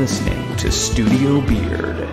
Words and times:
listening 0.00 0.56
to 0.56 0.70
Studio 0.70 1.42
Beard. 1.42 2.08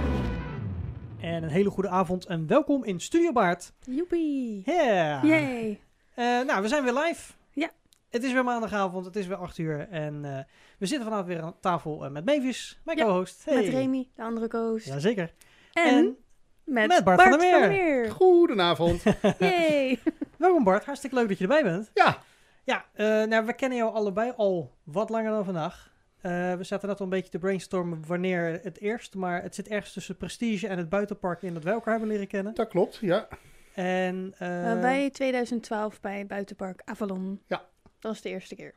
En 1.22 1.44
een 1.44 1.50
hele 1.50 1.70
goede 1.70 1.90
avond 1.90 2.26
en 2.26 2.48
welkom 2.48 2.84
in 2.84 3.00
Studio 3.00 3.32
Baard. 3.32 3.74
Joepie. 3.80 4.62
Yeah. 4.66 5.24
Yay. 5.24 5.80
Eh, 6.16 6.26
nou, 6.26 6.62
we 6.62 6.68
zijn 6.68 6.84
weer 6.84 6.94
live. 6.94 7.34
Ja. 7.52 7.70
Het 8.10 8.24
is 8.24 8.34
weer 8.34 8.44
maandagavond, 8.44 9.06
het 9.06 9.16
is 9.16 9.28
weer 9.28 9.38
8 9.38 9.58
uur 9.58 9.88
en 9.90 10.26
eh, 10.26 10.44
we 10.78 10.86
zitten 10.86 11.08
vanavond 11.08 11.28
weer 11.28 11.42
aan 11.42 11.56
tafel 11.60 12.06
eh, 12.06 12.12
met 12.12 12.26
Mavis, 12.26 12.80
mijn 12.84 12.98
Ja, 12.98 13.04
co-host. 13.06 13.46
Hey. 13.46 13.56
Met 13.56 13.68
Remy, 13.74 14.08
de 14.16 14.24
andere 14.24 14.48
co-host. 14.48 14.86
Jazeker. 14.86 15.34
en, 15.74 15.84
en 15.84 16.18
met, 16.64 16.88
met 16.88 17.04
Bart 17.04 17.22
van 17.22 17.32
der 17.32 17.40
Meer. 17.40 17.68
Meer. 17.70 18.12
Goedenavond. 18.12 19.04
Yay. 19.40 20.00
Welkom 20.38 20.64
Bart, 20.64 20.86
hartstikke 20.86 21.16
leuk 21.16 21.28
dat 21.28 21.38
je 21.38 21.44
erbij 21.44 21.64
bent. 21.64 21.92
Ja, 21.94 22.18
Ja, 22.64 22.86
eh, 22.94 23.06
nou, 23.28 23.46
we 23.46 23.54
kennen 23.54 23.78
jou 23.78 23.94
allebei 23.94 24.34
al 24.38 24.72
wat 24.84 25.10
langer 25.10 25.32
dan 25.32 25.46
vandaag. 25.46 25.96
Eh, 26.22 26.54
we 26.56 26.64
zaten 26.64 26.88
net 26.88 26.98
al 27.00 27.04
een 27.04 27.12
beetje 27.12 27.32
te 27.32 27.38
brainstormen 27.40 28.04
wanneer 28.08 28.60
het 28.64 28.80
eerst, 28.80 29.16
maar 29.16 29.42
het 29.42 29.56
zit 29.56 29.68
ergens 29.68 29.94
tussen 29.94 30.18
Prestige 30.18 30.68
en 30.68 30.78
het 30.78 30.90
buitenpark 30.90 31.42
in 31.42 31.54
dat 31.54 31.64
wij 31.64 31.74
elkaar 31.74 31.92
hebben 31.94 32.10
leren 32.10 32.28
kennen. 32.28 32.54
dat 32.56 32.68
klopt. 32.68 32.98
Ja. 33.02 33.28
En, 33.74 34.34
eh, 34.38 34.48
Uh, 34.74 34.80
wij 34.82 35.10
2012 35.10 36.02
bij 36.02 36.26
Buitenpark 36.26 36.82
Avalon. 36.86 37.42
Ja. 37.48 37.58
Dat 38.00 38.12
was 38.12 38.22
de 38.22 38.30
eerste 38.30 38.56
keer. 38.56 38.74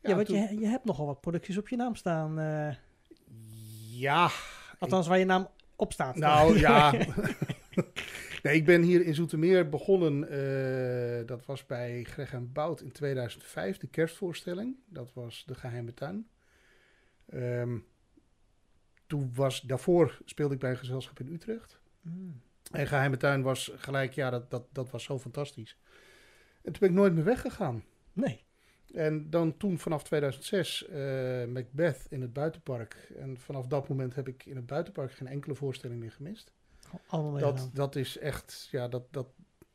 ja, 0.00 0.14
want 0.14 0.26
toen- 0.26 0.36
je, 0.40 0.58
je 0.58 0.66
hebt 0.66 0.84
nogal 0.84 1.06
wat 1.06 1.20
producties 1.20 1.58
op 1.58 1.68
je 1.68 1.76
naam 1.76 1.94
staan. 1.94 2.38
eh, 2.38 2.74
Ja. 4.00 4.30
althans, 4.78 5.06
waar 5.06 5.18
je 5.18 5.24
naam 5.24 5.48
op 5.76 5.92
staat. 5.92 6.16
Nou 6.16 6.58
ja. 6.66 6.92
nee, 8.44 8.56
ik 8.56 8.64
ben 8.64 8.82
hier 8.82 9.04
in 9.04 9.14
Zoetermeer 9.14 9.68
begonnen. 9.68 10.28
eh, 10.28 11.26
dat 11.26 11.46
was 11.46 11.66
bij 11.66 12.04
Greg 12.04 12.32
en 12.32 12.52
Bout 12.52 12.80
in 12.80 12.92
2005, 12.92 13.76
de 13.76 13.86
kerstvoorstelling. 13.86 14.76
Dat 14.86 15.12
was 15.12 15.44
De 15.46 15.54
Geheime 15.54 15.94
Tuin. 15.94 16.28
Ehm, 17.26 17.78
toen 19.06 19.30
was, 19.34 19.60
daarvoor 19.60 20.20
speelde 20.24 20.54
ik 20.54 20.60
bij 20.60 20.70
een 20.70 20.76
gezelschap 20.76 21.20
in 21.20 21.32
Utrecht. 21.32 21.80
Mm. 22.00 22.40
En 22.70 22.86
Geheime 22.86 23.16
Tuin 23.16 23.42
was 23.42 23.72
gelijk, 23.76 24.12
ja, 24.12 24.30
dat, 24.30 24.50
dat, 24.50 24.66
dat 24.72 24.90
was 24.90 25.04
zo 25.04 25.18
fantastisch. 25.18 25.78
En 26.62 26.72
toen 26.72 26.80
ben 26.80 26.88
ik 26.88 26.94
nooit 26.94 27.14
meer 27.14 27.24
weggegaan. 27.24 27.84
Nee. 28.12 28.44
En 28.92 29.30
dan 29.30 29.56
toen 29.56 29.78
vanaf 29.78 30.02
2006 30.04 30.86
eh, 30.86 31.44
Macbeth 31.44 32.06
in 32.08 32.20
het 32.20 32.32
buitenpark. 32.32 33.12
En 33.18 33.38
vanaf 33.38 33.66
dat 33.66 33.88
moment 33.88 34.14
heb 34.14 34.28
ik 34.28 34.46
in 34.46 34.56
het 34.56 34.66
buitenpark 34.66 35.12
geen 35.12 35.28
enkele 35.28 35.54
voorstelling 35.54 36.00
meer 36.00 36.12
gemist. 36.12 36.52
Allemaal 37.06 37.38
Dat, 37.38 37.70
dat 37.72 37.96
is 37.96 38.18
echt, 38.18 38.68
ja, 38.70 38.88
dat, 38.88 39.02
dat 39.10 39.26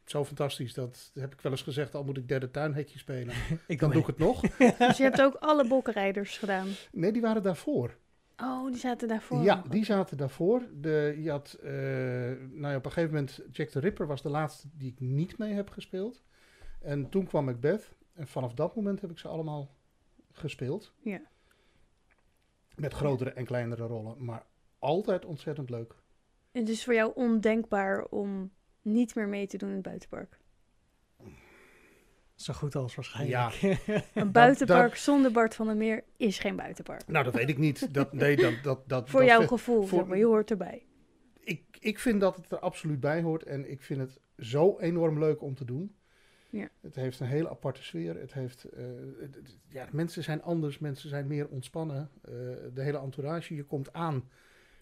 zo 0.09 0.25
fantastisch. 0.25 0.73
Dat 0.73 1.11
heb 1.13 1.33
ik 1.33 1.41
wel 1.41 1.51
eens 1.51 1.61
gezegd, 1.61 1.95
al 1.95 2.03
moet 2.03 2.17
ik 2.17 2.27
derde 2.27 2.51
tuinhekje 2.51 2.99
spelen. 2.99 3.35
Ik 3.67 3.79
Dan 3.79 3.91
doe 3.91 4.01
ik 4.01 4.07
het 4.07 4.17
nog. 4.17 4.41
Dus 4.77 4.97
je 4.97 5.03
hebt 5.03 5.21
ook 5.21 5.35
alle 5.35 5.67
bokkenrijders 5.67 6.37
gedaan. 6.37 6.67
Nee, 6.91 7.11
die 7.11 7.21
waren 7.21 7.43
daarvoor. 7.43 7.97
Oh, 8.37 8.65
die 8.65 8.79
zaten 8.79 9.07
daarvoor. 9.07 9.43
Ja, 9.43 9.63
die 9.69 9.85
zaten 9.85 10.17
daarvoor. 10.17 10.61
De, 10.73 11.17
je 11.21 11.29
had, 11.29 11.57
eh, 11.61 11.71
nou 12.51 12.67
ja, 12.67 12.75
op 12.75 12.85
een 12.85 12.91
gegeven 12.91 13.13
moment, 13.13 13.39
Jack 13.51 13.69
the 13.69 13.79
Ripper 13.79 14.07
was 14.07 14.21
de 14.21 14.29
laatste 14.29 14.67
die 14.73 14.91
ik 14.91 14.99
niet 14.99 15.37
mee 15.37 15.53
heb 15.53 15.69
gespeeld. 15.69 16.23
En 16.81 17.09
toen 17.09 17.27
kwam 17.27 17.45
Macbeth. 17.45 17.91
En 18.13 18.27
vanaf 18.27 18.53
dat 18.53 18.75
moment 18.75 19.01
heb 19.01 19.11
ik 19.11 19.19
ze 19.19 19.27
allemaal 19.27 19.75
gespeeld. 20.31 20.93
Ja. 21.01 21.21
Met 22.75 22.93
grotere 22.93 23.31
en 23.31 23.45
kleinere 23.45 23.85
rollen. 23.85 24.25
Maar 24.25 24.45
altijd 24.79 25.25
ontzettend 25.25 25.69
leuk. 25.69 25.95
Het 26.51 26.69
is 26.69 26.83
voor 26.83 26.93
jou 26.93 27.11
ondenkbaar 27.15 28.05
om 28.05 28.51
niet 28.81 29.15
meer 29.15 29.27
mee 29.27 29.47
te 29.47 29.57
doen 29.57 29.69
in 29.69 29.75
het 29.75 29.83
buitenpark. 29.83 30.37
Zo 32.35 32.53
goed 32.53 32.75
als 32.75 32.95
waarschijnlijk. 32.95 33.79
Een 34.13 34.31
buitenpark 34.31 34.95
zonder 34.95 35.31
Bart 35.31 35.55
van 35.55 35.65
der 35.65 35.75
Meer 35.77 36.03
is 36.17 36.39
geen 36.39 36.55
buitenpark. 36.55 37.07
Nou, 37.07 37.23
dat 37.23 37.33
weet 37.33 37.49
ik 37.49 37.57
niet. 37.57 37.93
Dat, 37.93 38.13
nee, 38.23 38.35
dat, 38.37 38.53
dat, 38.63 38.89
dat, 38.89 39.09
Voor 39.09 39.19
dat 39.19 39.29
jouw 39.29 39.37
vind- 39.37 39.49
gevoel, 39.49 39.81
voor- 39.83 39.97
zeg 39.99 40.07
maar. 40.07 40.17
Je 40.17 40.25
hoort 40.25 40.51
erbij. 40.51 40.85
ik, 41.39 41.63
ik 41.79 41.99
vind 41.99 42.21
dat 42.21 42.35
het 42.35 42.51
er 42.51 42.59
absoluut 42.59 42.99
bij 42.99 43.21
hoort. 43.21 43.43
En 43.43 43.71
ik 43.71 43.81
vind 43.81 43.99
het 43.99 44.19
zo 44.37 44.79
enorm 44.79 45.19
leuk 45.19 45.41
om 45.41 45.55
te 45.55 45.65
doen. 45.65 45.95
Ja. 46.49 46.69
Het 46.81 46.95
heeft 46.95 47.19
een 47.19 47.27
hele 47.27 47.49
aparte 47.49 47.83
sfeer. 47.83 48.19
Het 48.19 48.33
heeft, 48.33 48.63
eh, 48.63 48.83
ja, 49.67 49.87
mensen 49.91 50.23
zijn 50.23 50.41
anders. 50.41 50.79
Mensen 50.79 51.09
zijn 51.09 51.27
meer 51.27 51.47
ontspannen. 51.47 52.09
Eh, 52.21 52.31
de 52.73 52.81
hele 52.81 52.99
entourage. 52.99 53.55
Je 53.55 53.63
komt 53.63 53.93
aan 53.93 54.29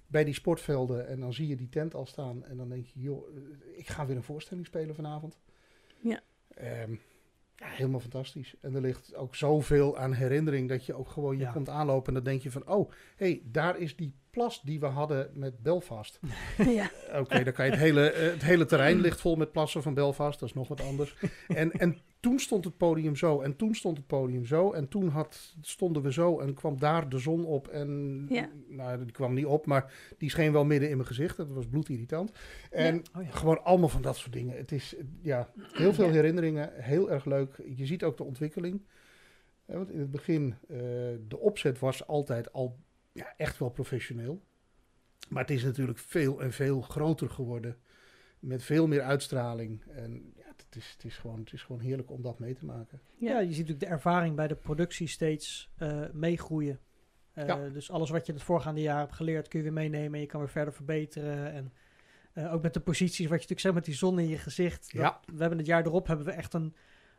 bij 0.08 0.24
die 0.24 0.34
sportvelden. 0.34 1.08
En 1.08 1.20
dan 1.20 1.34
zie 1.34 1.48
je 1.48 1.56
die 1.56 1.70
tent 1.70 1.94
al 1.96 2.06
staan. 2.06 2.46
En 2.46 2.58
dan 2.58 2.70
denk 2.70 2.86
je, 2.86 3.00
joh, 3.00 3.28
eh, 3.36 3.78
ik 3.80 3.88
ga 3.88 4.06
weer 4.06 4.16
een 4.16 4.24
voorstelling 4.24 4.66
spelen 4.66 4.96
vanavond. 4.96 5.38
Ja. 6.00 6.20
Ehm, 6.54 6.92
ja, 7.56 7.68
helemaal 7.68 8.00
fantastisch. 8.00 8.56
En 8.62 8.76
er 8.76 8.82
ligt 8.82 9.16
ook 9.16 9.36
zoveel 9.36 9.98
aan 9.98 10.14
herinnering 10.14 10.70
dat 10.70 10.86
je 10.86 10.94
ook 10.94 11.10
gewoon, 11.10 11.38
je 11.38 11.44
Ja. 11.44 11.52
komt 11.52 11.70
aanlopen 11.70 12.08
en 12.08 12.14
dan 12.14 12.24
denk 12.24 12.42
je 12.42 12.52
van, 12.52 12.68
oh, 12.70 12.92
hé, 13.16 13.26
hey, 13.26 13.42
daar 13.46 13.78
is 13.80 13.96
die 13.96 14.14
plas 14.30 14.62
die 14.62 14.80
we 14.80 14.86
hadden 14.86 15.30
met 15.34 15.64
Belfast. 15.64 16.20
ja. 16.58 16.90
Oké, 17.14 17.44
dan 17.44 17.54
kan 17.54 17.66
je 17.66 17.72
het 17.72 17.80
hele, 17.80 18.10
eh, 18.10 18.32
het 18.32 18.44
hele 18.44 18.66
terrein 18.66 19.00
ligt 19.00 19.22
vol 19.22 19.36
met 19.36 19.52
plassen 19.52 19.82
van 19.84 19.94
Belfast, 19.94 20.40
dat 20.40 20.50
is 20.50 20.56
nog 20.56 20.68
wat 20.68 20.82
anders. 20.82 21.16
En, 21.48 21.72
en 21.72 21.98
toen 22.28 22.40
stond 22.40 22.66
het 22.66 22.78
podium 22.78 23.16
zo, 23.16 23.42
en 23.42 23.56
toen 23.56 23.76
stond 23.76 23.98
het 23.98 24.08
podium 24.08 24.46
zo, 24.46 24.72
en 24.72 24.88
toen 24.88 25.08
had, 25.08 25.56
stonden 25.62 26.02
we 26.02 26.12
zo, 26.12 26.40
en 26.40 26.54
kwam 26.54 26.80
daar 26.80 27.10
de 27.10 27.20
zon 27.20 27.46
op. 27.46 27.68
En, 27.68 28.26
Ja. 28.30 28.50
nou, 28.68 29.04
die 29.04 29.12
kwam 29.12 29.34
niet 29.34 29.46
op, 29.46 29.66
maar 29.66 29.94
die 30.18 30.30
scheen 30.30 30.52
wel 30.52 30.66
midden 30.66 30.90
in 30.90 30.96
mijn 30.96 31.08
gezicht, 31.08 31.38
dat 31.38 31.52
was 31.52 31.68
bloedirritant. 31.68 32.32
En 32.72 33.04
Oh 33.18 33.24
ja. 33.24 33.30
gewoon 33.30 33.64
allemaal 33.64 33.90
van 33.90 34.02
dat 34.02 34.16
soort 34.16 34.34
dingen. 34.34 34.58
Het 34.58 34.72
is, 34.72 34.96
ja, 35.22 35.52
heel 35.72 35.94
veel 35.94 36.10
herinneringen, 36.10 36.72
heel 36.74 37.12
erg 37.12 37.26
leuk. 37.26 37.62
Je 37.76 37.86
ziet 37.86 38.04
ook 38.04 38.18
de 38.18 38.24
ontwikkeling. 38.24 38.82
Want 39.66 39.90
in 39.92 40.00
het 40.00 40.12
begin, 40.12 40.56
eh, 40.68 40.78
de 41.28 41.38
opzet 41.40 41.80
was 41.80 42.08
altijd 42.08 42.54
al 42.54 42.78
ja, 43.12 43.34
echt 43.38 43.58
wel 43.58 43.70
professioneel. 43.70 44.42
Maar 45.30 45.42
het 45.42 45.52
is 45.52 45.64
natuurlijk 45.64 46.00
veel 46.00 46.42
en 46.42 46.52
veel 46.54 46.82
groter 46.82 47.30
geworden. 47.30 47.78
Met 48.40 48.64
veel 48.64 48.88
meer 48.88 49.02
uitstraling. 49.02 49.84
En 49.88 50.34
het 50.66 50.76
is, 50.76 50.92
het 50.96 51.04
is, 51.06 51.18
gewoon, 51.18 51.40
het 51.40 51.54
is 51.54 51.62
gewoon 51.64 51.82
heerlijk 51.82 52.12
om 52.12 52.22
dat 52.22 52.40
mee 52.40 52.54
te 52.54 52.66
maken. 52.66 53.02
Ja, 53.18 53.40
je 53.40 53.48
ziet 53.48 53.58
natuurlijk 53.58 53.80
de 53.80 53.86
ervaring 53.86 54.36
bij 54.36 54.48
de 54.48 54.56
productie 54.56 55.08
steeds 55.08 55.70
eh, 55.78 56.02
meegroeien. 56.14 56.80
Eh, 57.34 57.46
Ja. 57.48 57.70
Dus 57.70 57.92
alles 57.92 58.10
wat 58.10 58.26
je 58.26 58.34
het 58.34 58.44
voorgaande 58.44 58.82
jaar 58.82 59.00
hebt 59.00 59.14
geleerd, 59.16 59.48
kun 59.48 59.58
je 59.60 59.66
weer 59.66 59.74
meenemen 59.74 60.14
en 60.14 60.20
je 60.20 60.26
kan 60.26 60.40
weer 60.40 60.50
verder 60.50 60.74
verbeteren. 60.74 61.52
En 61.54 61.74
eh, 62.34 62.54
ook 62.54 62.62
met 62.62 62.74
de 62.74 62.80
posities, 62.80 63.18
wat 63.20 63.28
je 63.28 63.32
natuurlijk 63.34 63.60
zegt 63.60 63.74
met 63.76 63.86
die 63.86 63.96
zon 63.96 64.20
in 64.20 64.28
je 64.28 64.38
gezicht. 64.38 64.82
dat- 64.94 65.02
Ja. 65.02 65.20
We 65.34 65.40
hebben 65.40 65.58
het 65.58 65.68
jaar 65.68 65.86
erop 65.86 66.08
hebben 66.08 66.26
we 66.26 66.32
echt 66.32 66.54
een, 66.54 66.76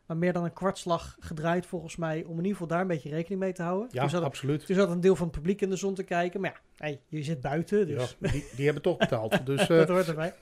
maar 0.06 0.16
meer 0.16 0.32
dan 0.32 0.44
een 0.44 0.52
kwartslag 0.52 1.16
gedraaid 1.20 1.66
volgens 1.66 1.96
mij, 1.96 2.22
om 2.24 2.30
in 2.30 2.36
ieder 2.36 2.52
geval 2.52 2.66
daar 2.66 2.80
een 2.80 2.86
beetje 2.86 3.08
rekening 3.10 3.40
mee 3.40 3.52
te 3.52 3.62
houden. 3.62 3.88
Ja, 3.92 4.08
zat, 4.08 4.22
absoluut. 4.22 4.66
toen 4.66 4.76
zat 4.76 4.90
een 4.90 5.00
deel 5.00 5.16
van 5.16 5.26
het 5.26 5.36
publiek 5.36 5.60
in 5.60 5.70
de 5.70 5.76
zon 5.76 5.94
te 5.94 6.02
kijken, 6.04 6.40
maar 6.40 6.50
ja, 6.76 6.84
hey, 6.84 7.00
je 7.08 7.22
zit 7.22 7.40
buiten, 7.40 7.86
dus 7.86 8.16
Ja, 8.20 8.30
die, 8.30 8.44
die 8.56 8.64
hebben 8.64 8.82
toch 8.82 8.96
betaald. 8.96 9.40
Dus 9.46 9.60
eh, 9.60 9.68
dat 9.68 9.88
hoort 9.88 10.08
erbij. 10.08 10.34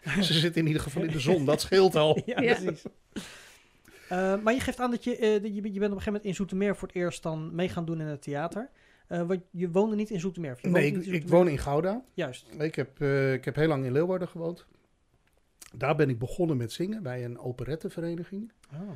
ze 0.20 0.32
zitten 0.32 0.60
in 0.60 0.66
ieder 0.66 0.82
geval 0.82 1.02
in 1.02 1.10
de 1.10 1.20
zon. 1.20 1.44
Dat 1.44 1.60
scheelt 1.60 1.94
al. 1.96 2.22
ja, 2.26 2.40
Ja. 2.40 2.54
precies. 2.54 2.82
Eh, 4.08 4.42
maar 4.42 4.54
je 4.54 4.60
geeft 4.60 4.80
aan 4.80 4.90
dat 4.90 5.04
je, 5.04 5.16
eh, 5.16 5.42
dat 5.42 5.54
je, 5.54 5.54
je 5.54 5.60
bent 5.60 5.74
op 5.74 5.80
een 5.80 5.88
gegeven 5.88 6.04
moment 6.04 6.24
in 6.24 6.34
Zoetermeer 6.34 6.76
voor 6.76 6.88
het 6.88 6.96
eerst 6.96 7.22
dan 7.22 7.54
mee 7.54 7.68
gaan 7.68 7.84
doen 7.84 8.00
in 8.00 8.06
het 8.06 8.22
theater. 8.22 8.70
Eh, 9.10 9.26
want 9.26 9.40
je 9.50 9.70
woonde 9.70 9.96
niet 9.96 10.10
in 10.10 10.20
Zoetermeer. 10.20 10.58
je 10.62 10.68
Nee, 10.68 10.92
ik, 10.92 11.06
ik 11.06 11.28
woon 11.28 11.48
in 11.48 11.58
Gouda. 11.58 12.02
Juist. 12.14 12.46
Ik 12.58 12.74
heb, 12.74 13.00
eh, 13.00 13.32
ik 13.32 13.44
heb 13.44 13.54
heel 13.54 13.68
lang 13.68 13.84
in 13.84 13.92
Leeuwarden 13.92 14.28
gewoond. 14.28 14.66
Daar 15.74 15.96
ben 15.96 16.08
ik 16.08 16.18
begonnen 16.18 16.56
met 16.56 16.72
zingen 16.72 17.02
bij 17.02 17.24
een 17.24 17.38
operettevereniging. 17.38 18.52
Oh. 18.72 18.90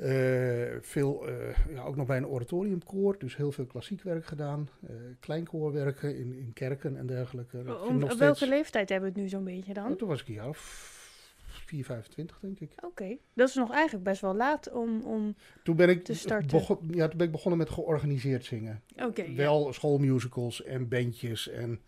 Eh, 0.00 0.76
veel, 0.80 1.28
eh, 1.28 1.56
ja, 1.74 1.82
ook 1.84 1.96
nog 1.96 2.06
bij 2.06 2.16
een 2.16 2.26
oratoriumkoor, 2.26 3.18
dus 3.18 3.36
heel 3.36 3.52
veel 3.52 3.66
klassiek 3.66 4.02
werk 4.02 4.24
gedaan. 4.24 4.68
eh 4.86 4.94
kleinkoorwerken 5.20 6.16
in, 6.16 6.32
in 6.32 6.52
kerken 6.52 6.96
en 6.96 7.06
dergelijke. 7.06 7.80
Om, 7.88 8.02
op 8.02 8.12
welke 8.12 8.48
leeftijd 8.48 8.88
hebben 8.88 9.08
we 9.08 9.14
het 9.14 9.24
nu 9.24 9.30
zo'n 9.30 9.44
beetje 9.44 9.74
dan? 9.74 9.88
Ja, 9.88 9.94
toen 9.96 10.08
was 10.08 10.20
ik 10.20 10.28
een 10.28 10.34
jaar 10.34 10.48
of 10.48 10.98
4, 11.46 11.84
25 11.84 12.38
denk 12.40 12.60
ik. 12.60 12.72
Oké, 12.84 13.16
dat 13.34 13.48
is 13.48 13.54
nog 13.54 13.72
eigenlijk 13.72 14.04
best 14.04 14.20
wel 14.20 14.34
laat 14.34 14.72
om... 14.72 15.02
om... 15.02 15.34
Toen 15.62 15.76
ben 15.76 15.88
ik, 15.88 16.04
Te 16.04 16.14
starten. 16.14 16.48
begon, 16.58 16.78
ja, 16.90 17.08
toen 17.08 17.18
ben 17.18 17.26
ik 17.26 17.32
begonnen 17.32 17.58
met 17.58 17.70
georganiseerd 17.70 18.44
zingen. 18.44 18.82
Oké, 19.02 19.22
ja. 19.22 19.34
Wel 19.34 19.72
schoolmusicals 19.72 20.62
en 20.62 20.88
bandjes 20.88 21.48
en 21.48 21.80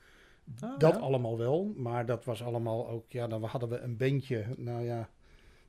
Ah, 0.60 0.78
dat 0.78 0.94
ja. 0.94 0.98
allemaal 1.00 1.38
wel. 1.38 1.72
Maar 1.76 2.06
dat 2.06 2.24
was 2.24 2.42
allemaal 2.42 2.88
ook, 2.88 3.04
ja, 3.12 3.26
dan 3.26 3.44
hadden 3.44 3.68
we 3.68 3.78
een 3.78 3.96
bandje. 3.96 4.44
Nou 4.56 4.82
ja, 4.84 5.08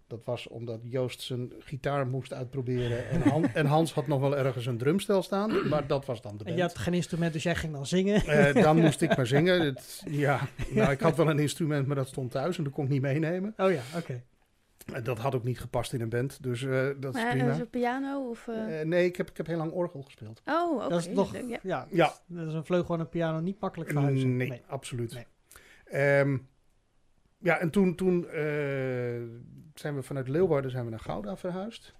dat 0.07 0.21
was 0.25 0.47
omdat 0.47 0.79
Joost 0.83 1.21
zijn 1.21 1.51
gitaar 1.59 2.07
moest 2.07 2.33
uitproberen. 2.33 3.09
En, 3.09 3.21
Han- 3.21 3.47
en 3.53 3.65
Hans 3.65 3.93
had 3.93 4.07
nog 4.07 4.19
wel 4.19 4.37
ergens 4.37 4.65
een 4.65 4.77
drumstel 4.77 5.23
staan, 5.23 5.67
maar 5.69 5.87
dat 5.87 6.05
was 6.05 6.21
dan 6.21 6.31
de 6.31 6.37
En 6.39 6.43
band. 6.45 6.57
je 6.57 6.61
had 6.63 6.77
geen 6.77 6.93
instrument, 6.93 7.33
dus 7.33 7.43
jij 7.43 7.55
ging 7.55 7.73
dan 7.73 7.85
zingen. 7.85 8.21
Eh, 8.25 8.63
dan 8.63 8.77
moest 8.77 9.01
ik 9.01 9.15
maar 9.17 9.27
zingen. 9.27 9.61
Het, 9.65 10.03
ja, 10.09 10.39
nou, 10.69 10.91
ik 10.91 10.99
had 10.99 11.15
wel 11.17 11.29
een 11.29 11.39
instrument, 11.39 11.87
maar 11.87 11.95
dat 11.95 12.07
stond 12.07 12.31
thuis 12.31 12.57
en 12.57 12.63
dat 12.63 12.73
kon 12.73 12.83
ik 12.83 12.89
niet 12.89 13.01
meenemen. 13.01 13.53
Oh 13.57 13.71
ja, 13.71 13.81
oké. 13.97 14.23
En 14.93 15.03
dat 15.03 15.17
had 15.17 15.35
ook 15.35 15.43
niet 15.43 15.59
gepast 15.59 15.93
in 15.93 16.01
een 16.01 16.09
band, 16.09 16.43
dus 16.43 16.63
eh, 16.63 16.87
dat 16.99 17.15
is 17.15 17.23
prima. 17.29 17.51
is 17.51 17.57
het 17.57 17.69
piano 17.69 18.29
of... 18.29 18.47
eh? 18.47 18.79
Eh, 18.81 18.87
nee, 18.87 19.05
ik 19.05 19.15
heb, 19.15 19.29
ik 19.29 19.37
heb 19.37 19.47
heel 19.47 19.57
lang 19.57 19.71
orgel 19.71 20.01
gespeeld. 20.01 20.41
oh, 20.45 20.75
oké. 20.75 20.89
Dat 20.89 20.99
is 20.99 21.07
nog, 21.07 21.35
Ja. 21.63 21.87
dat 22.27 22.47
is 22.47 22.53
een 22.53 22.65
vleugel 22.65 22.93
en 22.93 22.99
een 22.99 23.09
piano 23.09 23.39
niet 23.39 23.59
makkelijk 23.59 23.89
verhuizen. 23.91 24.37
Nee, 24.37 24.61
absoluut. 24.67 25.13
Nee. 25.13 25.25
Ehm, 25.85 26.37
ja, 27.43 27.59
en 27.59 27.69
toen, 27.69 27.95
toen 27.95 28.27
eh, 28.27 29.21
zijn 29.73 29.95
we 29.95 30.01
vanuit 30.01 30.27
Leeuwarden 30.27 30.71
zijn 30.71 30.83
we 30.83 30.89
naar 30.89 30.99
Gouda 30.99 31.37
verhuisd. 31.37 31.93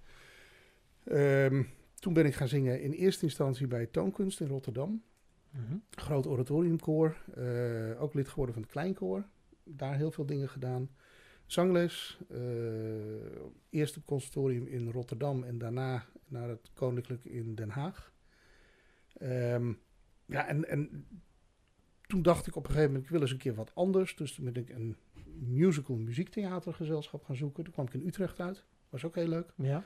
Ehm, 1.04 1.62
toen 1.94 2.12
ben 2.12 2.26
ik 2.26 2.34
gaan 2.34 2.48
zingen 2.48 2.80
in 2.82 2.92
eerste 2.92 3.24
instantie 3.24 3.66
bij 3.66 3.86
Toonkunst 3.86 4.40
in 4.40 4.46
Rotterdam. 4.46 5.02
Mhm. 5.50 5.76
Groot 5.90 6.26
oratoriumkoor. 6.26 7.16
eh, 7.34 8.02
ook 8.02 8.14
lid 8.14 8.28
geworden 8.28 8.54
van 8.54 8.62
het 8.62 8.72
kleinkoor. 8.72 9.24
Daar 9.64 9.96
heel 9.96 10.10
veel 10.10 10.26
dingen 10.26 10.48
gedaan. 10.48 10.90
Zangles. 11.46 12.18
eh, 12.30 12.38
eerst 13.70 13.90
op 13.96 14.00
het 14.02 14.04
conservatorium 14.10 14.66
in 14.66 14.90
Rotterdam 14.90 15.42
en 15.42 15.58
daarna 15.58 16.06
naar 16.28 16.48
het 16.48 16.70
Koninklijk 16.74 17.24
in 17.24 17.54
Den 17.54 17.70
Haag. 17.70 18.12
Ehm, 19.18 19.72
ja, 20.26 20.46
en, 20.46 20.68
en 20.68 21.06
toen 22.06 22.22
dacht 22.22 22.46
ik 22.46 22.56
op 22.56 22.62
een 22.64 22.70
gegeven 22.70 22.86
moment, 22.90 23.04
ik 23.04 23.10
wil 23.10 23.20
eens 23.20 23.30
een 23.30 23.38
keer 23.38 23.54
wat 23.54 23.74
anders. 23.74 24.16
Dus 24.16 24.34
toen 24.34 24.44
ben 24.44 24.54
ik 24.54 24.68
een 24.68 24.96
musical 25.38 25.96
muziektheatergezelschap 25.96 27.24
gaan 27.24 27.36
zoeken. 27.36 27.64
Toen 27.64 27.72
kwam 27.72 27.86
ik 27.86 27.94
in 27.94 28.06
Utrecht 28.06 28.40
uit. 28.40 28.64
Was 28.88 29.04
ook 29.04 29.14
heel 29.14 29.28
leuk. 29.28 29.52
Ja. 29.56 29.84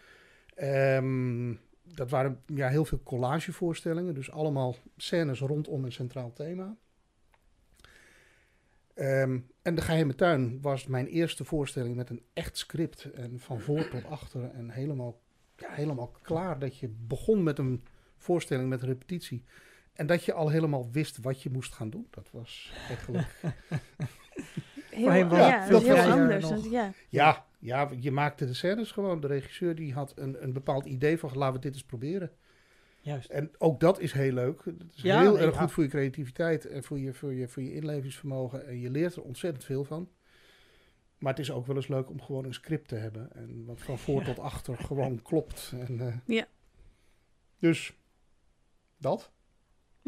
Ehm, 0.55 1.55
dat 1.83 2.11
waren 2.11 2.43
ja, 2.47 2.69
heel 2.69 2.85
veel 2.85 3.03
collagevoorstellingen. 3.03 4.15
Dus 4.15 4.31
allemaal 4.31 4.77
scènes 4.97 5.41
rondom 5.41 5.85
een 5.85 5.93
centraal 5.93 6.33
thema. 6.33 6.77
Ehm, 8.95 9.39
en 9.63 9.75
De 9.75 9.81
Geheime 9.83 10.15
Tuin 10.15 10.61
was 10.61 10.87
mijn 10.87 11.07
eerste 11.07 11.45
voorstelling 11.45 11.97
met 11.97 12.11
een 12.11 12.23
echt 12.33 12.57
script. 12.57 13.05
En 13.13 13.41
van 13.41 13.61
voor 13.61 13.89
tot 13.89 14.05
achter. 14.05 14.51
En 14.51 14.71
helemaal, 14.71 15.21
ja, 15.57 15.71
helemaal 15.71 16.13
klaar. 16.23 16.59
Dat 16.59 16.79
je 16.79 16.89
begon 16.89 17.43
met 17.43 17.59
een 17.59 17.85
voorstelling 18.17 18.69
met 18.69 18.83
een 18.83 18.89
repetitie. 18.89 19.45
En 19.93 20.07
dat 20.07 20.25
je 20.25 20.33
al 20.33 20.49
helemaal 20.49 20.91
wist 20.91 21.19
wat 21.19 21.43
je 21.43 21.51
moest 21.51 21.75
gaan 21.75 21.91
doen. 21.91 22.07
Dat 22.11 22.31
was 22.31 22.73
eigenlijk... 22.89 23.29
Heel, 24.99 25.27
was 25.29 25.39
ja, 25.39 25.69
dat 25.69 25.83
is 25.83 25.89
heel 25.89 26.13
anders. 26.13 26.49
ja. 26.71 26.93
Ja, 27.09 27.47
ja, 27.59 27.91
je 28.01 28.11
maakte 28.11 28.47
de 28.47 28.55
scènes 28.55 28.91
gewoon. 28.93 29.21
De 29.21 29.27
regisseur 29.27 29.75
die 29.75 29.93
had 29.93 30.13
een, 30.17 30.43
een 30.43 30.53
bepaald 30.53 30.85
idee 30.85 31.19
van 31.19 31.31
laten 31.35 31.55
we 31.55 31.61
dit 31.61 31.73
eens 31.75 31.85
proberen. 31.85 32.31
Juist. 33.01 33.31
En 33.31 33.51
ook 33.59 33.81
dat 33.81 34.01
is 34.01 34.13
heel 34.13 34.33
leuk. 34.33 34.65
Het 34.65 34.83
is 34.95 35.03
Ja, 35.03 35.21
heel 35.21 35.33
nee, 35.35 35.43
erg 35.43 35.55
ja. 35.55 35.61
goed 35.61 35.73
voor 35.73 35.83
je 35.83 35.89
creativiteit 35.89 36.67
en 36.67 36.85
voor 36.85 36.99
je, 36.99 37.15
voor, 37.15 37.33
je, 37.35 37.49
voor 37.49 37.63
je 37.63 37.75
inlevingsvermogen. 37.75 38.67
En 38.67 38.81
je 38.81 38.91
leert 38.91 39.15
er 39.17 39.23
ontzettend 39.23 39.65
veel 39.65 39.85
van. 39.85 40.09
Maar 41.19 41.31
het 41.33 41.41
is 41.41 41.51
ook 41.51 41.67
wel 41.67 41.77
eens 41.77 41.89
leuk 41.89 42.11
om 42.11 42.23
gewoon 42.23 42.45
een 42.45 42.55
script 42.55 42.89
te 42.89 42.95
hebben. 42.95 43.33
En 43.35 43.65
wat 43.67 43.81
van 43.81 43.99
voor 43.99 44.21
Ja. 44.21 44.25
tot 44.27 44.39
achter 44.39 44.77
gewoon 44.77 45.23
klopt. 45.23 45.73
En, 45.87 46.01
eh, 46.01 46.15
Ja. 46.37 46.47
Dus 47.59 47.97
dat. 48.97 49.33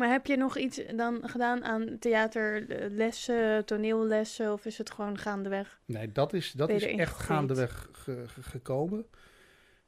Maar 0.01 0.11
heb 0.11 0.27
je 0.27 0.37
nog 0.37 0.57
iets 0.59 0.83
dan 0.97 1.29
gedaan 1.29 1.65
aan 1.65 1.97
theaterlessen, 1.99 3.65
toneellessen? 3.65 4.53
Of 4.53 4.65
is 4.65 4.79
het 4.79 4.91
gewoon 4.91 5.19
gaandeweg? 5.19 5.81
Nee, 5.85 6.13
dat 6.13 6.33
is, 6.33 6.53
dat 6.53 6.69
is 6.69 6.85
echt 6.87 7.17
gaandeweg 7.17 7.89
ge- 7.93 8.25
ge- 8.27 8.43
gekomen. 8.43 9.07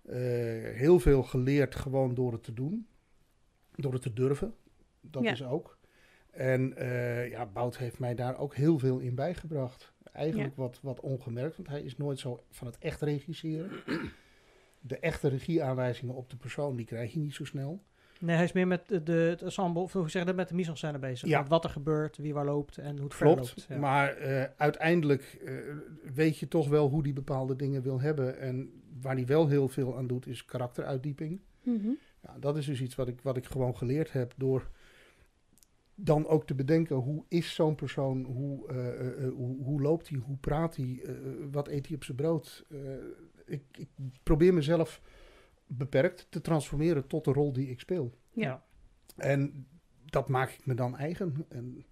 Eh, 0.02 0.14
heel 0.74 0.98
veel 0.98 1.22
geleerd 1.22 1.74
gewoon 1.74 2.14
door 2.14 2.32
het 2.32 2.42
te 2.42 2.54
doen. 2.54 2.86
Door 3.74 3.92
het 3.92 4.02
te 4.02 4.12
durven. 4.12 4.54
Dat 5.00 5.22
Ja. 5.22 5.32
is 5.32 5.42
ook. 5.44 5.78
En 6.30 6.76
eh, 6.76 7.30
ja, 7.30 7.46
Bout 7.46 7.76
heeft 7.78 7.98
mij 7.98 8.14
daar 8.14 8.38
ook 8.38 8.54
heel 8.54 8.78
veel 8.78 8.98
in 8.98 9.14
bijgebracht. 9.14 9.92
Eigenlijk 10.12 10.56
wat, 10.56 10.78
wat 10.82 11.00
ongemerkt, 11.00 11.56
want 11.56 11.68
hij 11.68 11.82
is 11.82 11.96
nooit 11.96 12.18
zo 12.18 12.44
van 12.50 12.66
het 12.66 12.78
echt 12.78 13.00
regisseren. 13.00 13.70
De 14.80 14.98
echte 14.98 15.28
regieaanwijzingen 15.28 16.14
op 16.14 16.30
de 16.30 16.36
persoon, 16.36 16.76
die 16.76 16.86
krijg 16.86 17.12
je 17.12 17.18
niet 17.18 17.34
zo 17.34 17.44
snel. 17.44 17.82
Nee, 18.22 18.36
hij 18.36 18.44
is 18.44 18.52
meer 18.52 18.66
met 18.66 18.88
de, 18.88 19.02
de, 19.02 19.12
het 19.12 19.42
ensemble, 19.42 19.82
of 19.82 19.92
hoe 19.92 20.10
zeg 20.10 20.22
je 20.22 20.26
dat, 20.26 20.36
met 20.36 20.48
de 20.48 20.54
mise-en-scène 20.54 20.98
bezig. 20.98 21.28
Ja. 21.28 21.40
Met 21.40 21.48
wat 21.48 21.64
er 21.64 21.70
gebeurt, 21.70 22.16
wie 22.16 22.34
waar 22.34 22.44
loopt 22.44 22.78
en 22.78 22.96
hoe 22.96 23.04
het 23.04 23.16
Klopt, 23.16 23.48
verloopt. 23.48 23.66
Ja. 23.68 23.78
maar 23.78 24.16
eh, 24.16 24.44
uiteindelijk 24.56 25.40
eh, 25.44 25.54
weet 26.14 26.38
je 26.38 26.48
toch 26.48 26.68
wel 26.68 26.88
hoe 26.88 27.02
die 27.02 27.12
bepaalde 27.12 27.56
dingen 27.56 27.82
wil 27.82 28.00
hebben. 28.00 28.38
En 28.38 28.82
waar 29.00 29.14
hij 29.14 29.26
wel 29.26 29.48
heel 29.48 29.68
veel 29.68 29.96
aan 29.96 30.06
doet, 30.06 30.26
is 30.26 30.44
karakteruitdieping. 30.44 31.40
Mhm. 31.62 31.90
Ja, 32.22 32.36
dat 32.38 32.56
is 32.56 32.66
dus 32.66 32.80
iets 32.80 32.94
wat 32.94 33.08
ik, 33.08 33.20
wat 33.20 33.36
ik 33.36 33.46
gewoon 33.46 33.76
geleerd 33.76 34.12
heb 34.12 34.34
door 34.36 34.70
dan 35.94 36.26
ook 36.26 36.46
te 36.46 36.54
bedenken 36.54 36.96
hoe 36.96 37.24
is 37.28 37.54
zo'n 37.54 37.74
persoon, 37.74 38.24
hoe, 38.24 38.68
eh, 38.68 38.88
eh, 38.88 39.24
eh, 39.24 39.32
hoe, 39.32 39.64
hoe 39.64 39.80
loopt 39.82 40.08
hij, 40.08 40.18
hoe 40.18 40.36
praat 40.36 40.76
hij, 40.76 41.00
eh, 41.04 41.14
wat 41.50 41.68
eet 41.68 41.86
hij 41.86 41.96
op 41.96 42.04
zijn 42.04 42.16
brood. 42.16 42.64
Eh, 42.70 42.78
ik, 43.46 43.62
ik 43.72 43.88
probeer 44.22 44.54
mezelf 44.54 45.00
beperkt 45.76 46.26
te 46.30 46.40
transformeren 46.40 47.06
tot 47.06 47.24
de 47.24 47.32
rol 47.32 47.52
die 47.52 47.68
ik 47.70 47.80
speel. 47.80 48.18
Ja. 48.30 48.64
En 49.16 49.66
dat 50.04 50.28
maak 50.28 50.50
ik 50.50 50.66
me 50.66 50.74
dan 50.74 50.96
eigen. 50.96 51.46
En 51.48 51.84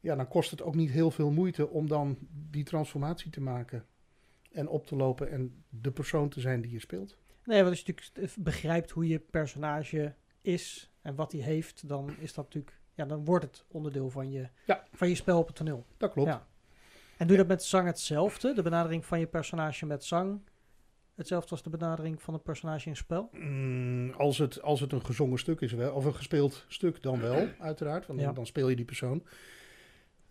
ja, 0.00 0.14
dan 0.14 0.28
kost 0.28 0.50
het 0.50 0.62
ook 0.62 0.74
niet 0.74 0.90
heel 0.90 1.10
veel 1.10 1.30
moeite 1.30 1.68
om 1.68 1.88
dan 1.88 2.18
die 2.50 2.64
transformatie 2.64 3.30
te 3.30 3.40
maken 3.40 3.86
en 4.50 4.68
op 4.68 4.86
te 4.86 4.96
lopen 4.96 5.30
en 5.30 5.64
de 5.68 5.90
persoon 5.90 6.28
te 6.28 6.40
zijn 6.40 6.60
die 6.60 6.72
je 6.72 6.80
speelt. 6.80 7.16
Nee, 7.44 7.58
want 7.58 7.70
als 7.70 7.80
je 7.80 7.92
natuurlijk 7.92 8.36
begrijpt 8.44 8.90
hoe 8.90 9.08
je 9.08 9.18
personage 9.18 10.14
is 10.40 10.92
en 11.02 11.14
wat 11.14 11.32
hij 11.32 11.40
heeft, 11.40 11.88
dan 11.88 12.16
is 12.18 12.34
dat 12.34 12.44
natuurlijk, 12.44 12.78
ja, 12.94 13.04
dan 13.04 13.24
wordt 13.24 13.44
het 13.44 13.64
onderdeel 13.68 14.10
van 14.10 14.30
je, 14.30 14.48
Ja. 14.66 14.84
van 14.92 15.08
je 15.08 15.14
spel 15.14 15.38
op 15.38 15.46
het 15.46 15.56
toneel. 15.56 15.86
Dat 15.96 16.12
klopt. 16.12 16.28
Ja. 16.28 16.46
En 17.16 17.26
doe 17.26 17.36
je 17.36 17.42
dat 17.42 17.52
met 17.52 17.62
zang 17.62 17.86
hetzelfde? 17.86 18.54
De 18.54 18.62
benadering 18.62 19.04
van 19.06 19.18
je 19.20 19.26
personage 19.26 19.86
met 19.86 20.04
zang 20.04 20.40
hetzelfde 21.14 21.50
als 21.50 21.62
de 21.62 21.70
benadering 21.70 22.22
van 22.22 22.34
een 22.34 22.42
personage 22.42 22.88
in 22.88 22.96
spel? 22.96 23.28
Mm, 23.32 24.10
als, 24.10 24.38
het, 24.38 24.62
als 24.62 24.80
het 24.80 24.92
een 24.92 25.04
gezongen 25.04 25.38
stuk 25.38 25.60
is, 25.60 25.72
wel, 25.72 25.94
of 25.94 26.04
een 26.04 26.14
gespeeld 26.14 26.64
stuk, 26.68 27.02
dan 27.02 27.20
wel, 27.20 27.48
uiteraard. 27.58 28.06
Want 28.06 28.18
dan, 28.18 28.28
Ja. 28.28 28.34
dan 28.34 28.46
speel 28.46 28.68
je 28.68 28.76
die 28.76 28.84
persoon. 28.84 29.24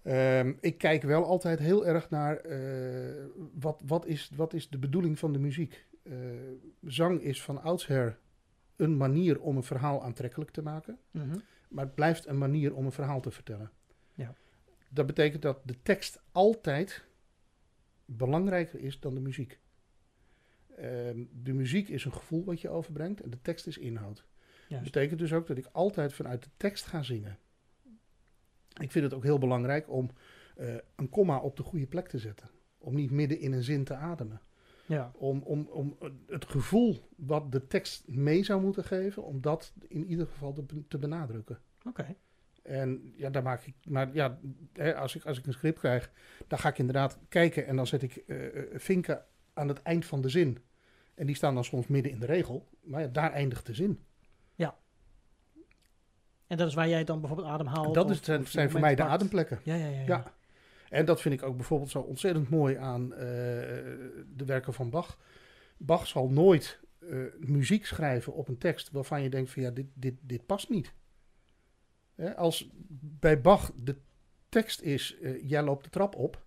Ehm, 0.01 0.53
ik 0.59 0.77
kijk 0.77 1.03
wel 1.03 1.25
altijd 1.25 1.59
heel 1.59 1.85
erg 1.85 2.09
naar 2.09 2.37
eh, 2.37 3.25
wat, 3.53 3.81
wat, 3.85 4.05
is, 4.05 4.31
wat 4.35 4.53
is 4.53 4.69
de 4.69 4.77
bedoeling 4.77 5.19
van 5.19 5.33
de 5.33 5.39
muziek. 5.39 5.85
Eh, 6.03 6.13
zang 6.81 7.21
is 7.21 7.41
van 7.43 7.61
oudsher 7.61 8.19
een 8.75 8.97
manier 8.97 9.41
om 9.41 9.55
een 9.57 9.63
verhaal 9.63 10.03
aantrekkelijk 10.03 10.51
te 10.51 10.61
maken. 10.61 10.99
Maar 11.69 11.85
het 11.85 11.95
blijft 11.95 12.25
een 12.27 12.37
manier 12.37 12.75
om 12.75 12.85
een 12.85 12.91
verhaal 12.91 13.21
te 13.21 13.31
vertellen. 13.31 13.71
Ja. 14.13 14.33
Dat 14.89 15.05
betekent 15.05 15.41
dat 15.41 15.59
de 15.63 15.81
tekst 15.81 16.21
altijd 16.31 17.05
belangrijker 18.05 18.79
is 18.79 18.99
dan 18.99 19.13
de 19.13 19.19
muziek. 19.19 19.59
Ehm, 20.77 21.23
de 21.31 21.53
muziek 21.53 21.89
is 21.89 22.05
een 22.05 22.13
gevoel 22.13 22.43
wat 22.43 22.61
je 22.61 22.69
overbrengt 22.69 23.21
en 23.21 23.29
de 23.29 23.41
tekst 23.41 23.67
is 23.67 23.77
inhoud. 23.77 24.15
Dat 24.15 24.25
Juist. 24.67 24.83
betekent 24.83 25.19
dus 25.19 25.33
ook 25.33 25.47
dat 25.47 25.57
ik 25.57 25.69
altijd 25.71 26.13
vanuit 26.13 26.43
de 26.43 26.49
tekst 26.57 26.85
ga 26.85 27.03
zingen. 27.03 27.37
Ik 28.81 28.91
vind 28.91 29.05
het 29.05 29.13
ook 29.13 29.23
heel 29.23 29.37
belangrijk 29.37 29.89
om 29.89 30.09
eh, 30.55 30.75
een 30.95 31.09
komma 31.09 31.39
op 31.39 31.57
de 31.57 31.63
goede 31.63 31.87
plek 31.87 32.07
te 32.07 32.19
zetten. 32.19 32.49
Om 32.77 32.95
niet 32.95 33.11
midden 33.11 33.39
in 33.39 33.53
een 33.53 33.63
zin 33.63 33.83
te 33.83 33.95
ademen. 33.95 34.41
Ja. 34.85 35.11
Om, 35.15 35.41
om, 35.41 35.67
om 35.71 35.97
het 36.27 36.45
gevoel 36.45 37.09
wat 37.15 37.51
de 37.51 37.67
tekst 37.67 38.07
mee 38.07 38.43
zou 38.43 38.61
moeten 38.61 38.83
geven, 38.83 39.23
om 39.23 39.41
dat 39.41 39.73
in 39.87 40.05
ieder 40.05 40.27
geval 40.27 40.53
te, 40.53 40.87
te 40.87 40.97
benadrukken. 40.97 41.59
Oké. 41.87 42.15
En 42.61 43.13
ja, 43.15 43.29
daar 43.29 43.43
maak 43.43 43.63
ik. 43.63 43.73
Maar 43.83 44.13
ja, 44.13 44.39
hè, 44.73 44.95
als, 44.95 45.15
ik, 45.15 45.25
als 45.25 45.37
ik 45.37 45.45
een 45.45 45.53
script 45.53 45.79
krijg, 45.79 46.11
dan 46.47 46.59
ga 46.59 46.69
ik 46.69 46.77
inderdaad 46.77 47.19
kijken 47.29 47.65
en 47.65 47.75
dan 47.75 47.87
zet 47.87 48.01
ik 48.01 48.15
eh, 48.15 48.37
vinken 48.73 49.25
aan 49.53 49.67
het 49.67 49.81
eind 49.81 50.05
van 50.05 50.21
de 50.21 50.29
zin. 50.29 50.57
En 51.15 51.25
die 51.25 51.35
staan 51.35 51.53
dan 51.53 51.63
soms 51.63 51.87
midden 51.87 52.11
in 52.11 52.19
de 52.19 52.25
regel. 52.25 52.67
Maar 52.81 53.01
ja, 53.01 53.07
daar 53.07 53.31
eindigt 53.31 53.65
de 53.65 53.73
zin. 53.73 54.03
En 56.47 56.59
dat 56.59 56.67
is 56.67 56.73
waar 56.73 56.89
jij 56.89 57.03
dan 57.03 57.19
bijvoorbeeld 57.19 57.49
adem 57.49 57.67
haalt? 57.67 57.93
dat 57.93 58.09
of- 58.09 58.23
zijn, 58.23 58.41
of 58.41 58.49
zijn 58.49 58.69
voor 58.71 58.79
mij 58.79 58.95
de 58.95 59.01
pakt? 59.01 59.13
ademplekken. 59.13 59.59
Ja, 59.63 59.75
ja, 59.75 59.87
ja. 59.87 59.99
ja. 59.99 60.05
Ja. 60.05 60.33
En 60.89 61.05
dat 61.05 61.21
vind 61.21 61.33
ik 61.35 61.43
ook 61.43 61.55
bijvoorbeeld 61.55 61.89
zo 61.89 61.99
ontzettend 61.99 62.49
mooi 62.49 62.75
aan 62.75 63.13
eh, 63.13 63.19
de 64.27 64.43
werken 64.45 64.73
van 64.73 64.89
Bach. 64.89 65.17
Bach 65.77 66.07
zal 66.07 66.29
nooit 66.29 66.79
eh, 66.99 67.17
muziek 67.39 67.85
schrijven 67.85 68.33
op 68.33 68.47
een 68.47 68.57
tekst 68.57 68.91
waarvan 68.91 69.21
je 69.21 69.29
denkt 69.29 69.51
van 69.51 69.63
ja, 69.63 69.69
dit, 69.71 69.85
dit, 69.93 70.15
dit 70.21 70.45
past 70.45 70.69
niet. 70.69 70.93
Hè, 72.15 72.35
als 72.35 72.69
bij 72.99 73.41
Bach 73.41 73.71
de 73.75 73.95
tekst 74.49 74.81
is, 74.81 75.17
eh, 75.21 75.49
jij 75.49 75.61
loopt 75.63 75.83
de 75.83 75.89
trap 75.89 76.15
op, 76.15 76.45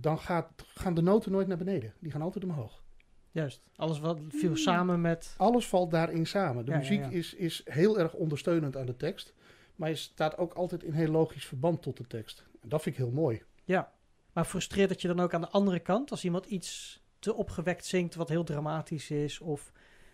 dan 0.00 0.18
gaat, 0.18 0.50
gaan 0.56 0.94
de 0.94 1.02
noten 1.02 1.32
nooit 1.32 1.46
naar 1.46 1.56
beneden. 1.56 1.94
Die 1.98 2.10
gaan 2.10 2.22
altijd 2.22 2.44
omhoog. 2.44 2.84
Juist. 3.30 3.70
Alles 3.76 4.00
wat 4.00 4.20
viel 4.28 4.56
samen 4.56 5.00
met... 5.00 5.34
Alles 5.36 5.68
valt 5.68 5.90
daarin 5.90 6.26
samen. 6.26 6.64
De 6.64 6.70
Ja, 6.70 6.76
muziek 6.76 7.00
ja. 7.00 7.10
Is, 7.10 7.34
is 7.34 7.62
heel 7.64 7.98
erg 7.98 8.14
ondersteunend 8.14 8.76
aan 8.76 8.86
de 8.86 8.96
tekst. 8.96 9.34
Maar 9.74 9.88
je 9.88 9.94
staat 9.94 10.38
ook 10.38 10.54
altijd 10.54 10.82
in 10.82 10.92
heel 10.92 11.10
logisch 11.10 11.44
verband 11.44 11.82
tot 11.82 11.96
de 11.96 12.06
tekst. 12.06 12.46
En 12.60 12.68
dat 12.68 12.82
vind 12.82 12.96
ik 12.96 13.02
heel 13.02 13.12
mooi. 13.12 13.42
Ja. 13.64 13.92
Maar 14.32 14.44
frustreert 14.44 14.90
het 14.90 15.00
je 15.00 15.08
dan 15.08 15.20
ook 15.20 15.34
aan 15.34 15.40
de 15.40 15.48
andere 15.48 15.80
kant 15.80 16.10
als 16.10 16.24
iemand 16.24 16.46
iets 16.46 17.02
te 17.18 17.34
opgewekt 17.34 17.84
zingt 17.84 18.14
wat 18.14 18.28
heel 18.28 18.44
dramatisch 18.44 19.10
is 19.10 19.40
of 19.40 19.72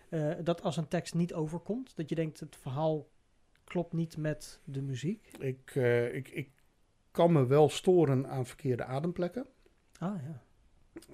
eh, 0.09 0.31
dat 0.43 0.61
als 0.61 0.77
een 0.77 0.87
tekst 0.87 1.13
niet 1.13 1.33
overkomt, 1.33 1.95
dat 1.95 2.09
je 2.09 2.15
denkt 2.15 2.39
het 2.39 2.55
verhaal 2.55 3.07
klopt 3.63 3.93
niet 3.93 4.17
met 4.17 4.59
de 4.63 4.81
muziek? 4.81 5.31
Ik, 5.39 5.71
eh, 5.75 6.15
ik, 6.15 6.29
ik 6.29 6.49
kan 7.11 7.31
me 7.31 7.45
wel 7.45 7.69
storen 7.69 8.27
aan 8.27 8.45
verkeerde 8.45 8.83
ademplekken. 8.83 9.45
Ah 10.03 10.15
ja. 10.23 10.41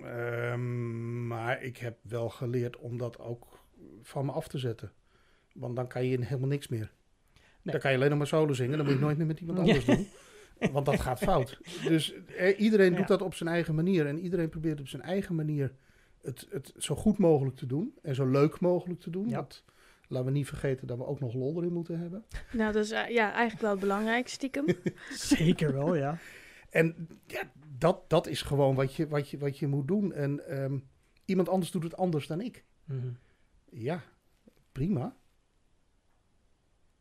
Ehm, 0.03 1.27
maar 1.27 1.63
ik 1.63 1.77
heb 1.77 1.97
wel 2.01 2.29
geleerd 2.29 2.77
om 2.77 2.97
dat 2.97 3.19
ook 3.19 3.59
van 4.01 4.25
me 4.25 4.31
af 4.31 4.47
te 4.47 4.57
zetten. 4.57 4.91
Want 5.53 5.75
dan 5.75 5.87
kan 5.87 6.05
je 6.05 6.25
helemaal 6.25 6.49
niks 6.49 6.67
meer. 6.67 6.91
Nee. 7.33 7.73
Dan 7.73 7.79
kan 7.79 7.91
je 7.91 7.97
alleen 7.97 8.09
nog 8.09 8.17
maar 8.17 8.27
solo 8.27 8.53
zingen. 8.53 8.77
Dan 8.77 8.85
moet 8.85 8.95
je 8.95 9.01
nooit 9.01 9.17
meer 9.17 9.25
met 9.27 9.39
iemand 9.39 9.57
Ja. 9.57 9.63
anders 9.63 9.85
doen. 9.85 10.07
Want 10.71 10.85
dat 10.85 10.99
gaat 10.99 11.19
fout. 11.19 11.59
Dus 11.87 12.13
eh, 12.37 12.59
iedereen 12.59 12.91
Ja. 12.91 12.97
doet 12.97 13.07
dat 13.07 13.21
op 13.21 13.33
zijn 13.33 13.49
eigen 13.49 13.75
manier. 13.75 14.05
En 14.07 14.19
iedereen 14.19 14.49
probeert 14.49 14.79
op 14.79 14.87
zijn 14.87 15.01
eigen 15.01 15.35
manier 15.35 15.71
het, 16.21 16.47
het 16.49 16.73
zo 16.77 16.95
goed 16.95 17.17
mogelijk 17.17 17.55
te 17.55 17.65
doen. 17.65 17.93
En 18.01 18.15
zo 18.15 18.25
leuk 18.25 18.59
mogelijk 18.59 18.99
te 18.99 19.09
doen. 19.09 19.29
Ja. 19.29 19.35
Want 19.35 19.63
Laten 20.11 20.25
we 20.27 20.31
niet 20.33 20.47
vergeten 20.47 20.87
dat 20.87 20.97
we 20.97 21.05
ook 21.05 21.19
nog 21.19 21.33
lol 21.33 21.57
erin 21.57 21.73
moeten 21.73 21.99
hebben. 21.99 22.25
Nou, 22.51 22.73
dat 22.73 22.83
is 22.83 22.91
eh, 22.91 23.09
ja, 23.09 23.31
eigenlijk 23.31 23.61
wel 23.61 23.71
het 23.71 23.79
belangrijkste 23.79 24.33
stiekem. 24.35 24.65
Zeker 25.37 25.73
wel, 25.73 25.95
ja. 25.95 26.17
En 26.69 27.07
ja, 27.27 27.41
dat, 27.79 28.09
dat 28.09 28.27
is 28.27 28.41
gewoon 28.41 28.75
wat 28.75 28.95
je, 28.95 29.07
wat 29.07 29.29
je, 29.29 29.37
wat 29.37 29.57
je 29.57 29.67
moet 29.67 29.87
doen. 29.87 30.13
En 30.13 30.47
ehm, 30.47 30.79
iemand 31.25 31.49
anders 31.49 31.71
doet 31.71 31.83
het 31.83 31.97
anders 31.97 32.27
dan 32.27 32.41
ik. 32.41 32.65
Mhm. 32.85 33.09
Ja, 33.69 34.03
prima. 34.71 35.15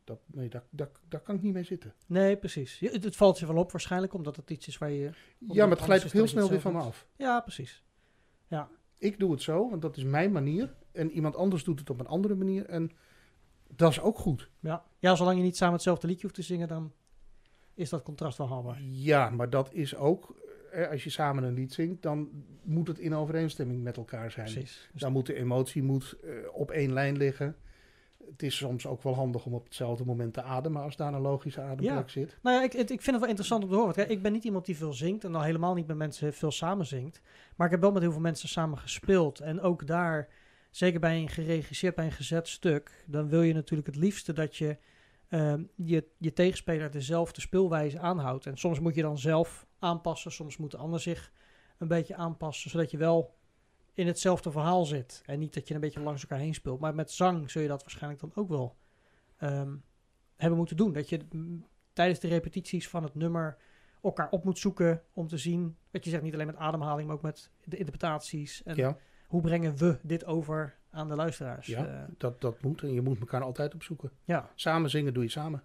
Dat, 0.04 0.20
nee, 0.26 0.48
daar, 0.48 0.64
daar, 0.70 0.90
daar 1.08 1.20
kan 1.20 1.34
ik 1.34 1.42
niet 1.42 1.52
mee 1.52 1.62
zitten. 1.64 1.94
Nee, 2.06 2.36
precies. 2.36 2.78
Je- 2.78 2.90
Het, 2.90 3.04
het 3.04 3.16
valt 3.16 3.38
je 3.38 3.46
wel 3.46 3.56
op 3.56 3.72
waarschijnlijk, 3.72 4.14
omdat 4.14 4.36
het 4.36 4.50
iets 4.50 4.66
is 4.68 4.78
waar 4.78 4.90
je... 4.90 5.10
Ja, 5.38 5.66
maar 5.66 5.76
het 5.76 5.84
glijdt 5.84 6.04
ook 6.04 6.12
heel 6.12 6.20
dat 6.20 6.30
snel 6.30 6.48
weer 6.48 6.60
van 6.60 6.72
me 6.72 6.78
af. 6.80 7.06
Ja, 7.16 7.40
precies. 7.40 7.82
Ik 9.00 9.18
doe 9.18 9.30
het 9.30 9.42
zo, 9.42 9.70
want 9.70 9.82
dat 9.82 9.96
is 9.96 10.04
mijn 10.04 10.32
manier. 10.32 10.74
En 10.92 11.10
iemand 11.10 11.36
anders 11.36 11.64
doet 11.64 11.78
het 11.78 11.90
op 11.90 12.00
een 12.00 12.06
andere 12.06 12.34
manier. 12.34 12.66
En 12.66 12.90
dat 13.68 13.90
is 13.90 14.00
ook 14.00 14.18
goed. 14.18 14.50
Ja. 14.60 14.84
ja, 14.98 15.14
zolang 15.14 15.36
je 15.36 15.42
niet 15.42 15.56
samen 15.56 15.74
hetzelfde 15.74 16.06
liedje 16.06 16.22
hoeft 16.22 16.34
te 16.34 16.42
zingen, 16.42 16.68
dan 16.68 16.92
is 17.74 17.88
dat 17.88 18.02
contrast 18.02 18.38
wel 18.38 18.48
haalbaar. 18.48 18.82
Ja, 18.82 19.30
maar 19.30 19.50
dat 19.50 19.72
is 19.72 19.96
ook... 19.96 20.36
Als 20.90 21.04
je 21.04 21.10
samen 21.10 21.42
een 21.44 21.54
lied 21.54 21.72
zingt, 21.72 22.02
dan 22.02 22.28
moet 22.62 22.88
het 22.88 22.98
in 22.98 23.14
overeenstemming 23.14 23.82
met 23.82 23.96
elkaar 23.96 24.30
zijn. 24.30 24.52
Precies. 24.52 24.88
Dus 24.92 25.00
Dan 25.00 25.12
moet 25.12 25.26
de 25.26 25.34
emotie 25.34 25.82
moet, 25.82 26.16
eh, 26.24 26.30
op 26.52 26.70
één 26.70 26.92
lijn 26.92 27.16
liggen. 27.16 27.56
Het 28.30 28.42
is 28.42 28.56
soms 28.56 28.86
ook 28.86 29.02
wel 29.02 29.14
handig 29.14 29.46
om 29.46 29.54
op 29.54 29.64
hetzelfde 29.64 30.04
moment 30.04 30.34
te 30.34 30.42
ademen 30.42 30.82
als 30.82 30.96
daar 30.96 31.14
een 31.14 31.20
logische 31.20 31.60
ademplek 31.60 31.88
Ja. 31.88 32.08
zit. 32.08 32.36
Nou 32.42 32.56
ja, 32.56 32.62
ik, 32.62 32.72
ik 32.74 32.86
vind 32.86 33.06
het 33.06 33.18
wel 33.18 33.28
interessant 33.28 33.62
om 33.64 33.68
te 33.70 33.74
horen. 33.76 33.94
Kijk, 33.94 34.08
ik 34.08 34.22
ben 34.22 34.32
niet 34.32 34.44
iemand 34.44 34.66
die 34.66 34.76
veel 34.76 34.92
zingt 34.92 35.24
en 35.24 35.34
al 35.34 35.42
helemaal 35.42 35.74
niet 35.74 35.86
met 35.86 35.96
mensen 35.96 36.32
veel 36.34 36.50
samen 36.50 36.86
zingt. 36.86 37.20
Maar 37.56 37.66
ik 37.66 37.72
heb 37.72 37.80
wel 37.82 37.92
met 37.92 38.02
heel 38.02 38.12
veel 38.12 38.20
mensen 38.20 38.48
samen 38.48 38.78
gespeeld. 38.78 39.40
En 39.40 39.60
ook 39.60 39.86
daar, 39.86 40.28
zeker 40.70 41.00
bij 41.00 41.16
een 41.20 41.28
geregisseerd, 41.28 41.94
bij 41.94 42.04
een 42.04 42.12
gezet 42.12 42.48
stuk, 42.48 43.04
dan 43.06 43.28
wil 43.28 43.42
je 43.42 43.54
natuurlijk 43.54 43.88
het 43.88 43.96
liefste 43.96 44.32
dat 44.32 44.56
je 44.56 44.76
ehm, 45.28 45.64
je, 45.74 46.06
je 46.18 46.32
tegenspeler 46.32 46.90
dezelfde 46.90 47.40
speelwijze 47.40 47.98
aanhoudt. 47.98 48.46
En 48.46 48.56
soms 48.56 48.80
moet 48.80 48.94
je 48.94 49.02
dan 49.02 49.18
zelf 49.18 49.66
aanpassen, 49.78 50.32
soms 50.32 50.56
moet 50.56 50.70
de 50.70 50.76
ander 50.76 51.00
zich 51.00 51.32
een 51.78 51.88
beetje 51.88 52.16
aanpassen, 52.16 52.70
zodat 52.70 52.90
je 52.90 52.96
wel 52.96 53.36
in 53.94 54.06
hetzelfde 54.06 54.50
verhaal 54.50 54.84
zit. 54.84 55.22
En 55.26 55.38
niet 55.38 55.54
dat 55.54 55.68
je 55.68 55.74
een 55.74 55.80
beetje 55.80 56.00
langs 56.00 56.22
elkaar 56.22 56.38
heen 56.38 56.54
speelt. 56.54 56.80
Maar 56.80 56.94
met 56.94 57.10
zang 57.10 57.50
zul 57.50 57.62
je 57.62 57.68
dat 57.68 57.82
waarschijnlijk 57.82 58.20
dan 58.20 58.32
ook 58.34 58.48
wel 58.48 58.76
ehm, 59.36 59.74
hebben 60.36 60.58
moeten 60.58 60.76
doen. 60.76 60.92
Dat 60.92 61.08
je 61.08 61.20
tijdens 61.92 62.20
de 62.20 62.28
repetities 62.28 62.88
van 62.88 63.02
het 63.02 63.14
nummer 63.14 63.56
elkaar 64.02 64.30
op 64.30 64.44
moet 64.44 64.58
zoeken 64.58 65.02
om 65.12 65.26
te 65.26 65.38
zien, 65.38 65.76
wat 65.90 66.04
je 66.04 66.10
zegt, 66.10 66.22
niet 66.22 66.34
alleen 66.34 66.46
met 66.46 66.56
ademhaling, 66.56 67.06
maar 67.06 67.16
ook 67.16 67.22
met 67.22 67.50
de 67.64 67.76
interpretaties. 67.76 68.62
En 68.62 68.76
Ja, 68.76 68.96
hoe 69.26 69.40
brengen 69.40 69.76
we 69.76 69.98
dit 70.02 70.24
over 70.24 70.78
aan 70.98 71.08
de 71.08 71.14
luisteraars? 71.14 71.66
Ja. 71.66 71.86
Eh, 71.86 72.02
dat, 72.16 72.40
dat 72.40 72.62
moet. 72.62 72.82
En 72.82 72.92
je 72.92 73.00
moet 73.00 73.20
elkaar 73.20 73.42
altijd 73.42 73.74
opzoeken. 73.74 74.10
ja. 74.24 74.50
Samen 74.54 74.90
zingen 74.90 75.14
doe 75.14 75.22
je 75.22 75.28
samen. 75.30 75.62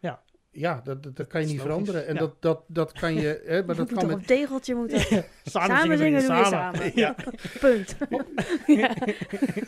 Ja. 0.00 0.22
Ja, 0.52 0.80
dat, 0.84 1.02
dat, 1.02 1.16
dat 1.16 1.26
kan 1.26 1.40
je 1.40 1.46
niet 1.46 1.56
logisch. 1.56 1.70
veranderen. 1.70 2.06
En 2.06 2.14
Ja. 2.14 2.20
dat, 2.20 2.36
dat, 2.42 2.64
dat 2.66 2.92
kan 2.92 3.14
je... 3.14 3.42
Hè, 3.44 3.64
maar 3.64 3.76
dat 3.76 3.78
moet 3.78 3.88
kan 3.88 3.98
toch 3.98 4.08
met... 4.08 4.16
op 4.16 4.26
tegeltje 4.26 4.74
moeten. 4.74 5.00
samen, 5.44 5.76
Samen 5.76 5.98
zingen 5.98 6.26
doe 6.26 6.36
je 6.36 6.44
samen. 6.44 6.92
Ja. 6.94 7.16
Punt. 7.60 7.96
ja. 8.80 8.94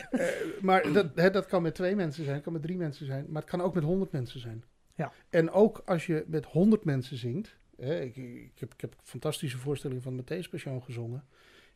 Eh, 0.09 0.27
maar 0.61 0.91
dat, 0.93 1.07
hè, 1.15 1.29
dat 1.29 1.45
kan 1.45 1.61
met 1.61 1.75
twee 1.75 1.95
mensen 1.95 2.23
zijn, 2.23 2.35
het 2.35 2.43
kan 2.43 2.53
met 2.53 2.61
drie 2.61 2.77
mensen 2.77 3.05
zijn, 3.05 3.25
maar 3.29 3.41
het 3.41 3.49
kan 3.49 3.61
ook 3.61 3.73
met 3.73 3.83
honderd 3.83 4.11
mensen 4.11 4.39
zijn. 4.39 4.63
Ja. 4.95 5.11
En 5.29 5.51
ook 5.51 5.81
als 5.85 6.05
je 6.05 6.23
met 6.27 6.45
honderd 6.45 6.85
mensen 6.85 7.17
zingt, 7.17 7.57
hè, 7.77 7.99
ik, 7.99 8.15
ik, 8.15 8.59
heb, 8.59 8.73
ik 8.73 8.81
heb 8.81 8.91
een 8.91 8.99
fantastische 9.03 9.57
voorstelling 9.57 10.03
van 10.03 10.21
Matthäus 10.21 10.49
Passion 10.49 10.83
gezongen, 10.83 11.23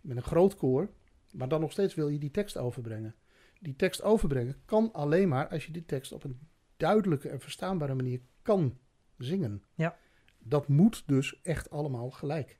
met 0.03 0.17
een 0.17 0.23
groot 0.23 0.55
koor, 0.55 0.89
maar 1.31 1.47
dan 1.47 1.61
nog 1.61 1.71
steeds 1.71 1.95
wil 1.95 2.09
je 2.09 2.19
die 2.19 2.31
tekst 2.31 2.57
overbrengen. 2.57 3.15
Die 3.59 3.75
tekst 3.75 4.01
overbrengen 4.01 4.61
kan 4.65 4.93
alleen 4.93 5.27
maar 5.27 5.47
als 5.47 5.65
je 5.65 5.71
die 5.71 5.85
tekst 5.85 6.11
op 6.11 6.23
een 6.23 6.39
duidelijke 6.77 7.29
en 7.29 7.39
verstaanbare 7.39 7.95
manier 7.95 8.21
kan 8.41 8.77
zingen. 9.17 9.63
Ja. 9.75 9.97
Dat 10.39 10.67
moet 10.67 11.03
dus 11.05 11.41
echt 11.41 11.69
allemaal 11.69 12.09
gelijk. 12.09 12.59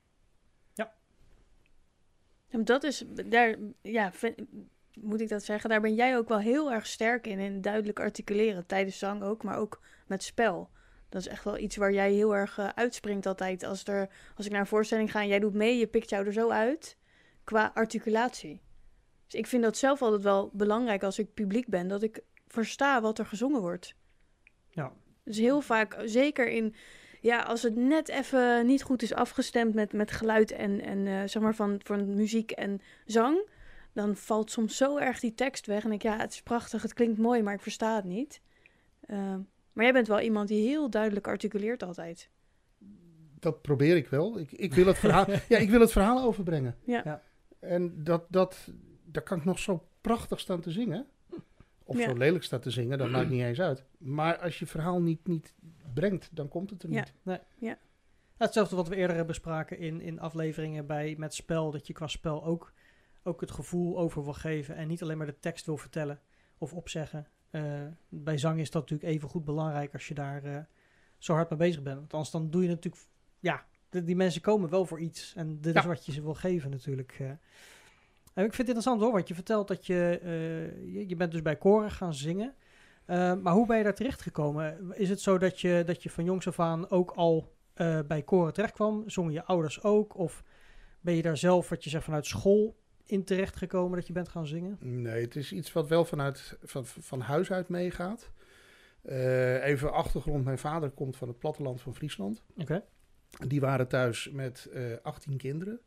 En 2.48 2.64
Dat 2.64 2.84
is, 2.84 3.04
daar, 3.26 3.56
ja, 3.82 4.12
vind- 4.12 4.40
moet 5.00 5.20
ik 5.20 5.28
dat 5.28 5.44
zeggen, 5.44 5.70
daar 5.70 5.80
ben 5.80 5.94
jij 5.94 6.16
ook 6.16 6.28
wel 6.28 6.38
heel 6.38 6.72
erg 6.72 6.86
sterk 6.86 7.26
in, 7.26 7.38
in 7.38 7.60
duidelijk 7.60 8.00
articuleren, 8.00 8.66
tijdens 8.66 8.98
zang 8.98 9.22
ook, 9.22 9.42
maar 9.42 9.56
ook 9.58 9.82
met 10.06 10.22
spel. 10.22 10.70
Dat 11.08 11.20
is 11.20 11.28
echt 11.28 11.44
wel 11.44 11.58
iets 11.58 11.76
waar 11.76 11.92
jij 11.92 12.12
heel 12.12 12.34
erg 12.34 12.58
eh, 12.58 12.68
uitspringt 12.68 13.26
altijd. 13.26 13.62
Als, 13.62 13.84
er, 13.84 14.08
als 14.36 14.46
ik 14.46 14.52
naar 14.52 14.60
een 14.60 14.66
voorstelling 14.66 15.10
ga 15.10 15.20
en 15.20 15.28
jij 15.28 15.38
doet 15.38 15.54
mee, 15.54 15.78
je 15.78 15.86
pikt 15.86 16.10
jou 16.10 16.26
er 16.26 16.32
zo 16.32 16.50
uit, 16.50 16.96
qua 17.44 17.70
articulatie. 17.74 18.60
Dus 19.28 19.40
ik 19.40 19.46
vind 19.46 19.62
dat 19.62 19.76
zelf 19.76 20.02
altijd 20.02 20.22
wel 20.22 20.50
belangrijk 20.52 21.02
als 21.02 21.18
ik 21.18 21.34
publiek 21.34 21.66
ben, 21.66 21.88
dat 21.88 22.02
ik 22.02 22.20
versta 22.46 23.00
wat 23.00 23.18
er 23.18 23.26
gezongen 23.26 23.60
wordt. 23.60 23.94
Ja. 24.70 24.92
Dus 25.24 25.38
heel 25.38 25.60
vaak, 25.60 26.02
zeker 26.04 26.48
in, 26.48 26.74
ja, 27.20 27.42
als 27.42 27.62
het 27.62 27.76
net 27.76 28.08
even 28.08 28.66
niet 28.66 28.82
goed 28.82 29.02
is 29.02 29.14
afgestemd 29.14 29.74
met, 29.74 29.92
met 29.92 30.10
geluid 30.10 30.50
en, 30.50 30.80
en 30.80 31.06
eh, 31.06 31.22
zeg 31.24 31.42
maar 31.42 31.54
van, 31.54 31.80
van 31.84 32.14
muziek 32.14 32.50
en 32.50 32.80
zang, 33.06 33.48
dan 33.92 34.16
valt 34.16 34.50
soms 34.50 34.76
zo 34.76 34.96
erg 34.96 35.20
die 35.20 35.34
tekst 35.34 35.66
weg. 35.66 35.84
En 35.84 35.92
ik, 35.92 36.02
ja, 36.02 36.16
het 36.16 36.32
is 36.32 36.42
prachtig, 36.42 36.82
het 36.82 36.94
klinkt 36.94 37.18
mooi, 37.18 37.42
maar 37.42 37.54
ik 37.54 37.60
versta 37.60 37.96
het 37.96 38.04
niet. 38.04 38.40
Eh, 39.00 39.34
maar 39.72 39.84
jij 39.84 39.92
bent 39.92 40.08
wel 40.08 40.20
iemand 40.20 40.48
die 40.48 40.68
heel 40.68 40.90
duidelijk 40.90 41.28
articuleert 41.28 41.82
altijd. 41.82 42.30
Dat 43.38 43.62
probeer 43.62 43.96
ik 43.96 44.08
wel. 44.08 44.38
Ik, 44.38 44.52
ik, 44.52 44.74
wil, 44.74 44.86
het 44.86 44.98
verhaal, 44.98 45.26
ja, 45.48 45.58
ik 45.58 45.70
wil 45.70 45.80
het 45.80 45.92
verhaal 45.92 46.22
overbrengen. 46.22 46.76
Ja. 46.84 47.02
Ja. 47.04 47.22
En 47.58 48.04
dat, 48.04 48.24
dat, 48.28 48.72
daar 49.12 49.22
kan 49.22 49.38
ik 49.38 49.44
nog 49.44 49.58
zo 49.58 49.88
prachtig 50.00 50.40
staan 50.40 50.60
te 50.60 50.70
zingen. 50.70 51.06
Of 51.84 51.98
Ja. 51.98 52.08
zo 52.08 52.14
lelijk 52.16 52.44
staan 52.44 52.60
te 52.60 52.70
zingen, 52.70 52.98
dat 52.98 53.10
maakt 53.10 53.28
niet 53.30 53.42
eens 53.42 53.60
uit. 53.60 53.84
Maar 53.98 54.38
als 54.38 54.58
je 54.58 54.66
verhaal 54.66 55.00
niet, 55.02 55.26
niet 55.26 55.54
brengt, 55.94 56.36
dan 56.36 56.48
komt 56.48 56.70
het 56.70 56.82
er 56.82 56.90
Ja. 56.90 57.04
niet. 57.24 57.76
Hetzelfde 58.36 58.76
wat 58.76 58.88
we 58.88 58.94
eerder 58.96 59.16
hebben 59.16 59.34
bespraken 59.34 59.78
in, 59.78 60.00
in 60.00 60.20
afleveringen 60.20 60.86
bij, 60.86 61.14
met 61.18 61.34
spel, 61.34 61.70
dat 61.70 61.86
je 61.86 61.92
qua 61.92 62.06
spel 62.06 62.44
ook, 62.44 62.72
ook 63.22 63.40
het 63.40 63.50
gevoel 63.50 63.98
over 63.98 64.22
wil 64.24 64.32
geven 64.32 64.76
en 64.76 64.88
niet 64.88 65.02
alleen 65.02 65.16
maar 65.18 65.26
de 65.26 65.38
tekst 65.40 65.66
wil 65.66 65.76
vertellen 65.76 66.20
of 66.58 66.72
opzeggen. 66.72 67.26
Eh, 67.50 67.82
bij 68.08 68.38
zang 68.38 68.60
is 68.60 68.70
dat 68.70 68.82
natuurlijk 68.82 69.10
even 69.10 69.28
goed 69.28 69.44
belangrijk 69.44 69.92
als 69.92 70.08
je 70.08 70.14
daar 70.14 70.44
eh, 70.44 70.58
zo 71.18 71.32
hard 71.34 71.50
mee 71.50 71.58
bezig 71.58 71.82
bent. 71.82 71.96
Want 71.98 72.12
anders 72.12 72.30
dan 72.32 72.50
doe 72.50 72.62
je 72.62 72.68
natuurlijk, 72.68 73.02
ja, 73.40 73.66
de- 73.88 74.04
die 74.04 74.16
mensen 74.16 74.40
komen 74.40 74.70
wel 74.70 74.84
voor 74.86 75.00
iets 75.00 75.34
en 75.34 75.60
dit 75.60 75.74
is 75.76 75.82
Ja. 75.82 75.88
wat 75.88 76.06
je 76.06 76.12
ze 76.12 76.22
wil 76.22 76.34
geven 76.34 76.70
natuurlijk. 76.70 77.16
eh. 77.18 77.30
En 78.38 78.44
ik 78.44 78.54
vind 78.54 78.68
het 78.68 78.76
interessant 78.76 79.00
hoor, 79.00 79.12
want 79.12 79.28
je 79.28 79.34
vertelt 79.34 79.68
dat 79.68 79.86
je, 79.86 80.18
eh, 80.22 80.94
je, 80.94 81.08
je 81.08 81.16
bent 81.16 81.32
dus 81.32 81.42
bij 81.42 81.56
koren 81.56 81.90
gaan 81.90 82.14
zingen. 82.14 82.54
Eh, 83.04 83.34
maar 83.34 83.52
hoe 83.52 83.66
ben 83.66 83.76
je 83.76 83.82
daar 83.82 83.94
terecht 83.94 84.22
gekomen? 84.22 84.92
Is 84.94 85.08
het 85.08 85.20
zo 85.20 85.38
dat 85.38 85.60
je, 85.60 85.82
dat 85.86 86.02
je 86.02 86.10
van 86.10 86.24
jongs 86.24 86.48
af 86.48 86.60
aan 86.60 86.90
ook 86.90 87.10
al 87.10 87.52
eh, 87.74 87.98
bij 88.06 88.22
koren 88.22 88.52
terecht 88.52 88.72
kwam? 88.72 89.02
Zongen 89.06 89.32
je 89.32 89.44
ouders 89.44 89.82
ook? 89.82 90.16
Of 90.16 90.44
ben 91.00 91.14
je 91.14 91.22
daar 91.22 91.36
zelf, 91.36 91.68
wat 91.68 91.84
je 91.84 91.90
zegt, 91.90 92.04
vanuit 92.04 92.26
school 92.26 92.76
in 93.04 93.24
terecht 93.24 93.56
gekomen 93.56 93.98
dat 93.98 94.06
je 94.06 94.12
bent 94.12 94.28
gaan 94.28 94.46
zingen? 94.46 94.76
Nee, 94.80 95.22
het 95.24 95.36
is 95.36 95.52
iets 95.52 95.72
wat 95.72 95.88
wel 95.88 96.04
vanuit 96.04 96.58
van, 96.62 96.86
van 96.86 97.20
huis 97.20 97.52
uit 97.52 97.68
meegaat. 97.68 98.30
Even 99.62 99.92
achtergrond, 99.92 100.44
mijn 100.44 100.58
vader 100.58 100.90
komt 100.90 101.16
van 101.16 101.28
het 101.28 101.38
platteland 101.38 101.80
van 101.80 101.94
Friesland. 101.94 102.42
Oké. 102.56 102.84
Die 103.46 103.60
waren 103.60 103.88
thuis 103.88 104.30
met 104.30 104.68
eh 104.72 104.82
18 105.02 105.36
kinderen 105.36 105.80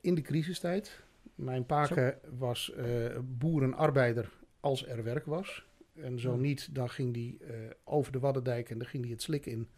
in 0.00 0.14
de 0.14 0.20
crisistijd. 0.22 1.02
Mijn 1.34 1.66
pake 1.66 2.18
was 2.38 2.72
eh 2.72 3.18
boerenarbeider 3.22 4.30
als 4.60 4.86
er 4.86 5.04
werk 5.04 5.26
was. 5.26 5.64
En 5.94 6.18
zo 6.18 6.36
niet, 6.36 6.74
dan 6.74 6.90
ging 6.90 7.14
die 7.14 7.38
eh, 7.44 7.54
over 7.84 8.12
de 8.12 8.18
Waddendijk 8.18 8.70
en 8.70 8.78
dan 8.78 8.86
ging 8.86 9.02
hij 9.02 9.12
het 9.12 9.22
slik 9.22 9.46
in. 9.46 9.68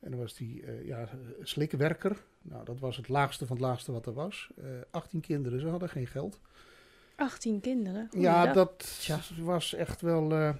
En 0.00 0.10
dan 0.10 0.20
was 0.20 0.34
die 0.34 0.62
eh, 0.62 0.86
ja, 0.86 1.08
slikwerker. 1.42 2.24
Nou, 2.42 2.64
dat 2.64 2.78
was 2.80 2.96
het 2.96 3.08
laagste 3.08 3.46
van 3.46 3.56
het 3.56 3.64
laagste 3.64 3.92
wat 3.92 4.06
er 4.06 4.12
was. 4.12 4.50
Eh 4.56 4.64
18 4.90 5.20
kinderen, 5.20 5.60
ze 5.60 5.68
hadden 5.68 5.88
geen 5.88 6.06
geld. 6.06 6.40
18 7.16 7.60
kinderen. 7.60 8.08
Ja, 8.10 8.52
dat 8.52 8.98
Tja. 9.00 9.18
was 9.42 9.74
echt 9.74 10.00
wel. 10.00 10.54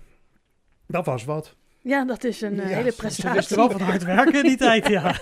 dat 0.86 1.06
was 1.06 1.24
wat. 1.24 1.56
Ja, 1.82 2.04
dat 2.04 2.24
is 2.24 2.40
een 2.40 2.60
eh, 2.60 2.70
Ja, 2.70 2.76
hele 2.76 2.84
ze 2.90 2.90
Ze 2.90 2.96
prestatie. 2.96 3.36
wisten 3.36 3.56
wel 3.56 3.70
van 3.70 3.80
hard 3.80 4.04
werken 4.04 4.34
in 4.34 4.42
die 4.42 4.56
tijd, 4.68 4.86
ja. 4.88 5.20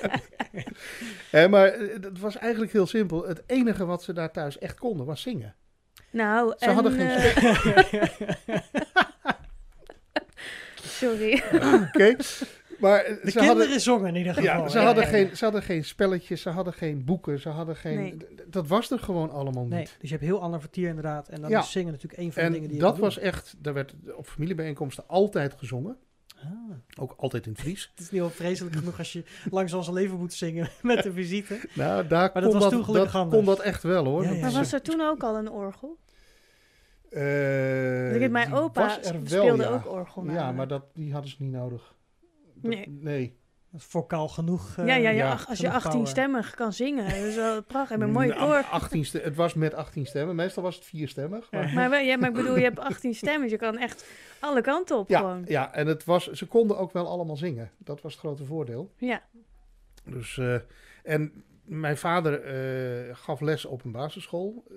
Eh, 1.31 1.49
maar 1.49 1.67
eh, 1.67 2.03
het 2.03 2.19
was 2.19 2.37
eigenlijk 2.37 2.73
heel 2.73 2.87
simpel. 2.87 3.27
Het 3.27 3.43
enige 3.47 3.85
wat 3.85 4.03
ze 4.03 4.13
daar 4.13 4.31
thuis 4.33 4.59
echt 4.59 4.79
konden 4.79 5.07
was 5.07 5.23
zingen. 5.23 5.55
Nou, 6.11 6.55
Ze 6.59 6.67
en, 6.67 6.75
hadden 6.75 6.93
geen 6.93 7.09
eh, 7.09 8.09
sorry. 11.01 11.43
Oké. 11.55 12.17
Maar 12.79 13.01
eh, 13.01 13.09
De 13.09 13.31
ze 13.31 13.39
kinderen 13.39 13.47
hadden. 13.63 13.81
zongen 13.81 14.09
in 14.09 14.15
ieder 14.17 14.35
geval. 14.35 14.49
Ja, 14.61 14.69
ze, 14.69 14.79
Ja, 14.79 14.85
hadden 14.85 15.05
ja, 15.05 15.11
ja. 15.11 15.17
Geen, 15.17 15.37
ze 15.37 15.45
hadden 15.45 15.63
geen 15.63 15.85
spelletjes, 15.85 16.43
ze 16.43 16.49
hadden 16.51 16.73
geen 16.73 17.05
boeken, 17.05 17.41
ze 17.41 17.49
hadden 17.49 17.77
geen. 17.77 17.97
Nee. 17.99 18.17
Dat 18.47 18.67
was 18.67 18.91
er 18.91 18.99
gewoon 18.99 19.31
allemaal 19.31 19.63
niet. 19.63 19.73
Nee, 19.73 19.85
dus 19.85 20.11
je 20.11 20.15
hebt 20.17 20.23
heel 20.23 20.41
ander 20.43 20.61
vertier 20.61 20.89
inderdaad. 20.89 21.29
En 21.29 21.41
dan 21.41 21.51
Ja. 21.51 21.59
is 21.61 21.71
zingen 21.71 21.93
natuurlijk 21.93 22.21
een 22.23 22.33
van 22.33 22.43
de 22.43 22.49
dingen 22.49 22.63
En 22.63 22.69
die 22.69 22.77
je 22.77 22.83
dat 22.83 22.99
was 22.99 23.15
doen. 23.15 23.25
echt, 23.25 23.55
daar 23.59 23.75
werd 23.75 23.95
op 24.17 24.27
familiebijeenkomsten 24.27 25.05
altijd 25.09 25.55
gezongen. 25.57 25.97
Ah, 26.43 26.51
Ook 27.01 27.15
altijd 27.17 27.47
in 27.47 27.53
het 27.53 27.61
Fries. 27.61 27.89
het 27.95 28.01
is 28.01 28.11
niet 28.11 28.21
wel 28.21 28.31
vreselijk 28.31 28.77
genoeg 28.77 28.99
als 28.99 29.13
je 29.13 29.25
langs 29.51 29.73
ons 29.73 29.89
leven 29.91 30.19
moet 30.19 30.33
zingen 30.33 30.69
met 30.83 31.03
de 31.03 31.13
visite. 31.13 31.61
Nou, 31.75 32.07
daar 32.07 32.33
dat 32.33 32.43
kon, 32.43 32.53
was 32.53 32.63
dat, 32.63 32.71
toen 32.73 32.85
gelukkig 32.85 33.13
dat, 33.13 33.21
anders. 33.23 33.45
kon 33.45 33.55
dat 33.55 33.65
echt 33.65 33.83
wel 33.83 34.05
hoor. 34.05 34.23
Ja, 34.23 34.29
Dat 34.29 34.37
ja, 34.39 34.43
Maar 34.45 34.53
was 34.53 34.73
er 34.73 34.83
toen 34.83 35.01
ook 35.01 35.23
al 35.23 35.37
een 35.37 35.51
orgel? 35.51 35.99
Eh, 37.11 38.11
Want 38.11 38.23
ik 38.23 38.31
mijn 38.31 38.55
opa 38.55 38.99
wel, 39.03 39.21
speelde 39.25 39.63
ja. 39.63 39.69
ook 39.69 39.91
orgel. 39.91 40.31
Ja, 40.31 40.53
maar 40.53 40.69
dat, 40.69 40.85
die 40.95 41.13
hadden 41.13 41.31
ze 41.31 41.37
niet 41.39 41.53
nodig. 41.53 41.95
Dat- 42.55 42.71
Nee. 42.73 42.89
nee. 42.89 43.37
Dat 43.79 43.87
is 43.87 43.93
vocaal 43.93 44.29
genoeg. 44.29 44.75
eh, 44.77 44.87
ja, 44.87 44.95
ja, 44.95 45.31
ach, 45.33 45.49
als 45.49 45.59
je 45.59 45.65
genoeg 45.67 45.77
18 45.77 45.91
power. 45.93 46.07
stemmig 46.09 46.55
kan 46.55 46.73
zingen, 46.73 47.05
dat 47.05 47.15
is 47.15 47.35
wel 47.35 47.63
prachtig. 47.73 47.97
En 47.97 48.03
een 48.03 48.11
mooie 48.11 48.29
Nou, 48.29 48.41
koor. 48.41 48.63
18 48.71 49.05
ste- 49.05 49.21
het 49.21 49.37
was 49.37 49.55
met 49.55 49.75
18 49.75 50.07
stemmen. 50.07 50.37
Meestal 50.37 50.63
was 50.63 50.75
het 50.75 50.85
vierstemmig. 50.85 51.51
Maar 51.51 52.05
ja, 52.05 52.17
maar 52.17 52.29
ik 52.29 52.35
bedoel, 52.35 52.57
je 52.57 52.63
hebt 52.63 52.79
18 52.91 53.15
stemmen, 53.15 53.43
dus 53.43 53.51
je 53.51 53.57
kan 53.57 53.79
echt 53.79 54.07
alle 54.41 54.61
kanten 54.61 54.99
op 54.99 55.09
ja, 55.09 55.19
gewoon. 55.19 55.45
ja, 55.47 55.75
en 55.75 55.87
het 55.87 56.05
was, 56.05 56.31
ze 56.31 56.47
konden 56.47 56.79
ook 56.79 56.93
wel 56.93 57.09
allemaal 57.09 57.37
zingen. 57.37 57.71
Dat 57.79 58.01
was 58.01 58.13
het 58.13 58.21
grote 58.21 58.45
voordeel. 58.45 58.91
Ja, 58.97 59.23
Dus, 60.05 60.39
eh, 60.39 60.55
en 61.03 61.45
mijn 61.65 61.97
vader 61.97 62.43
eh, 62.43 63.17
gaf 63.17 63.41
les 63.41 63.65
op 63.65 63.85
een 63.85 63.93
basisschool. 63.93 64.65
Eh, 64.71 64.77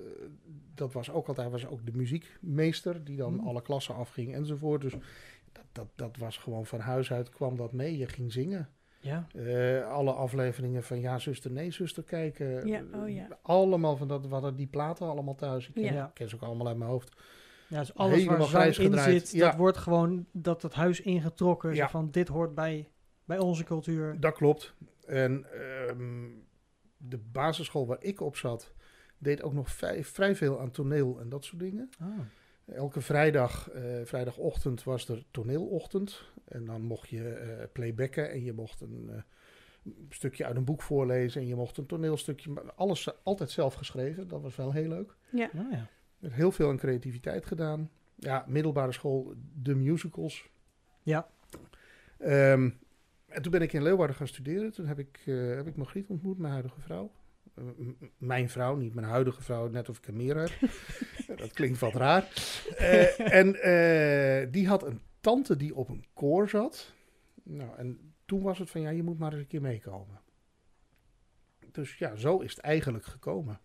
dat 0.75 0.93
was 0.93 1.09
ook 1.11 1.27
altijd, 1.27 1.49
hij 1.51 1.59
was 1.61 1.67
ook 1.71 1.85
de 1.85 1.91
muziekmeester 1.95 3.03
die 3.03 3.17
dan 3.17 3.33
Hmm. 3.37 3.47
alle 3.47 3.61
klassen 3.61 3.95
afging 3.95 4.33
enzovoort. 4.35 4.81
Dus 4.81 4.93
dat, 5.51 5.63
dat, 5.71 5.87
dat 5.95 6.17
was 6.17 6.37
gewoon 6.37 6.65
van 6.65 6.79
huis 6.79 7.11
uit 7.11 7.29
kwam 7.29 7.55
dat 7.55 7.71
mee. 7.73 7.97
Je 7.97 8.07
ging 8.07 8.31
zingen. 8.31 8.69
Ja. 9.01 9.27
Eh, 9.35 9.87
alle 9.91 10.11
afleveringen 10.11 10.83
van 10.83 10.99
Ja, 10.99 11.19
zuster, 11.19 11.51
nee, 11.51 11.71
zuster 11.71 12.03
kijken. 12.03 12.67
Ja, 12.67 12.83
oh 12.93 13.09
ja. 13.09 13.27
Allemaal 13.41 13.97
van 13.97 14.07
dat, 14.07 14.25
we 14.27 14.33
hadden 14.33 14.55
die 14.55 14.67
platen 14.67 15.07
allemaal 15.07 15.35
thuis. 15.35 15.67
Ik 15.67 15.73
ken, 15.73 15.93
Ja. 15.93 16.05
ik 16.07 16.13
ken 16.13 16.29
ze 16.29 16.35
ook 16.35 16.41
allemaal 16.41 16.67
uit 16.67 16.77
mijn 16.77 16.89
hoofd. 16.89 17.15
Ja, 17.67 17.79
dus 17.79 17.93
alles 17.95 18.15
Helemaal 18.17 18.37
waar 18.37 18.47
grijs 18.47 18.79
in 18.79 18.97
zit, 18.97 19.31
Ja. 19.31 19.45
dat 19.49 19.55
wordt 19.57 19.77
gewoon 19.77 20.25
dat 20.31 20.61
het 20.61 20.73
huis 20.73 21.01
ingetrokken. 21.01 21.69
Zo 21.69 21.81
Ja. 21.81 21.89
van 21.89 22.11
dit 22.11 22.27
hoort 22.27 22.55
bij, 22.55 22.89
bij 23.25 23.39
onze 23.39 23.63
cultuur. 23.63 24.19
Dat 24.19 24.33
klopt. 24.33 24.73
En 25.05 25.45
ehm, 25.53 26.27
de 26.97 27.17
basisschool 27.17 27.87
waar 27.87 28.03
ik 28.03 28.21
op 28.21 28.35
zat, 28.35 28.73
deed 29.17 29.41
ook 29.43 29.53
nog 29.53 29.69
vrij, 29.69 30.03
vrij 30.03 30.35
veel 30.35 30.59
aan 30.59 30.71
toneel 30.71 31.19
en 31.19 31.29
dat 31.29 31.45
soort 31.45 31.59
dingen. 31.59 31.89
Ah. 31.99 32.07
Elke 32.75 33.01
vrijdag, 33.01 33.69
eh, 33.69 33.83
vrijdagochtend 34.03 34.83
was 34.83 35.07
er 35.09 35.23
toneelochtend. 35.31 36.23
En 36.51 36.65
dan 36.65 36.81
mocht 36.81 37.09
je 37.09 37.29
eh, 37.29 37.65
playbacken 37.73 38.31
en 38.31 38.43
je 38.43 38.53
mocht 38.53 38.81
een 38.81 39.09
eh, 39.09 39.21
stukje 40.09 40.45
uit 40.45 40.55
een 40.55 40.65
boek 40.65 40.81
voorlezen. 40.81 41.41
En 41.41 41.47
je 41.47 41.55
mocht 41.55 41.77
een 41.77 41.85
toneelstukje, 41.85 42.49
maar 42.49 42.73
alles 42.73 43.23
altijd 43.23 43.49
zelf 43.51 43.73
geschreven. 43.73 44.27
Dat 44.27 44.41
was 44.41 44.55
wel 44.55 44.71
heel 44.71 44.87
leuk. 44.87 45.15
ja. 45.31 45.49
Nou 45.53 45.71
ja. 45.71 45.77
Er 45.77 46.27
werd 46.27 46.33
heel 46.33 46.51
veel 46.51 46.69
aan 46.69 46.77
creativiteit 46.77 47.45
gedaan. 47.45 47.89
Ja, 48.15 48.45
middelbare 48.47 48.91
school, 48.91 49.33
de 49.61 49.75
musicals. 49.75 50.49
Ja. 51.03 51.27
Ehm, 52.19 52.69
en 53.27 53.41
toen 53.41 53.51
ben 53.51 53.61
ik 53.61 53.73
in 53.73 53.83
Leeuwarden 53.83 54.15
gaan 54.15 54.27
studeren. 54.27 54.71
Toen 54.73 54.85
heb 54.85 54.99
ik, 54.99 55.19
eh, 55.25 55.55
heb 55.55 55.67
ik 55.67 55.75
Margriet 55.75 56.07
ontmoet, 56.07 56.37
mijn 56.37 56.51
huidige 56.53 56.81
vrouw. 56.81 57.11
Eh, 57.55 57.63
m- 57.77 57.95
mijn 58.17 58.49
vrouw, 58.49 58.75
niet 58.75 58.93
mijn 58.93 59.07
huidige 59.07 59.41
vrouw, 59.41 59.67
net 59.69 59.89
of 59.89 59.97
ik 59.97 60.07
er 60.07 60.13
meer 60.13 60.35
heb. 60.37 60.51
dat 61.39 61.51
klinkt 61.53 61.79
wat 61.79 61.93
raar. 61.93 62.27
Eh, 62.77 63.33
en 63.33 63.55
eh, 63.61 64.47
die 64.51 64.67
had 64.67 64.83
een 64.83 65.01
tante 65.21 65.55
die 65.55 65.75
op 65.75 65.89
een 65.89 66.05
koor 66.13 66.49
zat. 66.49 66.93
Nou, 67.43 67.77
en 67.77 68.13
toen 68.25 68.41
was 68.41 68.59
het 68.59 68.69
van, 68.69 68.81
ja, 68.81 68.89
je 68.89 69.03
moet 69.03 69.19
maar 69.19 69.31
eens 69.31 69.41
een 69.41 69.47
keer 69.47 69.61
meekomen. 69.61 70.19
Dus 71.71 71.97
ja, 71.97 72.15
zo 72.15 72.39
is 72.39 72.49
het 72.49 72.59
eigenlijk 72.59 73.05
gekomen. 73.05 73.59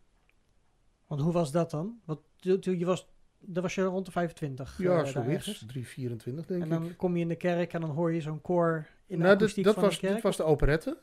Want 1.07 1.21
hoe 1.21 1.33
was 1.33 1.53
dat 1.53 1.71
dan? 1.71 2.01
Want 2.05 2.21
je 2.39 2.85
was, 2.85 3.09
was 3.41 3.75
je 3.75 3.83
rond 3.83 4.07
de 4.07 4.13
25. 4.13 4.79
Ja, 4.79 4.85
daar 4.89 5.07
zoiets. 5.07 5.29
ergens. 5.47 5.59
324 5.67 6.47
denk 6.47 6.63
En 6.63 6.67
ik. 6.67 6.73
dan 6.73 6.97
kom 6.97 7.15
je 7.17 7.23
in 7.23 7.29
de 7.29 7.37
kerk 7.37 7.73
en 7.73 7.81
dan 7.81 7.91
hoor 7.91 8.13
je 8.13 8.21
zo'n 8.21 8.41
koor 8.41 8.87
in 9.07 9.17
de 9.19 9.23
nou, 9.23 9.29
dit, 9.29 9.37
akoestiek 9.37 9.65
dat 9.65 9.75
van 9.75 9.83
was, 9.83 9.95
de 9.95 10.01
kerk. 10.01 10.13
dit 10.15 10.23
was 10.23 10.37
de 10.37 10.43
operette. 10.45 10.99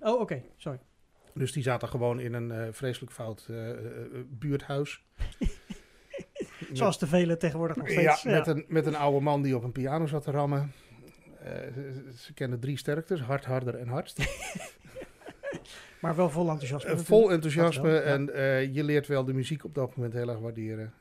Oh, 0.00 0.20
oké. 0.20 0.42
Sorry. 0.56 0.80
Dus 1.34 1.52
die 1.52 1.62
zaten 1.62 1.88
gewoon 1.88 2.20
in 2.20 2.32
een 2.34 2.50
eh, 2.50 2.72
vreselijk 2.72 3.12
fout 3.12 3.46
eh, 3.50 3.70
buurthuis. 4.28 5.04
Zoals 6.72 6.98
de 6.98 7.06
vele 7.06 7.36
tegenwoordig 7.36 7.76
nog 7.76 7.90
ja, 7.90 8.14
steeds. 8.14 8.24
met, 8.24 8.46
Een, 8.46 8.64
met 8.68 8.86
een 8.86 8.96
oude 8.96 9.20
man 9.20 9.42
die 9.42 9.56
op 9.56 9.62
een 9.62 9.72
piano 9.72 10.06
zat 10.06 10.22
te 10.22 10.30
rammen. 10.30 10.72
Eh, 11.40 11.52
ze, 11.74 12.12
ze 12.16 12.32
kennen 12.32 12.60
drie 12.60 12.76
sterktes, 12.76 13.20
hard, 13.20 13.44
harder 13.44 13.74
en 13.74 13.88
hardst. 13.88 14.18
Maar 16.00 16.16
wel 16.16 16.30
vol 16.30 16.50
enthousiasme. 16.50 16.90
Eh, 16.90 16.98
vol 16.98 17.32
enthousiasme 17.32 17.82
wel, 17.88 18.00
ja. 18.00 18.02
en 18.02 18.34
eh, 18.34 18.74
je 18.74 18.84
leert 18.84 19.06
wel 19.06 19.24
de 19.24 19.32
muziek 19.32 19.64
op 19.64 19.74
dat 19.74 19.96
moment 19.96 20.14
heel 20.14 20.28
erg 20.28 20.38
waarderen. 20.38 20.92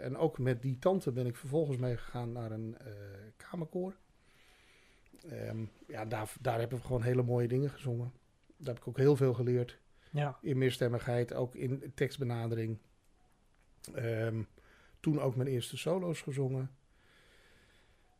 En 0.00 0.16
ook 0.16 0.38
met 0.38 0.62
die 0.62 0.78
tante 0.78 1.12
ben 1.12 1.26
ik 1.26 1.36
vervolgens 1.36 1.76
meegegaan 1.76 2.32
naar 2.32 2.50
een 2.50 2.76
kamerkoor. 3.36 3.94
Ehm, 5.30 5.64
ja, 5.86 6.04
daar, 6.04 6.32
daar 6.40 6.58
hebben 6.58 6.78
we 6.78 6.84
gewoon 6.84 7.02
hele 7.02 7.22
mooie 7.22 7.48
dingen 7.48 7.70
gezongen. 7.70 8.12
Daar 8.56 8.74
heb 8.74 8.82
ik 8.82 8.88
ook 8.88 8.96
heel 8.96 9.16
veel 9.16 9.34
geleerd. 9.34 9.78
Ja. 10.10 10.38
In 10.40 10.58
meerstemmigheid, 10.58 11.34
ook 11.34 11.54
in 11.54 11.92
tekstbenadering. 11.94 12.78
Ehm, 13.94 14.42
toen 15.02 15.20
ook 15.20 15.36
mijn 15.36 15.48
eerste 15.48 15.76
solo's 15.76 16.20
gezongen. 16.20 16.70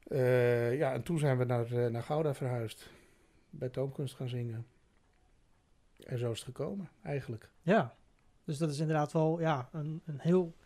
Eh, 0.03 0.77
ja, 0.79 0.92
en 0.92 1.03
toen 1.03 1.18
zijn 1.18 1.38
we 1.38 1.45
naar, 1.45 1.73
eh, 1.73 1.90
naar 1.90 2.03
Gouda 2.03 2.35
verhuisd. 2.35 2.90
Bij 3.51 3.68
Toonkunst 3.68 4.14
gaan 4.14 4.29
zingen. 4.29 4.66
En 6.05 6.18
zo 6.18 6.31
is 6.31 6.38
het 6.38 6.47
gekomen, 6.47 6.90
eigenlijk. 7.03 7.51
ja. 7.62 7.95
Dus 8.45 8.59
dat 8.59 8.71
is 8.71 8.79
inderdaad 8.79 9.12
wel 9.12 9.40
ja, 9.40 9.68
een, 9.73 10.03
een 10.05 10.18
heel 10.21 10.57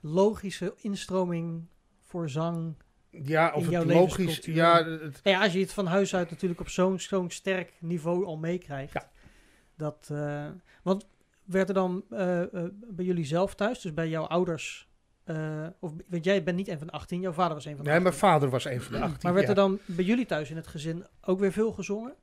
logische 0.00 0.74
instroming 0.76 1.66
voor 2.02 2.28
zang. 2.28 2.74
Ja, 3.10 3.52
of 3.54 3.64
In 3.64 3.70
jouw 3.70 3.82
het 3.82 3.92
logisch... 3.92 4.44
Ja, 4.44 4.84
het, 4.84 5.00
Nou 5.00 5.36
ja, 5.36 5.42
als 5.42 5.52
je 5.52 5.60
het 5.60 5.72
van 5.72 5.86
huis 5.86 6.14
uit 6.14 6.30
natuurlijk 6.30 6.60
op 6.60 6.68
zo'n 6.68 7.00
zo'n 7.00 7.30
sterk 7.30 7.72
niveau 7.80 8.24
al 8.24 8.36
meekrijgt. 8.36 8.92
Ja. 8.92 9.10
Dat, 9.76 10.08
eh, 10.12 10.48
want 10.82 11.08
werd 11.44 11.68
er 11.68 11.74
dan 11.74 12.04
bij 12.08 13.04
jullie 13.04 13.24
zelf 13.24 13.54
thuis, 13.54 13.80
dus 13.80 13.94
bij 13.94 14.08
jouw 14.08 14.24
ouders... 14.26 14.87
eh, 15.28 15.66
of, 15.78 15.92
want 16.06 16.24
jij 16.24 16.42
bent 16.42 16.56
niet 16.56 16.68
een 16.68 16.78
van 16.78 16.86
de 16.86 16.92
18, 16.92 17.20
jouw 17.20 17.32
vader 17.32 17.54
was 17.54 17.64
een 17.64 17.76
van 17.76 17.84
de 17.84 17.90
nee, 17.90 17.98
18. 17.98 18.10
mijn 18.18 18.32
vader 18.32 18.48
was 18.48 18.64
een 18.64 18.80
van 18.80 18.92
de 18.92 19.00
18. 19.00 19.18
Maar 19.22 19.32
werd 19.32 19.44
ja. 19.44 19.50
er 19.50 19.56
dan 19.56 19.78
bij 19.84 20.04
jullie 20.04 20.26
thuis 20.26 20.50
in 20.50 20.56
het 20.56 20.66
gezin 20.66 21.04
ook 21.20 21.38
weer 21.38 21.52
veel 21.52 21.72
gezongen? 21.72 22.14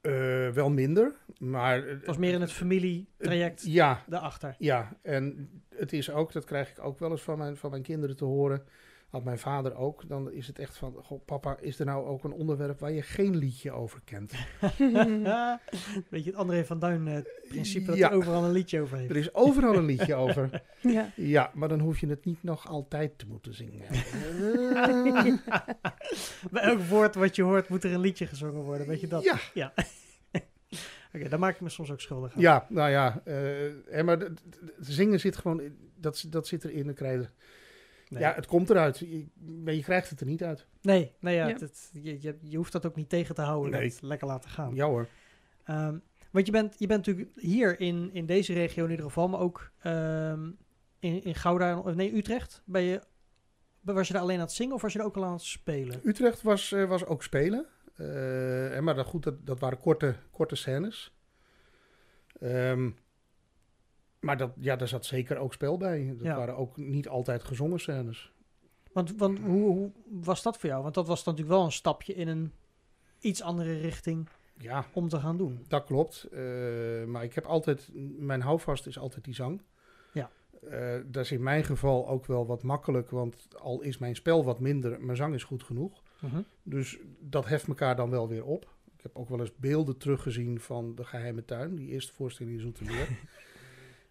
Eh, 0.00 0.48
wel 0.48 0.70
minder, 0.70 1.12
maar... 1.38 1.86
Het 1.86 2.06
was 2.06 2.16
meer 2.16 2.32
in 2.32 2.40
het 2.40 2.52
familietraject 2.52 3.62
Ja, 3.66 4.02
daarachter. 4.06 4.54
Ja, 4.58 4.96
en 5.02 5.50
het 5.74 5.92
is 5.92 6.10
ook, 6.10 6.32
dat 6.32 6.44
krijg 6.44 6.70
ik 6.70 6.84
ook 6.84 6.98
wel 6.98 7.10
eens 7.10 7.22
van 7.22 7.38
mijn, 7.38 7.56
van 7.56 7.70
mijn 7.70 7.82
kinderen 7.82 8.16
te 8.16 8.24
horen. 8.24 8.64
Had 9.06 9.24
mijn 9.24 9.38
vader 9.38 9.74
ook. 9.76 10.08
Dan 10.08 10.32
is 10.32 10.46
het 10.46 10.58
echt 10.58 10.76
van: 10.76 10.94
Goh, 11.02 11.24
papa, 11.24 11.56
is 11.60 11.78
er 11.78 11.86
nou 11.86 12.06
ook 12.06 12.24
een 12.24 12.32
onderwerp 12.32 12.80
waar 12.80 12.92
je 12.92 13.02
geen 13.02 13.36
liedje 13.36 13.72
over 13.72 14.00
kent? 14.04 14.32
Weet 16.10 16.24
je, 16.24 16.30
het 16.30 16.34
André 16.34 16.64
van 16.64 16.78
Duin 16.78 17.08
eh, 17.08 17.18
principe 17.48 17.86
dat 17.86 17.96
Ja. 17.96 18.08
hij 18.08 18.16
overal 18.16 18.44
een 18.44 18.52
liedje 18.52 18.80
over 18.80 18.96
heeft. 18.98 19.10
Er 19.10 19.16
is 19.16 19.34
overal 19.34 19.74
een 19.76 19.84
liedje 19.84 20.14
over. 20.14 20.62
ja. 20.80 21.12
Ja, 21.16 21.50
maar 21.54 21.68
dan 21.68 21.80
hoef 21.80 21.98
je 21.98 22.06
het 22.06 22.24
niet 22.24 22.42
nog 22.42 22.68
altijd 22.68 23.18
te 23.18 23.26
moeten 23.26 23.54
zingen. 23.54 23.82
Bij 26.50 26.62
elk 26.62 26.80
woord 26.80 27.14
wat 27.14 27.36
je 27.36 27.42
hoort 27.42 27.68
moet 27.68 27.84
er 27.84 27.92
een 27.92 28.00
liedje 28.00 28.26
gezongen 28.26 28.62
worden, 28.62 28.86
weet 28.86 29.00
je 29.00 29.06
dat? 29.06 29.22
Ja. 29.22 29.38
ja. 29.54 29.72
Oké, 31.14 31.28
daar 31.28 31.38
maak 31.38 31.54
ik 31.54 31.60
me 31.60 31.68
soms 31.68 31.90
ook 31.90 32.00
schuldig 32.00 32.34
aan. 32.34 32.40
Ja, 32.40 32.66
nou 32.68 32.90
ja, 32.90 33.20
eh, 33.24 33.34
hè, 33.90 34.02
maar 34.02 34.18
zingen 34.78 35.20
zit 35.20 35.36
gewoon, 35.36 35.62
dat, 35.96 36.26
dat 36.28 36.46
zit 36.46 36.64
erin. 36.64 36.84
Dan 36.84 36.94
krijg 36.94 37.20
je, 37.20 37.28
Nee. 38.08 38.20
Ja, 38.22 38.34
het 38.34 38.46
komt 38.46 38.70
eruit, 38.70 38.98
je, 38.98 39.26
maar 39.64 39.74
je 39.74 39.82
krijgt 39.82 40.10
het 40.10 40.20
er 40.20 40.26
niet 40.26 40.42
uit. 40.44 40.66
nee, 40.82 41.12
nee 41.20 41.34
ja, 41.34 41.46
Ja. 41.46 41.52
het- 41.52 41.60
het- 41.60 41.90
je, 41.92 42.36
je, 42.40 42.56
hoeft 42.56 42.72
dat 42.72 42.86
ook 42.86 42.96
niet 42.96 43.08
tegen 43.08 43.34
te 43.34 43.40
houden. 43.42 43.70
Nee. 43.72 43.88
Dat 43.90 44.02
lekker 44.02 44.26
laten 44.26 44.50
gaan. 44.50 44.74
Ja 44.74 44.86
hoor. 44.86 45.08
Ehm, 45.64 45.98
want 46.30 46.46
je 46.46 46.52
bent, 46.52 46.74
je 46.78 46.86
bent 46.86 47.06
natuurlijk 47.06 47.30
hier 47.40 47.80
in, 47.80 48.10
in 48.12 48.26
deze 48.26 48.52
regio 48.52 48.84
in 48.84 48.90
ieder 48.90 49.04
geval, 49.06 49.28
maar 49.28 49.40
ook 49.40 49.70
ehm, 49.78 50.50
in, 50.98 51.22
in 51.22 51.34
Gouda, 51.34 51.78
of 51.78 51.94
nee, 51.94 52.16
Utrecht. 52.16 52.62
Ben 52.64 52.82
je, 52.82 53.00
was 53.80 54.06
je 54.06 54.12
daar 54.12 54.22
alleen 54.22 54.36
aan 54.38 54.42
het 54.44 54.52
zingen 54.52 54.74
of 54.74 54.82
was 54.82 54.92
je 54.92 54.98
er 54.98 55.04
ook 55.04 55.16
al 55.16 55.24
aan 55.24 55.32
het 55.32 55.42
spelen? 55.42 56.00
Utrecht 56.04 56.42
was, 56.42 56.72
eh, 56.72 56.84
was 56.88 57.04
ook 57.04 57.22
spelen. 57.22 57.66
Eh, 57.96 58.76
en 58.76 58.84
maar 58.84 58.94
dat, 58.94 59.06
goed, 59.06 59.22
dat, 59.22 59.46
dat 59.46 59.60
waren 59.60 59.78
korte, 59.78 60.14
korte 60.30 60.54
scènes. 60.56 61.14
Ehm, 62.40 62.90
maar 64.26 64.36
dat, 64.36 64.52
ja, 64.58 64.76
daar 64.76 64.88
zat 64.88 65.04
zeker 65.04 65.36
ook 65.36 65.52
spel 65.52 65.76
bij. 65.76 66.14
Dat 66.16 66.26
Ja. 66.26 66.36
waren 66.36 66.56
ook 66.56 66.76
niet 66.76 67.08
altijd 67.08 67.44
gezongen 67.44 67.80
scènes. 67.80 68.32
Want, 68.92 69.16
want 69.16 69.38
hoe, 69.38 69.66
hoe 69.70 69.90
was 70.10 70.42
dat 70.42 70.58
voor 70.58 70.68
jou? 70.68 70.82
Want 70.82 70.94
dat 70.94 71.06
was 71.06 71.24
natuurlijk 71.24 71.56
wel 71.56 71.64
een 71.64 71.72
stapje 71.72 72.14
in 72.14 72.28
een 72.28 72.52
iets 73.20 73.42
andere 73.42 73.78
richting 73.78 74.28
Ja, 74.58 74.84
om 74.92 75.08
te 75.08 75.20
gaan 75.20 75.36
doen. 75.36 75.64
dat 75.68 75.84
klopt. 75.84 76.24
Eh, 76.32 76.40
maar 77.04 77.24
ik 77.24 77.34
heb 77.34 77.44
altijd, 77.44 77.90
mijn 78.18 78.40
houvast 78.40 78.86
is 78.86 78.98
altijd 78.98 79.24
die 79.24 79.34
zang. 79.34 79.62
Ja. 80.12 80.30
Eh, 80.70 80.94
dat 81.06 81.24
is 81.24 81.32
in 81.32 81.42
mijn 81.42 81.64
geval 81.64 82.08
ook 82.08 82.26
wel 82.26 82.46
wat 82.46 82.62
makkelijk, 82.62 83.10
want 83.10 83.48
al 83.58 83.80
is 83.82 83.98
mijn 83.98 84.16
spel 84.16 84.44
wat 84.44 84.60
minder, 84.60 85.00
mijn 85.00 85.16
zang 85.16 85.34
is 85.34 85.44
goed 85.44 85.62
genoeg. 85.62 86.02
Mhm. 86.20 86.40
Dus 86.62 86.98
dat 87.20 87.46
heft 87.46 87.66
elkaar 87.68 87.96
dan 87.96 88.10
wel 88.10 88.28
weer 88.28 88.44
op. 88.44 88.74
Ik 88.96 89.02
heb 89.02 89.16
ook 89.16 89.28
wel 89.28 89.40
eens 89.40 89.56
beelden 89.56 89.96
teruggezien 89.96 90.60
van 90.60 90.94
De 90.94 91.04
Geheime 91.04 91.44
Tuin, 91.44 91.74
die 91.76 91.88
eerste 91.88 92.12
voorstelling 92.12 92.54
in 92.56 92.60
Zoetermeer. 92.62 93.08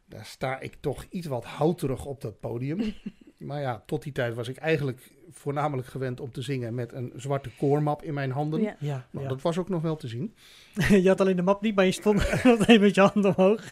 Daar 0.05 0.25
sta 0.25 0.59
ik 0.59 0.75
toch 0.79 1.05
iets 1.09 1.27
wat 1.27 1.45
houterig 1.45 2.05
op 2.05 2.21
dat 2.21 2.39
podium. 2.39 2.93
maar 3.37 3.61
ja, 3.61 3.83
tot 3.85 4.03
die 4.03 4.11
tijd 4.11 4.35
was 4.35 4.47
ik 4.47 4.57
eigenlijk 4.57 5.11
voornamelijk 5.29 5.87
gewend 5.87 6.19
om 6.19 6.31
te 6.31 6.41
zingen 6.41 6.75
met 6.75 6.93
een 6.93 7.11
zwarte 7.15 7.49
koormap 7.57 8.03
in 8.03 8.13
mijn 8.13 8.31
handen. 8.31 8.61
Ja. 8.61 8.75
Ja, 8.79 9.07
Nou, 9.11 9.23
ja. 9.23 9.31
Dat 9.31 9.41
was 9.41 9.57
ook 9.57 9.69
nog 9.69 9.81
wel 9.81 9.95
te 9.95 10.07
zien. 10.07 10.35
je 11.03 11.07
had 11.07 11.21
alleen 11.21 11.35
de 11.35 11.41
map 11.41 11.61
niet, 11.61 11.75
maar 11.75 11.85
je 11.85 11.91
stond 11.91 12.17
meteen 12.43 12.81
met 12.81 12.95
je 12.95 13.01
handen 13.01 13.37
omhoog. 13.37 13.71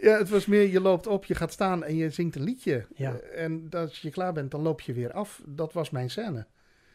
ja, 0.00 0.18
het 0.18 0.28
was 0.28 0.46
meer, 0.46 0.70
je 0.70 0.80
loopt 0.80 1.06
op, 1.06 1.24
je 1.24 1.34
gaat 1.34 1.52
staan 1.52 1.84
en 1.84 1.96
je 1.96 2.10
zingt 2.10 2.36
een 2.36 2.42
liedje. 2.42 2.86
Ja. 2.94 3.14
Eh, 3.14 3.44
en 3.44 3.68
als 3.70 4.00
je 4.00 4.10
klaar 4.10 4.32
bent, 4.32 4.50
dan 4.50 4.62
loop 4.62 4.80
je 4.80 4.92
weer 4.92 5.12
af. 5.12 5.42
Dat 5.46 5.72
was 5.72 5.90
mijn 5.90 6.10
scène. 6.10 6.46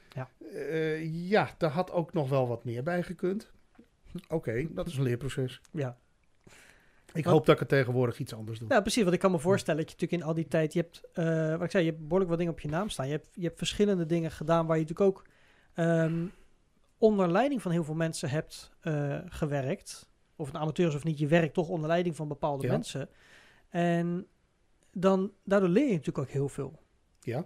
Ja. 0.09 0.29
Eh, 0.53 1.29
ja, 1.29 1.49
daar 1.57 1.71
had 1.71 1.91
ook 1.91 2.13
nog 2.13 2.29
wel 2.29 2.47
wat 2.47 2.63
meer 2.63 2.83
bij 2.83 3.03
gekund. 3.03 3.51
Oké, 4.27 4.67
dat 4.73 4.87
is 4.87 4.97
een 4.97 5.03
leerproces. 5.03 5.61
Ja. 5.71 5.97
Ik 7.13 7.23
Want- 7.23 7.25
hoop 7.35 7.45
dat 7.45 7.53
ik 7.53 7.59
het 7.59 7.69
tegenwoordig 7.69 8.19
iets 8.19 8.33
anders 8.33 8.59
doe. 8.59 8.69
ja, 8.69 8.81
precies. 8.81 9.01
Want 9.03 9.13
ik 9.15 9.19
kan 9.21 9.31
me 9.31 9.39
voorstellen 9.39 9.79
dat 9.81 9.89
je 9.89 9.95
natuurlijk 9.95 10.21
in 10.21 10.27
al 10.29 10.35
die 10.35 10.47
tijd... 10.47 10.73
Je 10.73 10.79
hebt, 10.79 11.01
eh, 11.13 11.51
wat 11.51 11.61
ik 11.63 11.71
zei, 11.71 11.83
je 11.83 11.89
hebt 11.89 12.01
behoorlijk 12.03 12.29
wat 12.29 12.39
dingen 12.39 12.53
op 12.53 12.59
je 12.59 12.67
naam 12.67 12.89
staan. 12.89 13.05
Je 13.05 13.11
hebt, 13.11 13.29
je 13.33 13.43
hebt 13.45 13.57
verschillende 13.57 14.05
dingen 14.05 14.31
gedaan 14.31 14.65
waar 14.67 14.77
je 14.77 14.81
natuurlijk 14.81 15.09
ook 15.09 15.25
ehm, 15.73 16.25
onder 16.97 17.31
leiding 17.31 17.61
van 17.61 17.71
heel 17.71 17.83
veel 17.83 17.93
mensen 17.95 18.29
hebt 18.29 18.71
eh, 18.79 19.17
gewerkt. 19.25 20.09
Of 20.35 20.47
het 20.47 20.55
amateur 20.55 20.87
is 20.87 20.95
of 20.95 21.03
niet, 21.03 21.19
je 21.19 21.27
werkt 21.27 21.53
toch 21.53 21.67
onder 21.69 21.87
leiding 21.87 22.15
van 22.15 22.27
bepaalde 22.27 22.65
Ja. 22.65 22.71
mensen. 22.71 23.09
En 23.69 24.27
dan, 24.91 25.31
daardoor 25.43 25.69
leer 25.69 25.83
je 25.87 25.89
natuurlijk 25.91 26.17
ook 26.17 26.29
heel 26.29 26.49
veel. 26.49 26.79
Ja. 27.19 27.45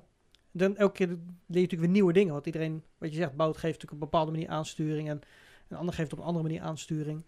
Dan 0.52 0.78
elke 0.78 0.94
keer 0.94 1.08
leer 1.08 1.18
je 1.18 1.28
natuurlijk 1.48 1.82
weer 1.82 1.90
nieuwe 1.90 2.14
dingen. 2.14 2.34
Want 2.34 2.46
iedereen, 2.46 2.84
wat 2.98 3.10
je 3.10 3.16
zegt, 3.16 3.36
bouwt 3.36 3.58
geeft 3.58 3.74
natuurlijk 3.74 3.92
op 3.92 4.02
een 4.02 4.10
bepaalde 4.10 4.32
manier 4.32 4.48
aansturing. 4.50 5.10
En 5.10 5.22
een 5.68 5.78
ander 5.78 5.94
geeft 5.96 6.14
op 6.14 6.20
een 6.20 6.26
andere 6.26 6.44
manier 6.44 6.62
aansturing. 6.62 7.24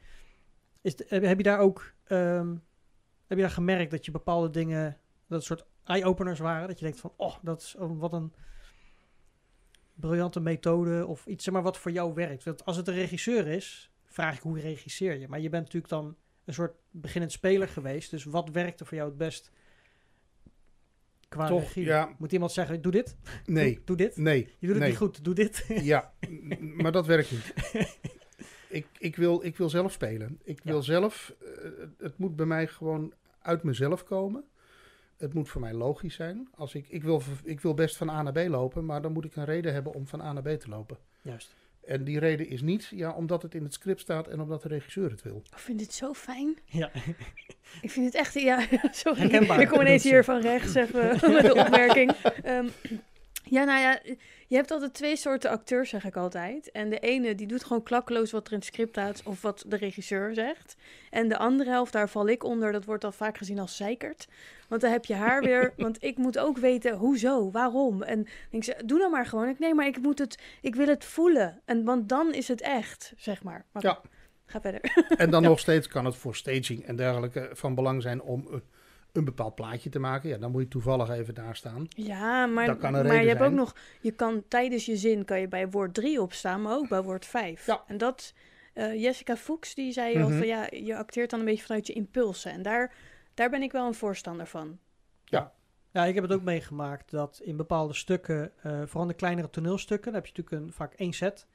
Is 0.85 0.91
het- 0.97 1.09
heb, 1.09 1.37
je 1.37 1.43
daar 1.43 1.59
ook 1.59 1.93
ehm, 2.03 2.49
heb 3.27 3.37
je 3.37 3.43
daar 3.43 3.49
gemerkt 3.53 3.91
dat 3.91 4.05
je 4.05 4.11
bepaalde 4.11 4.49
dingen, 4.49 4.97
dat 5.27 5.43
soort 5.43 5.65
eye-openers 5.83 6.39
waren? 6.39 6.67
Dat 6.67 6.77
je 6.79 6.85
denkt 6.85 6.99
van, 6.99 7.13
oh, 7.17 7.35
dat 7.41 7.61
is 7.61 7.75
oh, 7.75 7.99
wat 7.99 8.13
een 8.13 8.33
briljante 9.93 10.39
methode 10.39 11.05
of 11.05 11.25
iets, 11.25 11.43
zeg 11.43 11.53
maar, 11.53 11.63
wat 11.63 11.77
voor 11.77 11.91
jou 11.91 12.13
werkt. 12.13 12.43
Want 12.43 12.65
als 12.65 12.77
het 12.77 12.87
een 12.87 12.93
regisseur 12.93 13.47
is, 13.47 13.91
vraag 14.05 14.35
ik 14.35 14.41
hoe 14.41 14.59
regisseer 14.59 15.19
je? 15.19 15.27
Maar 15.27 15.39
je 15.39 15.49
bent 15.49 15.63
natuurlijk 15.63 15.91
dan 15.91 16.15
een 16.45 16.53
soort 16.53 16.75
beginnend 16.91 17.31
speler 17.31 17.67
geweest. 17.67 18.11
Dus 18.11 18.23
wat 18.23 18.49
werkte 18.49 18.85
voor 18.85 18.97
jou 18.97 19.09
het 19.09 19.17
best 19.17 19.51
qua 21.29 21.47
Toch, 21.47 21.61
regie? 21.61 21.83
ja, 21.85 22.15
Moet 22.17 22.31
iemand 22.31 22.51
zeggen, 22.51 22.81
doe 22.81 22.91
dit? 22.91 23.15
nee, 23.45 23.73
Doe, 23.75 23.83
doe 23.85 23.97
dit? 23.97 24.17
nee. 24.17 24.37
Je 24.57 24.67
doet 24.67 24.69
het 24.69 24.77
nee. 24.79 24.87
niet 24.89 24.97
goed, 24.97 25.23
doe 25.23 25.33
dit. 25.33 25.65
Ja, 25.67 26.13
maar 26.81 26.91
dat 26.91 27.05
werkt 27.05 27.31
niet. 27.31 27.53
Ik, 28.75 28.85
ik, 28.97 29.15
wil, 29.15 29.43
ik 29.45 29.57
wil 29.57 29.69
zelf 29.69 29.91
spelen. 29.91 30.39
Ik 30.43 30.59
Ja. 30.63 30.71
wil 30.71 30.81
zelf, 30.83 31.33
eh, 31.41 31.47
het- 31.63 31.89
het 31.99 32.17
moet 32.17 32.35
bij 32.35 32.45
mij 32.45 32.67
gewoon 32.67 33.13
uit 33.41 33.63
mezelf 33.63 34.03
komen. 34.03 34.43
Het 35.17 35.33
moet 35.33 35.49
voor 35.49 35.61
mij 35.61 35.73
logisch 35.73 36.15
zijn. 36.15 36.47
Als 36.55 36.75
ik, 36.75 36.85
ik, 36.89 37.03
wil, 37.03 37.21
ik 37.43 37.59
wil 37.59 37.73
best 37.73 37.97
van 37.97 38.09
A 38.09 38.21
naar 38.21 38.33
B 38.33 38.47
lopen, 38.47 38.85
maar 38.85 39.01
dan 39.01 39.11
moet 39.11 39.25
ik 39.25 39.35
een 39.35 39.45
reden 39.45 39.73
hebben 39.73 39.93
om 39.93 40.07
van 40.07 40.21
A 40.21 40.33
naar 40.33 40.43
B 40.43 40.59
te 40.59 40.69
lopen. 40.69 40.97
Juist. 41.21 41.55
En 41.85 42.03
die 42.03 42.19
reden 42.19 42.47
is 42.47 42.61
niet 42.61 42.87
ja, 42.95 43.11
omdat 43.11 43.41
het 43.41 43.55
in 43.55 43.63
het 43.63 43.73
script 43.73 43.99
staat 44.01 44.27
en 44.27 44.39
omdat 44.41 44.61
de 44.61 44.67
regisseur 44.67 45.09
het 45.11 45.21
wil. 45.21 45.41
Ik 45.51 45.57
vind 45.59 45.79
dit 45.79 45.93
zo 45.93 46.13
fijn. 46.13 46.57
Ja. 46.65 46.91
Ik 47.81 47.91
vind 47.91 48.05
het 48.05 48.15
echt, 48.15 48.33
ja, 48.33 48.65
sorry. 48.91 49.19
Herkenbaar. 49.19 49.61
Ik 49.61 49.67
kom 49.67 49.81
ineens 49.81 50.03
hier 50.03 50.23
van 50.23 50.41
rechts 50.41 50.73
even 50.75 51.07
met 51.33 51.45
de 51.45 51.55
opmerking. 51.65 52.11
Ehm, 52.43 52.67
ja, 53.49 53.63
nou 53.63 53.79
ja, 53.79 53.99
je 54.47 54.55
hebt 54.55 54.71
altijd 54.71 54.93
twee 54.93 55.15
soorten 55.15 55.49
acteurs, 55.49 55.89
zeg 55.89 56.05
ik 56.05 56.15
altijd. 56.15 56.71
En 56.71 56.89
de 56.89 56.99
ene, 56.99 57.35
die 57.35 57.47
doet 57.47 57.63
gewoon 57.63 57.83
klakkeloos 57.83 58.31
wat 58.31 58.45
er 58.47 58.53
in 58.53 58.57
het 58.57 58.67
script 58.67 58.89
staat 58.89 59.21
of 59.25 59.41
wat 59.41 59.63
de 59.67 59.75
regisseur 59.75 60.33
zegt. 60.33 60.75
En 61.09 61.27
de 61.27 61.37
andere 61.37 61.69
helft, 61.69 61.93
daar 61.93 62.09
val 62.09 62.27
ik 62.27 62.43
onder, 62.43 62.71
dat 62.71 62.85
wordt 62.85 63.03
al 63.03 63.11
vaak 63.11 63.37
gezien 63.37 63.59
als 63.59 63.75
zeikert. 63.75 64.27
Want 64.67 64.81
dan 64.81 64.91
heb 64.91 65.05
je 65.05 65.13
haar 65.13 65.41
weer, 65.41 65.73
want 65.77 66.03
ik 66.03 66.17
moet 66.17 66.39
ook 66.39 66.57
weten, 66.57 66.95
hoezo, 66.95 67.51
waarom? 67.51 68.03
En 68.03 68.27
denk 68.49 68.63
ze, 68.63 68.75
doe 68.85 68.99
dan 68.99 69.11
maar 69.11 69.25
gewoon. 69.25 69.47
Ik, 69.47 69.59
nee, 69.59 69.73
maar 69.73 69.87
ik 69.87 70.01
moet 70.01 70.19
het, 70.19 70.39
ik 70.61 70.75
wil 70.75 70.87
het 70.87 71.05
voelen. 71.05 71.61
En, 71.65 71.83
want 71.83 72.09
dan 72.09 72.33
is 72.33 72.47
het 72.47 72.61
echt, 72.61 73.13
zeg 73.17 73.43
maar. 73.43 73.65
maar 73.71 73.83
Ja. 73.83 74.01
Ga 74.45 74.61
verder. 74.61 74.81
En 75.17 75.29
dan 75.29 75.43
nog 75.51 75.59
steeds 75.59 75.87
kan 75.87 76.05
het 76.05 76.15
voor 76.15 76.35
staging 76.35 76.85
en 76.85 76.95
dergelijke 76.95 77.49
van 77.53 77.75
belang 77.75 78.01
zijn 78.01 78.21
om 78.21 78.61
een, 79.15 79.25
bepaald 79.25 79.55
plaatje 79.55 79.89
te 79.89 79.99
maken. 79.99 80.29
Ja, 80.29 80.37
dan 80.37 80.51
moet 80.51 80.61
je 80.61 80.67
toevallig 80.67 81.09
even 81.09 81.33
daar 81.33 81.55
staan. 81.55 81.85
Ja, 81.89 82.45
maar, 82.45 82.77
maar 82.91 83.21
je 83.21 83.27
hebt 83.27 83.41
ook 83.41 83.51
nog, 83.51 83.75
je 84.01 84.11
kan 84.11 84.43
tijdens 84.47 84.85
je 84.85 84.97
zin 84.97 85.25
kan 85.25 85.39
je 85.39 85.47
bij 85.47 85.69
woord 85.69 85.93
3 85.93 86.21
opstaan, 86.21 86.61
maar 86.61 86.75
ook 86.75 86.89
bij 86.89 87.01
woord 87.01 87.25
5. 87.25 87.65
Ja. 87.65 87.83
En 87.87 87.97
dat, 87.97 88.33
eh, 88.73 89.01
Jessica 89.01 89.35
Fuchs, 89.35 89.75
die 89.75 89.91
zei 89.91 90.21
al 90.21 90.29
Mhm. 90.29 90.37
van 90.37 90.47
ja, 90.47 90.67
je 90.71 90.97
acteert 90.97 91.29
dan 91.29 91.39
een 91.39 91.45
beetje 91.45 91.65
vanuit 91.65 91.87
je 91.87 91.93
impulsen. 91.93 92.51
En 92.51 92.61
daar, 92.61 92.93
daar 93.33 93.49
ben 93.49 93.61
ik 93.61 93.71
wel 93.71 93.87
een 93.87 93.93
voorstander 93.93 94.47
van. 94.47 94.79
Ja, 95.95 96.05
ik 96.05 96.13
heb 96.13 96.23
het 96.23 96.33
ook 96.33 96.43
meegemaakt 96.43 97.11
dat 97.11 97.41
in 97.43 97.57
bepaalde 97.57 97.93
stukken, 97.93 98.51
eh, 98.61 98.81
vooral 98.85 99.07
de 99.07 99.13
kleinere 99.13 99.49
toneelstukken, 99.49 100.11
dan 100.11 100.21
heb 100.21 100.25
je 100.25 100.41
natuurlijk 100.41 100.65
een, 100.67 100.73
vaak 100.73 100.93
één 100.93 101.13
set. 101.13 101.47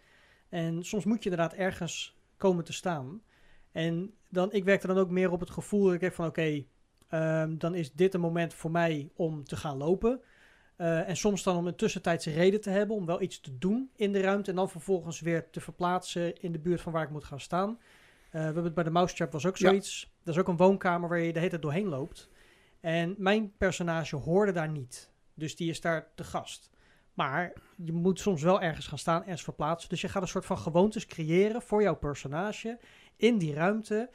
En 0.48 0.84
soms 0.84 1.04
moet 1.04 1.22
je 1.24 1.30
inderdaad 1.30 1.58
ergens 1.58 2.16
komen 2.36 2.64
te 2.64 2.72
staan. 2.72 3.22
En 3.72 4.14
dan, 4.28 4.52
ik 4.52 4.64
werkte 4.64 4.86
dan 4.86 4.98
ook 4.98 5.10
meer 5.10 5.30
op 5.30 5.40
het 5.40 5.50
gevoel 5.50 5.84
dat 5.84 5.94
ik 5.94 6.00
denk 6.00 6.12
van 6.12 6.26
oké, 6.26 6.64
ehm, 7.10 7.56
dan 7.58 7.74
is 7.74 7.92
dit 7.92 8.14
een 8.14 8.20
moment 8.20 8.54
voor 8.54 8.70
mij 8.70 9.10
om 9.14 9.44
te 9.44 9.56
gaan 9.56 9.76
lopen. 9.76 10.20
Eh, 10.76 11.08
en 11.08 11.16
soms 11.16 11.42
dan 11.42 11.56
om 11.56 11.66
een 11.66 11.76
tussentijdse 11.76 12.30
reden 12.30 12.60
te 12.60 12.70
hebben 12.70 12.96
om 12.96 13.06
wel 13.06 13.22
iets 13.22 13.40
te 13.40 13.58
doen 13.58 13.90
in 13.96 14.12
de 14.12 14.20
ruimte 14.20 14.50
en 14.50 14.56
dan 14.56 14.70
vervolgens 14.70 15.20
weer 15.20 15.50
te 15.50 15.60
verplaatsen 15.60 16.40
in 16.40 16.52
de 16.52 16.58
buurt 16.58 16.80
van 16.80 16.92
waar 16.92 17.02
ik 17.04 17.10
moet 17.10 17.24
gaan 17.24 17.40
staan. 17.40 17.68
Eh, 17.70 17.76
we 18.30 18.38
hebben 18.38 18.64
het 18.64 18.74
bij 18.74 18.84
de 18.84 18.90
Mousetrap 18.90 19.32
was 19.32 19.46
ook 19.46 19.56
Ja. 19.56 19.68
zoiets. 19.68 20.12
Dat 20.22 20.34
is 20.34 20.40
ook 20.40 20.48
een 20.48 20.56
woonkamer 20.56 21.08
waar 21.08 21.18
je 21.18 21.32
de 21.32 21.38
hele 21.38 21.50
tijd 21.50 21.62
doorheen 21.62 21.88
loopt. 21.88 22.30
En 22.80 23.14
mijn 23.18 23.52
personage 23.56 24.16
hoorde 24.16 24.52
daar 24.52 24.68
niet. 24.70 25.10
Dus 25.34 25.56
die 25.56 25.70
is 25.70 25.80
daar 25.80 26.08
te 26.14 26.24
gast. 26.24 26.70
Maar 27.14 27.52
je 27.76 27.92
moet 27.92 28.20
soms 28.20 28.42
wel 28.42 28.60
ergens 28.60 28.86
gaan 28.86 28.98
staan, 28.98 29.20
ergens 29.20 29.42
verplaatsen. 29.42 29.88
Dus 29.88 30.00
je 30.00 30.08
gaat 30.08 30.22
een 30.22 30.28
soort 30.28 30.46
van 30.46 30.58
gewoontes 30.58 31.06
creëren 31.06 31.62
voor 31.62 31.82
jouw 31.82 31.96
personage 31.96 32.78
in 33.16 33.38
die 33.38 33.54
ruimte. 33.54 34.10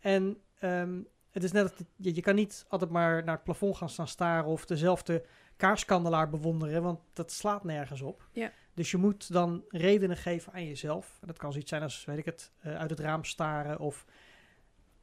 En 0.00 0.36
ehm, 0.58 1.00
het 1.34 1.42
is 1.44 1.52
net, 1.52 1.62
dat 1.62 1.86
je, 1.96 2.14
je 2.14 2.20
kan 2.20 2.34
niet 2.34 2.64
altijd 2.68 2.90
maar 2.90 3.24
naar 3.24 3.34
het 3.34 3.44
plafond 3.44 3.76
gaan 3.76 3.88
staan 3.88 4.08
staren 4.08 4.44
of 4.50 4.64
dezelfde 4.64 5.24
kaarskandelaar 5.56 6.28
bewonderen, 6.30 6.82
want 6.82 7.00
dat 7.12 7.32
slaat 7.32 7.64
nergens 7.64 8.00
op. 8.00 8.28
Ja. 8.32 8.50
Dus 8.74 8.90
je 8.90 8.96
moet 8.96 9.32
dan 9.32 9.64
redenen 9.68 10.16
geven 10.16 10.52
aan 10.52 10.66
jezelf. 10.66 11.18
En 11.20 11.26
dat 11.26 11.38
kan 11.38 11.50
zoiets 11.52 11.70
zijn 11.70 11.82
als, 11.82 12.04
weet 12.04 12.18
ik 12.18 12.24
het, 12.24 12.52
eh, 12.60 12.76
uit 12.76 12.90
het 12.90 13.00
raam 13.00 13.24
staren 13.24 13.78
of 13.78 14.04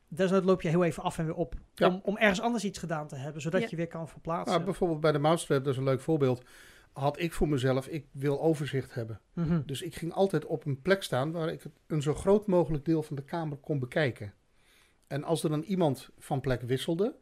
desnoods 0.08 0.46
loop 0.46 0.62
je 0.62 0.70
heel 0.70 0.84
even 0.84 1.04
af 1.04 1.18
en 1.18 1.26
weer 1.26 1.36
op. 1.36 1.56
Ja. 1.76 1.88
Om, 1.88 2.00
om 2.04 2.18
ergens 2.18 2.42
anders 2.42 2.64
iets 2.64 2.80
gedaan 2.80 3.08
te 3.08 3.16
hebben, 3.16 3.42
zodat 3.42 3.62
Ja. 3.62 3.68
je 3.70 3.76
weer 3.76 3.88
kan 3.88 4.08
verplaatsen. 4.10 4.52
Nou, 4.54 4.64
bijvoorbeeld 4.66 5.00
bij 5.02 5.12
de 5.12 5.20
Mousetrap, 5.20 5.64
dat 5.64 5.74
is 5.74 5.80
een 5.80 5.86
leuk 5.86 6.02
voorbeeld. 6.02 6.44
Had 6.94 7.20
ik 7.20 7.34
voor 7.34 7.48
mezelf, 7.50 7.88
ik 7.88 8.06
wil 8.12 8.42
overzicht 8.42 8.94
hebben. 8.94 9.20
Mhm. 9.34 9.62
Dus 9.66 9.82
ik 9.82 9.96
ging 9.96 10.14
altijd 10.14 10.46
op 10.46 10.66
een 10.66 10.82
plek 10.82 11.04
staan 11.04 11.32
waar 11.32 11.50
ik 11.52 11.64
het- 11.64 11.80
een 11.88 12.02
zo 12.02 12.14
groot 12.14 12.48
mogelijk 12.48 12.86
deel 12.86 13.04
van 13.04 13.16
de 13.16 13.24
kamer 13.24 13.58
kon 13.58 13.80
bekijken. 13.80 14.34
En 15.12 15.24
als 15.24 15.44
er 15.44 15.50
dan 15.50 15.62
iemand 15.62 16.10
van 16.18 16.42
plek 16.42 16.62
wisselde, 16.62 17.16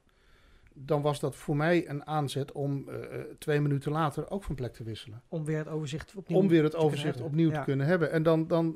dan 0.73 1.01
was 1.01 1.19
dat 1.19 1.35
voor 1.35 1.55
mij 1.55 1.89
een 1.89 2.05
aanzet 2.05 2.51
om 2.51 2.89
eh, 2.89 2.95
eh, 3.03 3.25
twee 3.37 3.61
minuten 3.61 3.91
later 3.91 4.29
ook 4.29 4.43
van 4.43 4.55
plek 4.55 4.73
te 4.73 4.83
wisselen. 4.83 5.21
Om 5.27 5.45
weer 5.45 5.57
het 5.57 5.67
overzicht 5.67 6.15
opnieuw 6.15 6.37
Om 6.37 6.47
weer 6.47 6.63
het 6.63 6.75
overzicht 6.75 7.21
opnieuw 7.21 7.49
Ja. 7.49 7.59
te 7.59 7.65
kunnen 7.65 7.85
hebben. 7.85 8.11
En 8.11 8.23
dan, 8.23 8.47
dan 8.47 8.75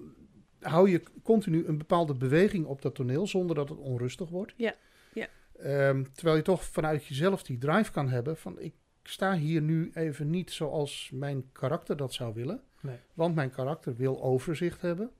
hou 0.59 0.89
je 0.89 1.01
continu 1.23 1.65
een 1.65 1.77
bepaalde 1.77 2.13
beweging 2.13 2.65
op 2.65 2.81
dat 2.81 2.95
toneel 2.95 3.27
zonder 3.27 3.55
dat 3.55 3.69
het 3.69 3.77
onrustig 3.77 4.29
wordt. 4.29 4.53
Ja, 4.57 4.75
ja. 5.13 5.27
Ehm, 5.57 6.03
terwijl 6.13 6.35
je 6.35 6.43
toch 6.43 6.63
vanuit 6.63 7.05
jezelf 7.05 7.43
die 7.43 7.57
drive 7.57 7.91
kan 7.91 8.09
hebben 8.09 8.37
van 8.37 8.59
ik 8.59 8.73
sta 9.03 9.35
hier 9.35 9.61
nu 9.61 9.91
even 9.93 10.29
niet 10.29 10.51
zoals 10.51 11.09
mijn 11.13 11.51
karakter 11.51 11.97
dat 11.97 12.13
zou 12.13 12.33
willen. 12.33 12.61
Nee. 12.79 12.97
Want 13.13 13.35
mijn 13.35 13.51
karakter 13.51 13.95
wil 13.95 14.23
overzicht 14.23 14.81
hebben. 14.81 15.11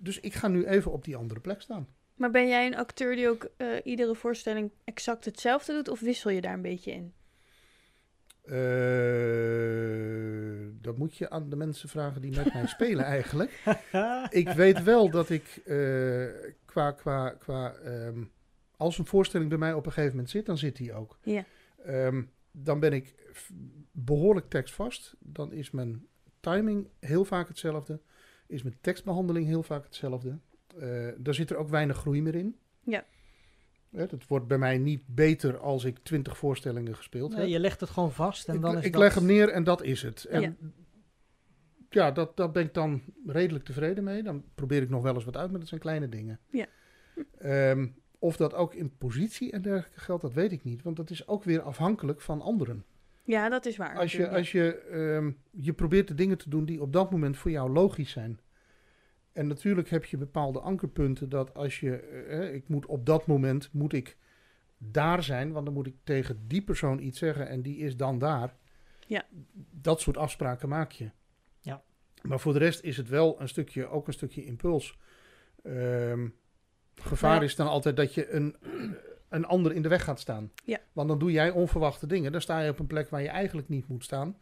Dus 0.00 0.20
ik 0.20 0.34
ga 0.34 0.48
nu 0.48 0.66
even 0.66 0.92
op 0.92 1.04
die 1.04 1.16
andere 1.16 1.40
plek 1.40 1.60
staan. 1.60 1.86
Maar 2.14 2.30
ben 2.30 2.48
jij 2.48 2.66
een 2.66 2.76
acteur 2.76 3.16
die 3.16 3.28
ook 3.28 3.48
eh, 3.56 3.68
iedere 3.84 4.14
voorstelling 4.14 4.70
exact 4.84 5.24
hetzelfde 5.24 5.72
doet 5.72 5.88
of 5.88 6.00
wissel 6.00 6.30
je 6.30 6.40
daar 6.40 6.54
een 6.54 6.62
beetje 6.62 6.92
in? 6.92 7.14
Eh, 8.42 8.52
dat 10.80 10.98
moet 10.98 11.16
je 11.16 11.30
aan 11.30 11.48
de 11.48 11.56
mensen 11.56 11.88
vragen 11.88 12.20
die 12.20 12.36
met 12.36 12.52
mij 12.52 12.66
spelen 12.66 13.04
eigenlijk. 13.16 13.62
Ik 14.30 14.48
weet 14.48 14.82
wel 14.82 15.10
dat 15.10 15.30
ik 15.30 15.60
eh, 15.64 16.26
qua, 16.64 16.90
qua, 16.90 17.30
qua 17.30 17.72
ehm, 17.74 18.24
als 18.76 18.98
een 18.98 19.06
voorstelling 19.06 19.48
bij 19.48 19.58
mij 19.58 19.72
op 19.72 19.86
een 19.86 19.92
gegeven 19.92 20.14
moment 20.14 20.30
zit, 20.30 20.46
dan 20.46 20.58
zit 20.58 20.76
die 20.76 20.92
ook. 20.92 21.18
Ja. 21.22 21.44
Ehm, 21.84 22.22
dan 22.50 22.80
ben 22.80 22.92
ik 22.92 23.14
behoorlijk 23.92 24.48
tekstvast. 24.48 25.14
Dan 25.18 25.52
is 25.52 25.70
mijn 25.70 26.06
timing 26.40 26.88
heel 27.00 27.24
vaak 27.24 27.48
hetzelfde. 27.48 28.00
Is 28.46 28.62
mijn 28.62 28.78
tekstbehandeling 28.80 29.46
heel 29.46 29.62
vaak 29.62 29.84
hetzelfde. 29.84 30.38
Eh 30.80 31.08
daar 31.18 31.34
zit 31.34 31.50
er 31.50 31.56
ook 31.56 31.68
weinig 31.68 31.96
groei 31.96 32.22
meer 32.22 32.34
in. 32.34 32.56
Ja. 32.80 33.04
Het 33.90 34.26
wordt 34.26 34.46
bij 34.46 34.58
mij 34.58 34.78
niet 34.78 35.02
beter 35.06 35.58
als 35.58 35.84
ik 35.84 35.98
twintig 36.02 36.36
voorstellingen 36.36 36.96
gespeeld 36.96 37.30
Nee, 37.30 37.40
heb. 37.40 37.48
je 37.48 37.58
legt 37.60 37.80
het 37.80 37.90
gewoon 37.90 38.12
vast 38.12 38.48
en 38.48 38.54
ik 38.54 38.60
dan 38.60 38.78
is 38.78 38.84
ik 38.84 38.92
dat... 38.92 39.00
leg 39.02 39.14
hem 39.14 39.26
neer 39.26 39.48
en 39.48 39.64
dat 39.64 39.82
is 39.82 40.02
het. 40.02 40.24
En 40.24 40.40
Ja. 40.40 40.54
ja, 41.90 42.10
dat, 42.10 42.36
dat 42.36 42.52
ben 42.52 42.64
ik 42.64 42.74
dan 42.74 43.02
redelijk 43.26 43.64
tevreden 43.64 44.04
mee. 44.04 44.22
Dan 44.22 44.44
probeer 44.54 44.82
ik 44.82 44.88
nog 44.90 45.02
wel 45.02 45.14
eens 45.14 45.24
wat 45.24 45.36
uit, 45.36 45.50
maar 45.50 45.58
dat 45.60 45.68
zijn 45.68 45.80
kleine 45.80 46.08
dingen. 46.08 46.40
Ja. 46.50 46.66
Ehm, 47.38 47.86
of 48.18 48.36
dat 48.36 48.54
ook 48.54 48.74
in 48.74 48.96
positie 48.98 49.52
en 49.52 49.62
dergelijke 49.62 50.00
geldt, 50.00 50.22
dat 50.22 50.32
weet 50.32 50.52
ik 50.52 50.64
niet. 50.64 50.82
Want 50.82 50.96
dat 50.96 51.10
is 51.10 51.28
ook 51.28 51.44
weer 51.44 51.60
afhankelijk 51.62 52.20
van 52.20 52.40
anderen. 52.40 52.84
Ja, 53.24 53.48
dat 53.48 53.66
is 53.66 53.76
waar. 53.76 53.96
Als 53.96 54.12
je, 54.12 54.18
natuurlijk. 54.18 54.38
als 54.38 54.52
je, 54.52 54.74
ehm, 54.74 55.30
je 55.50 55.72
probeert 55.72 56.08
de 56.08 56.14
dingen 56.14 56.38
te 56.38 56.48
doen 56.48 56.64
die 56.64 56.80
op 56.82 56.92
dat 56.92 57.10
moment 57.10 57.36
voor 57.36 57.50
jou 57.50 57.70
logisch 57.70 58.10
zijn. 58.10 58.40
En 59.32 59.46
natuurlijk 59.46 59.90
heb 59.90 60.04
je 60.04 60.16
bepaalde 60.16 60.60
ankerpunten 60.60 61.28
dat 61.28 61.54
als 61.54 61.80
je, 61.80 61.96
eh, 61.96 62.54
ik 62.54 62.68
moet 62.68 62.86
op 62.86 63.06
dat 63.06 63.26
moment, 63.26 63.68
moet 63.72 63.92
ik 63.92 64.16
daar 64.78 65.22
zijn, 65.22 65.52
want 65.52 65.64
dan 65.64 65.74
moet 65.74 65.86
ik 65.86 65.96
tegen 66.04 66.48
die 66.48 66.62
persoon 66.62 66.98
iets 67.00 67.18
zeggen 67.18 67.48
en 67.48 67.62
die 67.62 67.76
is 67.76 67.96
dan 67.96 68.18
daar. 68.18 68.56
Ja. 69.06 69.24
Dat 69.70 70.00
soort 70.00 70.16
afspraken 70.16 70.68
maak 70.68 70.90
je. 70.92 71.10
Ja. 71.60 71.82
Maar 72.22 72.40
voor 72.40 72.52
de 72.52 72.58
rest 72.58 72.82
is 72.82 72.96
het 72.96 73.08
wel 73.08 73.40
een 73.40 73.48
stukje, 73.48 73.86
ook 73.86 74.06
een 74.06 74.12
stukje 74.12 74.44
impuls. 74.44 74.98
Ehm, 75.62 76.28
gevaar 76.94 77.34
Ja. 77.34 77.42
is 77.42 77.56
dan 77.56 77.66
altijd 77.66 77.96
dat 77.96 78.14
je 78.14 78.30
een, 78.30 78.56
een 79.28 79.44
ander 79.44 79.72
in 79.72 79.82
de 79.82 79.88
weg 79.88 80.04
gaat 80.04 80.20
staan. 80.20 80.52
Ja. 80.64 80.80
Want 80.92 81.08
dan 81.08 81.18
doe 81.18 81.30
jij 81.32 81.50
onverwachte 81.50 82.06
dingen. 82.06 82.32
Dan 82.32 82.40
sta 82.40 82.60
je 82.60 82.70
op 82.70 82.78
een 82.78 82.86
plek 82.86 83.08
waar 83.08 83.22
je 83.22 83.28
eigenlijk 83.28 83.68
niet 83.68 83.88
moet 83.88 84.04
staan. 84.04 84.36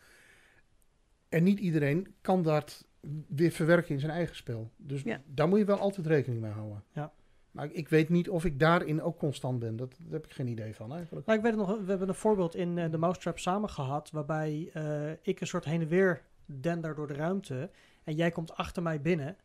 En 1.29 1.43
niet 1.43 1.59
iedereen 1.59 2.15
kan 2.21 2.43
dat 2.43 2.89
weer 3.29 3.51
verwerken 3.51 3.95
in 3.95 4.01
zijn 4.01 4.13
eigen 4.13 4.37
spel. 4.37 4.71
Dus 4.77 5.03
Ja. 5.03 5.21
daar 5.27 5.49
moet 5.49 5.59
je 5.59 5.65
wel 5.65 5.79
altijd 5.79 6.07
rekening 6.07 6.41
mee 6.41 6.51
houden. 6.51 6.83
Ja. 6.93 7.13
Maar 7.51 7.71
ik- 7.73 7.89
weet 7.89 8.09
niet 8.09 8.29
of 8.29 8.45
ik 8.45 8.59
daarin 8.59 9.03
ook 9.03 9.19
constant 9.19 9.59
ben. 9.59 9.77
Dat, 9.77 9.95
daar 9.99 10.13
heb 10.13 10.25
ik 10.25 10.33
geen 10.33 10.47
idee 10.47 10.75
van 10.75 10.93
eigenlijk. 10.93 11.27
Nou, 11.27 11.39
ik 11.39 11.45
weet 11.45 11.55
het 11.57 11.67
nog, 11.69 11.79
we 11.85 11.91
hebben 11.91 12.09
een 12.09 12.15
voorbeeld 12.15 12.55
in 12.55 12.79
eh, 12.79 12.91
de 12.91 12.99
Mousetrap 12.99 13.39
samen 13.39 13.69
gehad, 13.71 14.11
waarbij 14.11 14.71
eh, 14.73 15.11
ik 15.23 15.41
een 15.41 15.47
soort 15.47 15.65
heen 15.65 15.81
en 15.81 15.89
weer 15.89 16.23
dender 16.47 16.95
door 16.95 17.07
de 17.07 17.15
ruimte 17.15 17.71
en 18.05 18.15
jij 18.15 18.31
komt 18.31 18.55
achter 18.55 18.83
mij 18.83 19.01
binnen. 19.01 19.37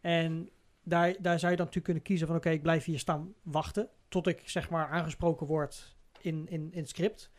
En 0.00 0.48
daar, 0.82 1.14
daar 1.20 1.38
zou 1.38 1.50
je 1.50 1.56
dan 1.56 1.66
natuurlijk 1.66 1.84
kunnen 1.84 2.02
kiezen 2.02 2.26
van 2.26 2.36
oké, 2.36 2.50
ik 2.50 2.62
blijf 2.62 2.84
hier 2.84 2.98
staan 2.98 3.34
wachten 3.42 3.88
tot 4.08 4.26
ik 4.26 4.42
zeg 4.48 4.70
maar 4.70 4.86
aangesproken 4.88 5.46
word 5.46 5.96
in, 6.20 6.46
in, 6.48 6.72
in 6.72 6.78
het 6.78 6.88
script. 6.88 7.30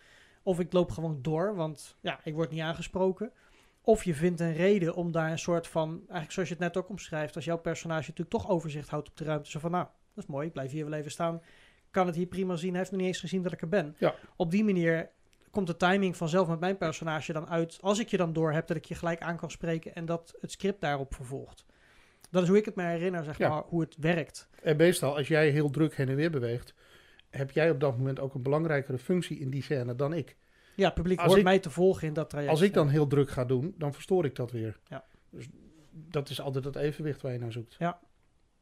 Of 0.43 0.59
ik 0.59 0.73
loop 0.73 0.91
gewoon 0.91 1.19
door, 1.21 1.55
want 1.55 1.97
ja, 2.01 2.19
ik 2.23 2.33
word 2.33 2.49
niet 2.51 2.61
aangesproken. 2.61 3.31
Of 3.83 4.03
je 4.03 4.13
vindt 4.13 4.39
een 4.39 4.53
reden 4.53 4.95
om 4.95 5.11
daar 5.11 5.31
een 5.31 5.39
soort 5.39 5.67
van, 5.67 5.89
eigenlijk 5.97 6.31
zoals 6.31 6.49
je 6.49 6.55
het 6.55 6.63
net 6.63 6.77
ook 6.77 6.89
omschrijft, 6.89 7.35
als 7.35 7.45
jouw 7.45 7.57
personage 7.57 8.09
natuurlijk 8.09 8.29
toch 8.29 8.49
overzicht 8.49 8.89
houdt 8.89 9.09
op 9.09 9.17
de 9.17 9.23
ruimte. 9.23 9.49
Zo 9.49 9.59
van 9.59 9.71
nou, 9.71 9.85
dat 10.13 10.23
is 10.23 10.29
mooi, 10.29 10.47
ik 10.47 10.53
blijf 10.53 10.71
hier 10.71 10.89
wel 10.89 10.99
even 10.99 11.11
staan. 11.11 11.41
Kan 11.91 12.05
het 12.05 12.15
hier 12.15 12.25
prima 12.25 12.55
zien, 12.55 12.69
hij 12.69 12.79
heeft 12.79 12.91
nog 12.91 12.99
niet 12.99 13.09
eens 13.09 13.19
gezien 13.19 13.43
dat 13.43 13.51
ik 13.51 13.61
er 13.61 13.69
ben. 13.69 13.95
Ja. 13.99 14.15
Op 14.35 14.51
die 14.51 14.63
manier 14.63 15.09
komt 15.51 15.67
de 15.67 15.77
timing 15.77 16.17
vanzelf 16.17 16.47
met 16.47 16.59
mijn 16.59 16.77
personage 16.77 17.33
dan 17.33 17.47
uit. 17.49 17.77
Als 17.81 17.99
ik 17.99 18.07
je 18.07 18.17
dan 18.17 18.33
door 18.33 18.51
heb, 18.51 18.67
dat 18.67 18.77
ik 18.77 18.85
je 18.85 18.95
gelijk 18.95 19.19
aan 19.21 19.37
kan 19.37 19.51
spreken 19.51 19.95
en 19.95 20.05
dat 20.05 20.35
het 20.41 20.51
script 20.51 20.81
daarop 20.81 21.13
vervolgt. 21.13 21.65
Dat 22.29 22.43
is 22.43 22.47
hoe 22.47 22.57
ik 22.57 22.65
het 22.65 22.75
me 22.75 22.83
herinner, 22.83 23.23
zeg 23.23 23.37
Ja. 23.37 23.49
maar, 23.49 23.63
hoe 23.65 23.81
het 23.81 23.95
werkt. 23.99 24.49
En 24.63 24.77
meestal, 24.77 25.17
als 25.17 25.27
jij 25.27 25.49
heel 25.49 25.69
druk 25.69 25.95
heen 25.95 26.09
en 26.09 26.15
weer 26.15 26.31
beweegt, 26.31 26.73
heb 27.29 27.51
jij 27.51 27.69
op 27.71 27.79
dat 27.79 27.97
moment 27.97 28.19
ook 28.19 28.33
een 28.33 28.41
belangrijkere 28.41 28.97
functie 28.97 29.39
in 29.39 29.49
die 29.49 29.63
scène 29.63 29.95
dan 29.95 30.13
ik. 30.13 30.35
Ja, 30.81 30.85
het 30.85 30.95
publiek 30.95 31.17
Als 31.17 31.27
hoort 31.27 31.37
ik- 31.39 31.43
mij 31.45 31.59
te 31.59 31.69
volgen 31.69 32.07
in 32.07 32.13
dat 32.13 32.29
traject. 32.29 32.51
Als 32.51 32.61
ik 32.61 32.73
dan 32.73 32.85
Ja. 32.85 32.91
heel 32.91 33.07
druk 33.07 33.29
ga 33.29 33.45
doen, 33.45 33.73
dan 33.77 33.93
verstoor 33.93 34.25
ik 34.25 34.35
dat 34.35 34.51
weer. 34.51 34.79
Ja. 34.87 35.03
Dus 35.29 35.47
dat 35.91 36.29
is 36.29 36.41
altijd 36.41 36.65
het 36.65 36.75
evenwicht 36.75 37.21
waar 37.21 37.31
je 37.33 37.39
naar 37.39 37.51
zoekt. 37.51 37.75
Ja, 37.79 37.99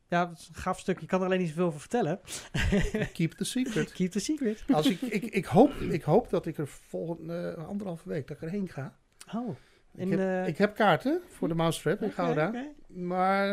dat 0.07 0.31
is 0.39 0.47
een 0.47 0.55
gaaf 0.55 0.79
stuk. 0.79 0.99
Je 0.99 1.05
kan 1.05 1.19
er 1.19 1.25
alleen 1.25 1.39
niet 1.39 1.47
zoveel 1.49 1.65
over 1.65 1.79
vertellen. 1.79 2.19
Keep 3.13 3.31
the 3.31 3.43
secret. 3.43 3.91
Keep 3.97 4.11
the 4.11 4.19
secret. 4.19 4.63
Als 4.71 4.87
ik, 4.89 5.01
ik, 5.01 5.23
ik, 5.23 5.45
hoop, 5.45 5.71
ik 5.73 6.03
hoop 6.03 6.29
dat 6.29 6.45
ik 6.45 6.57
er 6.57 6.67
volgende 6.67 7.53
eh, 7.57 7.67
anderhalve 7.67 8.09
week 8.09 8.27
dat 8.27 8.37
ik 8.37 8.43
erheen 8.43 8.69
ga. 8.69 8.97
Oh. 9.35 9.49
Ik, 9.93 9.99
In, 9.99 10.11
heb, 10.11 10.19
eh, 10.19 10.47
ik 10.47 10.57
heb 10.57 10.75
kaarten 10.75 11.21
voor 11.27 11.47
de 11.47 11.53
Mousetrap 11.53 11.99
in 12.01 12.05
oké, 12.05 12.13
Gouda. 12.15 12.47
oké. 12.47 12.65
Maar 12.87 13.49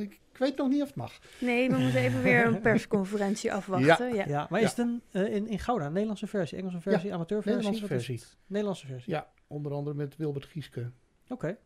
eh, 0.00 0.08
ik 0.34 0.40
weet 0.40 0.56
nog 0.56 0.68
niet 0.68 0.80
of 0.82 0.86
het 0.86 0.96
mag. 0.96 1.12
Nee, 1.40 1.70
we 1.70 1.76
moeten 1.76 2.00
even 2.00 2.22
weer 2.22 2.46
een 2.46 2.60
persconferentie 2.60 3.52
afwachten. 3.52 4.14
Ja. 4.14 4.24
Ja, 4.26 4.46
maar 4.50 4.60
Ja. 4.60 4.66
is 4.66 4.70
het 4.76 4.78
een, 4.86 5.02
eh, 5.10 5.34
in, 5.34 5.46
in 5.48 5.58
Gouda, 5.58 5.84
een 5.86 5.92
Nederlandse 5.92 6.26
versie, 6.26 6.58
Engelse 6.58 6.80
versie, 6.80 7.14
amateurversie? 7.14 7.60
Nederlandse 7.62 7.94
versie. 7.94 8.22
Nederlandse 8.46 8.86
versie. 8.86 9.12
Ja, 9.12 9.30
onder 9.46 9.72
andere 9.72 9.96
met 9.96 10.16
Wilbert 10.16 10.44
Gieske. 10.44 10.90
Oké. 11.28 11.56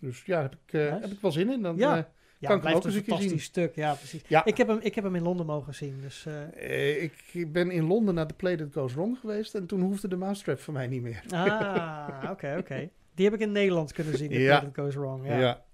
Dus 0.00 0.22
ja, 0.24 0.40
heb 0.42 0.52
ik, 0.66 0.72
eh, 0.72 0.80
Nice. 0.80 1.00
heb 1.00 1.10
ik 1.10 1.20
wel 1.20 1.32
zin 1.32 1.50
in. 1.52 1.62
Dan, 1.62 1.76
Ja. 1.76 1.96
eh, 1.96 2.02
Ja, 2.40 2.46
Kan 2.48 2.56
ik 2.56 2.62
blijft 2.62 2.78
ook 2.78 2.84
eens 2.84 2.94
een 2.94 3.00
een 3.00 3.06
keer 3.06 3.14
fantastisch 3.16 3.44
stuk. 3.44 3.74
Ja, 3.74 3.94
precies. 3.94 4.22
Ja. 4.28 4.44
Ik, 4.44 4.56
heb 4.56 4.68
hem, 4.68 4.78
ik 4.82 4.94
heb 4.94 5.04
hem 5.04 5.14
in 5.14 5.22
Londen 5.22 5.46
mogen 5.46 5.74
zien. 5.74 6.00
Dus, 6.00 6.26
eh, 6.26 6.96
eh, 6.96 7.02
ik 7.32 7.52
ben 7.52 7.70
in 7.70 7.84
Londen 7.84 8.14
naar 8.14 8.26
The 8.26 8.34
Play 8.34 8.56
That 8.56 8.68
Goes 8.72 8.94
Wrong 8.94 9.18
geweest. 9.18 9.54
En 9.54 9.66
toen 9.66 9.80
hoefde 9.80 10.08
de 10.08 10.16
Mousetrap 10.16 10.58
voor 10.58 10.72
mij 10.74 10.86
niet 10.86 11.02
meer. 11.02 11.22
ah, 11.34 12.28
oké, 12.30 12.56
oké. 12.58 12.88
Die 13.14 13.24
heb 13.24 13.34
ik 13.34 13.40
in 13.40 13.52
Nederland 13.52 13.92
kunnen 13.92 14.16
zien. 14.18 14.28
The 14.30 14.38
Ja. 14.40 14.58
Play 14.58 14.70
That 14.72 14.84
Goes 14.84 14.94
Wrong. 14.94 15.26
Ja, 15.26 15.38
Ja, 15.38 15.64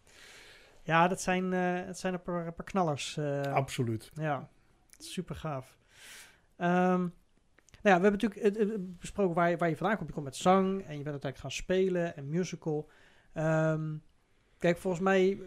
ja. 0.85 1.09
dat 1.09 1.20
zijn, 1.20 1.53
eh 1.53 1.87
het 1.87 1.99
zijn 1.99 2.14
een 2.14 2.23
paar, 2.23 2.47
een 2.47 2.55
paar 2.55 2.66
knallers. 2.66 3.16
eh, 3.16 3.53
absoluut. 3.53 4.11
Ja, 4.14 4.49
super 4.99 5.35
gaaf. 5.35 5.77
Ehm, 6.57 7.01
nou 7.83 7.97
ja, 7.97 8.01
we 8.01 8.09
hebben 8.09 8.20
natuurlijk 8.20 8.99
besproken 8.99 9.35
waar 9.35 9.51
je, 9.51 9.57
waar 9.57 9.68
je 9.68 9.77
vandaan 9.77 9.97
komt. 9.97 10.09
Je 10.09 10.14
komt 10.14 10.27
met 10.27 10.37
zang 10.37 10.68
en 10.68 10.97
je 10.99 11.03
bent 11.03 11.23
uiteindelijk 11.23 11.38
gaan 11.38 11.51
spelen 11.51 12.16
en 12.16 12.29
musical. 12.29 12.90
Ehm, 13.33 13.94
kijk, 14.59 14.79
volgens 14.79 15.03
mij, 15.03 15.38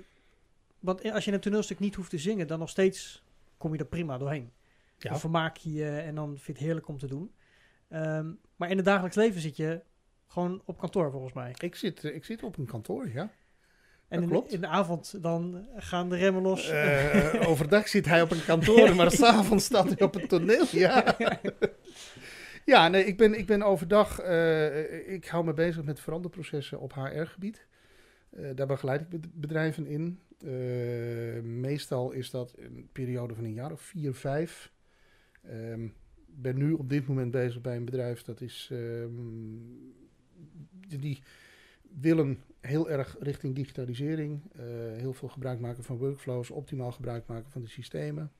want 0.79 1.11
als 1.11 1.25
je 1.25 1.31
een 1.31 1.39
toneelstuk 1.39 1.79
niet 1.79 1.95
hoeft 1.95 2.09
te 2.09 2.17
zingen, 2.17 2.47
dan 2.47 2.59
nog 2.59 2.69
steeds 2.69 3.23
kom 3.57 3.73
je 3.73 3.79
er 3.79 3.85
prima 3.85 4.17
doorheen. 4.17 4.51
Ja. 4.97 5.09
Dan 5.09 5.19
vermaak 5.19 5.57
je 5.57 5.73
je 5.73 5.97
en 5.97 6.15
dan 6.15 6.27
vind 6.27 6.45
je 6.45 6.51
het 6.51 6.61
heerlijk 6.61 6.87
om 6.87 6.97
te 6.97 7.07
doen. 7.07 7.31
Ehm, 7.87 8.31
maar 8.55 8.69
in 8.69 8.77
het 8.77 8.85
dagelijks 8.85 9.15
leven 9.15 9.41
zit 9.41 9.55
je 9.55 9.81
gewoon 10.27 10.61
op 10.65 10.77
kantoor, 10.77 11.11
volgens 11.11 11.33
mij. 11.33 11.55
Ik 11.57 11.75
zit, 11.75 12.03
eh, 12.03 12.15
ik 12.15 12.25
zit 12.25 12.43
op 12.43 12.57
een 12.57 12.65
kantoor, 12.65 13.09
ja. 13.09 13.31
En 14.07 14.31
in, 14.47 14.61
de 14.61 14.67
avond 14.67 15.21
dan 15.23 15.67
gaan 15.75 16.09
de 16.09 16.15
remmen 16.15 16.41
los. 16.41 16.69
Eh, 16.69 17.43
overdag 17.47 17.87
zit 17.87 18.05
hij 18.05 18.21
op 18.21 18.31
een 18.31 18.45
kantoor, 18.45 18.95
maar 18.95 19.11
s'avonds 19.21 19.65
staat 19.65 19.87
hij 19.89 20.01
op 20.01 20.15
een 20.15 20.27
toneel. 20.27 20.65
Ja, 20.71 21.17
ja 22.65 22.87
nee, 22.87 23.05
ik 23.05 23.17
ben, 23.17 23.33
ik 23.33 23.45
ben 23.45 23.61
overdag, 23.63 24.19
eh, 24.19 25.13
ik 25.13 25.25
hou 25.27 25.45
me 25.45 25.53
bezig 25.53 25.83
met 25.83 25.99
veranderprocessen 25.99 26.79
op 26.79 26.93
HR-gebied. 26.93 27.67
Eh, 28.29 28.49
daar 28.55 28.67
begeleid 28.67 29.01
ik 29.01 29.09
bed- 29.09 29.33
bedrijven 29.33 29.87
in. 29.87 30.19
Eh, 30.45 31.41
meestal 31.43 32.11
is 32.11 32.29
dat 32.31 32.53
een 32.57 32.89
periode 32.91 33.33
van 33.35 33.43
een 33.43 33.53
jaar 33.53 33.71
of 33.71 33.81
vier, 33.81 34.13
vijf. 34.13 34.71
Ehm, 35.43 35.83
Ik 36.29 36.43
ben 36.43 36.57
nu 36.57 36.71
op 36.71 36.89
dit 36.89 37.07
moment 37.07 37.31
bezig 37.31 37.61
bij 37.61 37.75
een 37.75 37.85
bedrijf 37.85 38.21
dat 38.23 38.41
is. 38.41 38.69
ehm, 38.71 39.11
die 40.99 41.19
willen 41.99 42.43
heel 42.61 42.89
erg 42.89 43.15
richting 43.19 43.55
digitalisering. 43.55 44.41
eh, 44.55 44.61
heel 44.97 45.13
veel 45.13 45.27
gebruik 45.27 45.59
maken 45.59 45.83
van 45.83 45.97
workflows, 45.97 46.49
optimaal 46.51 46.91
gebruik 46.91 47.27
maken 47.27 47.51
van 47.51 47.61
de 47.61 47.67
systemen. 47.67 48.31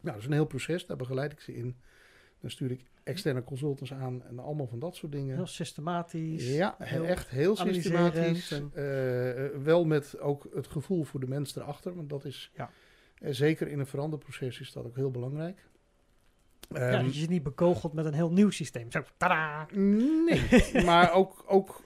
Nou, 0.00 0.14
dat 0.14 0.16
is 0.16 0.26
een 0.26 0.32
heel 0.32 0.46
proces, 0.46 0.86
daar 0.86 0.96
begeleid 0.96 1.32
ik 1.32 1.40
ze 1.40 1.54
in. 1.54 1.76
Dan 2.40 2.50
stuur 2.50 2.70
ik 2.70 2.84
externe 3.02 3.44
consultants 3.44 3.92
aan 3.92 4.22
en 4.24 4.38
allemaal 4.38 4.66
van 4.66 4.78
dat 4.78 4.96
soort 4.96 5.12
dingen. 5.12 5.36
Heel 5.36 5.46
systematisch. 5.46 6.54
Ja, 6.54 6.74
heel 6.78 7.04
echt 7.04 7.28
heel 7.28 7.56
systematisch. 7.56 8.50
en- 8.52 8.70
Eh, 8.74 9.44
eh, 9.44 9.50
wel 9.62 9.84
met 9.84 10.18
ook 10.20 10.48
het 10.54 10.66
gevoel 10.66 11.04
voor 11.04 11.20
de 11.20 11.26
mens 11.28 11.56
erachter. 11.56 11.94
Want 11.94 12.08
dat 12.10 12.24
is, 12.24 12.50
Ja. 12.54 12.70
zeker 13.20 13.68
in 13.68 13.78
een 13.78 13.86
veranderproces 13.86 14.60
is 14.60 14.72
dat 14.72 14.84
ook 14.86 14.96
heel 14.96 15.10
belangrijk. 15.10 15.68
Ja, 16.68 16.76
Ehm, 16.76 16.92
dat 17.04 17.14
je 17.14 17.20
zit 17.20 17.28
niet 17.28 17.42
bekogeld 17.42 17.92
met 17.92 18.04
een 18.04 18.12
heel 18.14 18.32
nieuw 18.32 18.50
systeem. 18.50 18.90
Zo, 18.90 19.02
tada! 19.16 19.66
nee, 19.72 20.40
maar 20.84 21.12
ook, 21.12 21.44
ook 21.46 21.82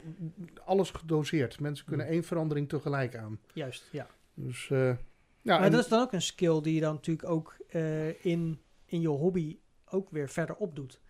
alles 0.64 0.90
gedoseerd. 0.90 1.60
Mensen 1.60 1.86
kunnen 1.86 2.06
één 2.06 2.24
verandering 2.24 2.68
tegelijk 2.68 3.16
aan. 3.16 3.40
Juist, 3.52 3.88
ja. 3.92 4.06
Dus, 4.34 4.70
eh, 4.70 4.78
ja, 4.88 4.96
maar 5.42 5.62
en- 5.62 5.70
dat 5.70 5.80
is 5.80 5.88
dan 5.88 6.00
ook 6.00 6.12
een 6.12 6.22
skill 6.22 6.60
die 6.60 6.74
je 6.74 6.80
dan 6.80 6.94
natuurlijk 6.94 7.28
ook 7.28 7.56
eh, 7.68 8.24
in, 8.24 8.60
in 8.84 9.00
je 9.00 9.08
hobby 9.08 9.58
ook 9.84 10.10
weer 10.10 10.28
verder 10.28 10.56
opdoet. 10.56 11.00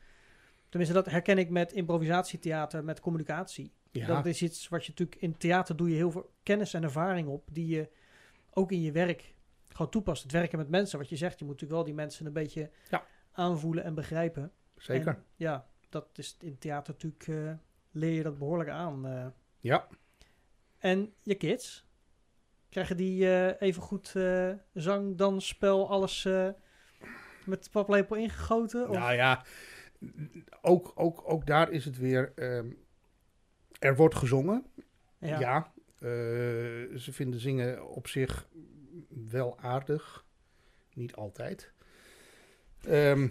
Tenminste, 0.69 0.97
dat 0.97 1.07
herken 1.11 1.39
ik 1.39 1.51
met 1.51 1.73
improvisatietheater, 1.73 2.85
met 2.85 3.01
communicatie. 3.01 3.73
ja, 3.91 4.07
Dat 4.07 4.27
is 4.27 4.43
iets 4.43 4.69
wat 4.69 4.85
je 4.85 4.91
natuurlijk 4.91 5.21
in 5.23 5.37
theater 5.37 5.77
doe 5.77 5.89
je 5.89 5.95
heel 5.97 6.11
veel 6.11 6.31
kennis 6.43 6.75
en 6.75 6.83
ervaring 6.83 7.29
op, 7.29 7.49
die 7.53 7.67
je 7.67 7.89
ook 8.51 8.73
in 8.73 8.83
je 8.83 8.93
werk 8.93 9.35
gewoon 9.69 9.91
toepast. 9.91 10.23
Het 10.23 10.33
werken 10.33 10.59
met 10.59 10.69
mensen, 10.69 10.99
wat 10.99 11.09
je 11.09 11.17
zegt, 11.17 11.39
je 11.39 11.45
moet 11.45 11.55
natuurlijk 11.55 11.81
wel 11.81 11.85
die 11.95 11.95
mensen 12.05 12.27
een 12.27 12.33
beetje 12.33 12.71
Ja. 12.91 13.07
Aanvoelen 13.33 13.85
en 13.85 13.95
begrijpen. 13.95 14.53
zeker. 14.77 15.09
En 15.09 15.25
ja, 15.37 15.67
dat 15.89 16.09
is 16.15 16.37
in 16.41 16.59
theater 16.59 16.93
natuurlijk, 16.93 17.27
eh, 17.29 17.53
leer 17.91 18.13
je 18.13 18.23
dat 18.23 18.39
behoorlijk 18.39 18.71
aan. 18.71 19.07
eh. 19.07 19.27
ja. 19.59 19.87
En 20.79 21.15
je 21.23 21.35
kids, 21.35 21.87
krijgen 22.69 22.97
die 22.97 23.27
eh, 23.37 23.69
even 23.69 23.83
goed 23.83 24.15
zang, 24.75 25.17
dans, 25.17 25.47
spel, 25.47 25.89
alles 25.91 26.23
met 27.47 27.65
de 27.65 27.71
paplepel 27.71 28.17
ingegoten? 28.17 28.89
Of? 28.89 28.97
Nou 28.97 29.13
ja, 29.13 29.45
ook, 30.63 30.93
ook, 30.95 31.23
ook 31.25 31.47
daar 31.47 31.71
is 31.71 31.85
het 31.85 31.99
weer. 31.99 32.33
ehm, 32.35 32.71
er 33.79 33.97
wordt 33.97 34.15
gezongen. 34.15 34.67
Ja. 35.19 35.73
eh, 35.99 36.09
ze 36.97 37.09
vinden 37.13 37.41
zingen 37.41 37.89
op 37.89 38.09
zich 38.09 38.49
wel 39.09 39.59
aardig. 39.59 40.25
Niet 40.95 41.15
altijd. 41.15 41.73
Ehm, 42.87 43.29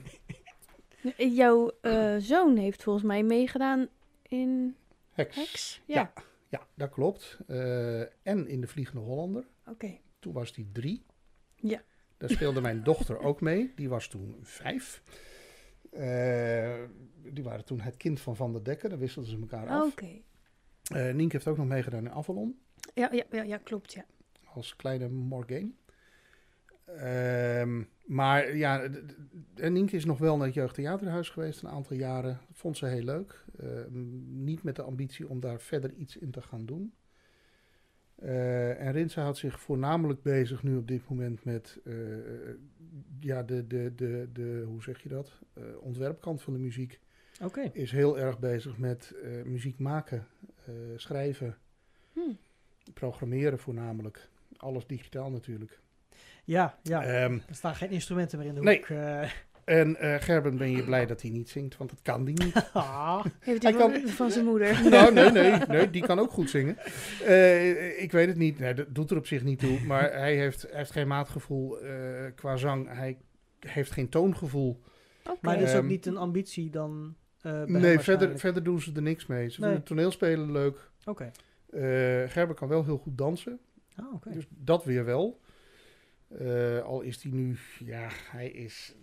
Jouw 1.17 1.71
eh, 1.81 2.15
zoon 2.17 2.57
heeft 2.57 2.83
volgens 2.83 3.05
mij 3.05 3.23
meegedaan 3.23 3.87
in. 4.27 4.75
Hex. 5.11 5.81
Ja, 5.85 5.95
Ja. 5.95 6.13
Ja, 6.49 6.67
dat 6.75 6.89
klopt. 6.89 7.37
Eh, 7.47 7.99
en 8.01 8.47
in 8.47 8.61
de 8.61 8.67
Vliegende 8.67 9.01
Hollander. 9.01 9.47
oké. 9.65 9.97
Toen 10.19 10.33
was 10.33 10.53
die 10.53 10.69
drie. 10.71 11.05
Ja. 11.55 11.81
Daar 12.17 12.29
speelde 12.29 12.61
mijn 12.61 12.83
dochter 12.83 13.19
ook 13.27 13.41
mee. 13.41 13.71
Die 13.75 13.89
was 13.89 14.07
toen 14.07 14.37
vijf. 14.41 15.01
Eh, 15.91 16.83
die 17.33 17.43
waren 17.43 17.65
toen 17.65 17.79
het 17.79 17.97
kind 17.97 18.19
van 18.19 18.35
Van 18.35 18.51
der 18.51 18.63
Dekker. 18.63 18.89
Daar 18.89 18.99
wisselden 18.99 19.31
ze 19.31 19.39
elkaar 19.39 19.67
af. 19.67 19.91
Oké. 19.91 20.21
Nienke 21.13 21.35
heeft 21.35 21.47
ook 21.47 21.57
nog 21.57 21.67
meegedaan 21.67 22.05
in 22.05 22.11
Avalon. 22.11 22.59
Ja, 22.93 23.09
ja, 23.11 23.23
ja, 23.31 23.41
ja, 23.43 23.57
klopt, 23.57 23.93
ja. 23.93 24.05
Als 24.53 24.75
kleine 24.75 25.09
Morgane. 25.09 25.71
Ehm, 26.97 27.83
maar 28.05 28.55
ja, 28.55 28.89
en 29.55 29.73
Nienke 29.73 29.95
is 29.95 30.05
nog 30.05 30.17
wel 30.17 30.37
naar 30.37 30.45
het 30.45 30.55
jeugdtheaterhuis 30.55 31.29
geweest 31.29 31.61
een 31.61 31.69
aantal 31.69 31.95
jaren. 31.97 32.39
Vond 32.51 32.77
ze 32.77 32.85
heel 32.85 33.03
leuk. 33.03 33.45
Ehm, 33.59 34.43
niet 34.43 34.63
met 34.63 34.75
de 34.75 34.81
ambitie 34.81 35.29
om 35.29 35.39
daar 35.39 35.59
verder 35.61 35.93
iets 35.93 36.17
in 36.17 36.31
te 36.31 36.41
gaan 36.41 36.65
doen. 36.65 36.93
Eh, 38.15 38.85
en 38.85 38.91
Rinse 38.91 39.19
houdt 39.19 39.37
zich 39.37 39.59
voornamelijk 39.59 40.21
bezig 40.21 40.63
nu 40.63 40.77
op 40.77 40.87
dit 40.87 41.09
moment 41.09 41.43
met 41.43 41.79
eh, 41.83 41.93
ja, 43.19 43.43
de, 43.43 43.67
de, 43.67 43.95
de, 43.95 44.29
de, 44.33 44.63
hoe 44.67 44.83
zeg 44.83 45.03
je 45.03 45.09
dat? 45.09 45.39
Eh, 45.53 45.63
ontwerpkant 45.79 46.41
van 46.41 46.53
de 46.53 46.59
muziek. 46.59 46.99
Oké. 47.43 47.69
Is 47.73 47.91
heel 47.91 48.19
erg 48.19 48.39
bezig 48.39 48.77
met 48.77 49.15
muziek 49.45 49.79
maken, 49.79 50.27
schrijven, 50.95 51.57
Hm. 52.13 52.19
programmeren 52.93 53.59
voornamelijk. 53.59 54.29
Alles 54.57 54.87
digitaal 54.87 55.31
natuurlijk. 55.31 55.79
Ja, 56.49 56.77
ja. 56.83 57.03
Ehm, 57.03 57.33
er 57.33 57.55
staan 57.55 57.75
geen 57.75 57.89
instrumenten 57.89 58.37
meer 58.39 58.47
in 58.47 58.53
de 58.53 58.61
Nee. 58.61 58.77
hoek. 58.77 58.85
eh. 58.89 59.21
en 59.63 59.95
eh, 59.95 60.15
Gerben 60.21 60.57
ben 60.57 60.71
je 60.71 60.83
blij 60.83 61.05
dat 61.05 61.21
hij 61.21 61.31
niet 61.31 61.49
zingt, 61.49 61.77
want 61.77 61.89
dat 61.89 61.99
kan 62.01 62.25
die 62.25 62.43
niet. 62.43 62.69
Ah. 62.73 63.25
Heeft 63.39 63.63
Hij 63.63 63.73
kan- 63.73 64.07
van 64.07 64.31
zijn 64.31 64.45
moeder. 64.45 64.81
nou, 64.89 65.13
nee, 65.13 65.31
nee, 65.31 65.51
nee, 65.67 65.89
die 65.89 66.01
kan 66.05 66.19
ook 66.19 66.31
goed 66.31 66.49
zingen. 66.49 66.77
Eh, 67.25 68.01
ik 68.01 68.11
weet 68.11 68.27
het 68.27 68.37
niet, 68.37 68.59
nee, 68.59 68.73
dat 68.73 68.85
doet 68.95 69.11
er 69.11 69.17
op 69.17 69.27
zich 69.27 69.43
niet 69.43 69.59
toe. 69.59 69.79
Maar 69.85 70.11
hij 70.19 70.35
heeft, 70.35 70.61
hij 70.61 70.77
heeft 70.77 70.91
geen 70.91 71.07
maatgevoel 71.07 71.79
eh, 71.79 71.91
qua 72.35 72.55
zang. 72.57 72.87
Hij 72.93 73.17
heeft 73.59 73.91
geen 73.91 74.09
toongevoel. 74.09 74.81
Maar 75.41 75.53
dat 75.59 75.67
is 75.67 75.73
ook 75.73 75.79
Ehm, 75.79 75.87
niet 75.87 76.05
een 76.05 76.17
ambitie 76.17 76.69
dan 76.69 77.15
eh, 77.41 77.63
nee, 77.63 77.99
verder, 77.99 78.39
verder 78.39 78.63
doen 78.63 78.81
ze 78.81 78.91
er 78.95 79.01
niks 79.01 79.25
mee. 79.25 79.49
Ze 79.49 79.59
Nee. 79.59 79.69
vinden 79.69 79.87
toneelspelen 79.87 80.51
leuk. 80.51 80.89
Oké. 81.05 81.31
Eh, 81.69 81.81
Gerben 82.27 82.55
kan 82.55 82.67
wel 82.67 82.85
heel 82.85 82.97
goed 82.97 83.17
dansen. 83.17 83.59
Ah, 83.95 84.13
oké. 84.13 84.29
Dus 84.33 84.45
dat 84.49 84.83
weer 84.85 85.05
wel. 85.05 85.39
Eh, 86.37 86.81
al 86.81 87.01
is 87.01 87.23
hij 87.23 87.31
nu, 87.31 87.57
ja, 87.85 88.07
hij 88.31 88.49
is 88.49 88.95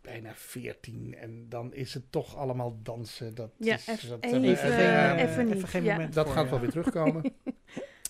bijna 0.00 0.34
14 0.34 1.14
en 1.14 1.48
dan 1.48 1.74
is 1.74 1.94
het 1.94 2.12
toch 2.12 2.36
allemaal 2.36 2.78
dansen. 2.82 3.34
Dat 3.34 3.52
Ja, 3.58 3.74
is, 3.74 3.84
dat, 4.08 4.24
even, 4.24 4.42
eh, 4.42 4.50
even, 4.50 4.64
eh, 4.76 5.10
geen, 5.10 5.16
even 5.16 5.38
eh, 5.38 5.44
niet, 5.44 5.54
even 5.54 5.68
geen 5.68 5.84
ja. 5.84 5.92
moment 5.96 6.14
dat 6.14 6.26
voor, 6.26 6.34
gaat 6.34 6.44
ja. 6.44 6.50
wel 6.50 6.60
weer 6.60 6.70
terugkomen. 6.70 7.22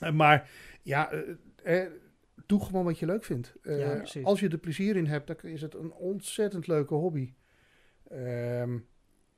Eh, 0.01 0.13
maar 0.13 0.51
ja, 0.83 1.11
eh, 1.11 1.83
eh, 1.83 1.91
doe 2.47 2.65
gewoon 2.65 2.85
wat 2.85 2.99
je 2.99 3.07
leuk 3.07 3.25
vindt. 3.25 3.55
Eh, 3.63 4.01
als 4.23 4.41
je 4.41 4.49
er 4.49 4.59
plezier 4.59 4.97
in 4.97 5.07
hebt, 5.07 5.27
dan 5.27 5.37
is 5.43 5.61
het 5.63 5.75
een 5.75 5.93
ontzettend 5.93 6.67
leuke 6.67 6.95
hobby. 6.95 7.33
Ehm, 8.09 8.79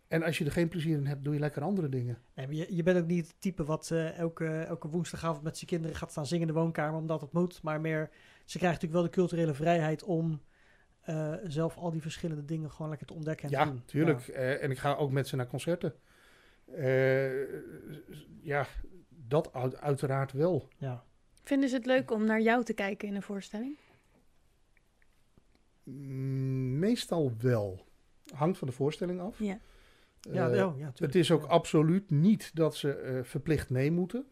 en 0.08 0.22
als 0.22 0.38
je 0.38 0.44
er 0.44 0.52
geen 0.52 0.68
plezier 0.68 0.96
in 0.98 1.06
hebt, 1.06 1.24
doe 1.24 1.34
je 1.34 1.40
lekker 1.40 1.62
andere 1.62 1.88
dingen. 1.88 2.18
Nee, 2.34 2.46
maar 2.46 2.54
je, 2.54 2.74
je 2.74 2.82
bent 2.82 2.98
ook 2.98 3.06
niet 3.06 3.26
het 3.26 3.40
type 3.40 3.64
wat 3.64 3.90
eh, 3.90 4.18
elke, 4.18 4.46
elke 4.46 4.88
woensdagavond 4.88 5.42
met 5.42 5.56
zijn 5.56 5.70
kinderen 5.70 5.96
gaat 5.96 6.11
staan 6.11 6.26
zingen 6.26 6.48
in 6.48 6.54
de 6.54 6.61
woonkamer 6.61 7.00
omdat 7.00 7.20
het 7.20 7.32
moet. 7.32 7.62
Maar 7.62 7.80
meer, 7.80 8.11
ze 8.50 8.58
krijgen 8.58 8.80
natuurlijk 8.80 8.92
wel 8.92 9.02
de 9.02 9.11
culturele 9.28 9.54
vrijheid 9.54 10.02
om 10.02 10.40
eh, 11.00 11.34
zelf 11.44 11.76
al 11.76 11.90
die 11.90 12.00
verschillende 12.02 12.44
dingen 12.44 12.70
gewoon 12.70 12.88
lekker 12.88 13.06
te 13.06 13.14
ontdekken 13.14 13.44
en 13.44 13.50
Ja, 13.50 13.64
te 13.64 13.70
doen. 13.70 13.82
tuurlijk. 13.84 14.28
Eh, 14.28 14.62
en 14.62 14.70
ik 14.70 14.78
ga 14.78 14.94
ook 14.94 15.11
met 15.11 15.28
ze 15.28 15.37
naar 15.37 15.46
concerten. 15.46 15.94
Eh, 16.64 17.42
ja, 18.42 18.66
dat 19.08 19.52
uit- 19.52 19.76
uiteraard 19.80 20.32
wel. 20.32 20.68
Ja. 20.78 20.87
ja. 20.88 21.04
Vinden 21.42 21.68
ze 21.68 21.76
het 21.76 21.87
leuk 21.87 22.11
om 22.11 22.24
naar 22.24 22.40
jou 22.40 22.64
te 22.64 22.72
kijken 22.72 23.08
in 23.08 23.14
een 23.14 23.22
voorstelling? 23.22 23.76
Mm, 25.82 26.78
Meestal 26.78 27.32
wel. 27.38 27.87
Hangt 28.34 28.58
van 28.58 28.68
de 28.68 28.74
voorstelling 28.74 29.20
af. 29.20 29.38
Ja. 29.38 29.58
Ja, 30.20 30.48
Eh, 30.48 30.54
ja, 30.56 30.62
ja, 30.64 30.72
tuurlijk. 30.72 30.98
het 30.98 31.14
is 31.14 31.30
ook 31.30 31.42
Ja. 31.42 31.48
absoluut 31.48 32.11
niet 32.11 32.50
dat 32.54 32.76
ze 32.76 32.92
eh, 32.92 33.22
verplicht 33.24 33.70
mee 33.70 33.90
moeten. 33.90 34.26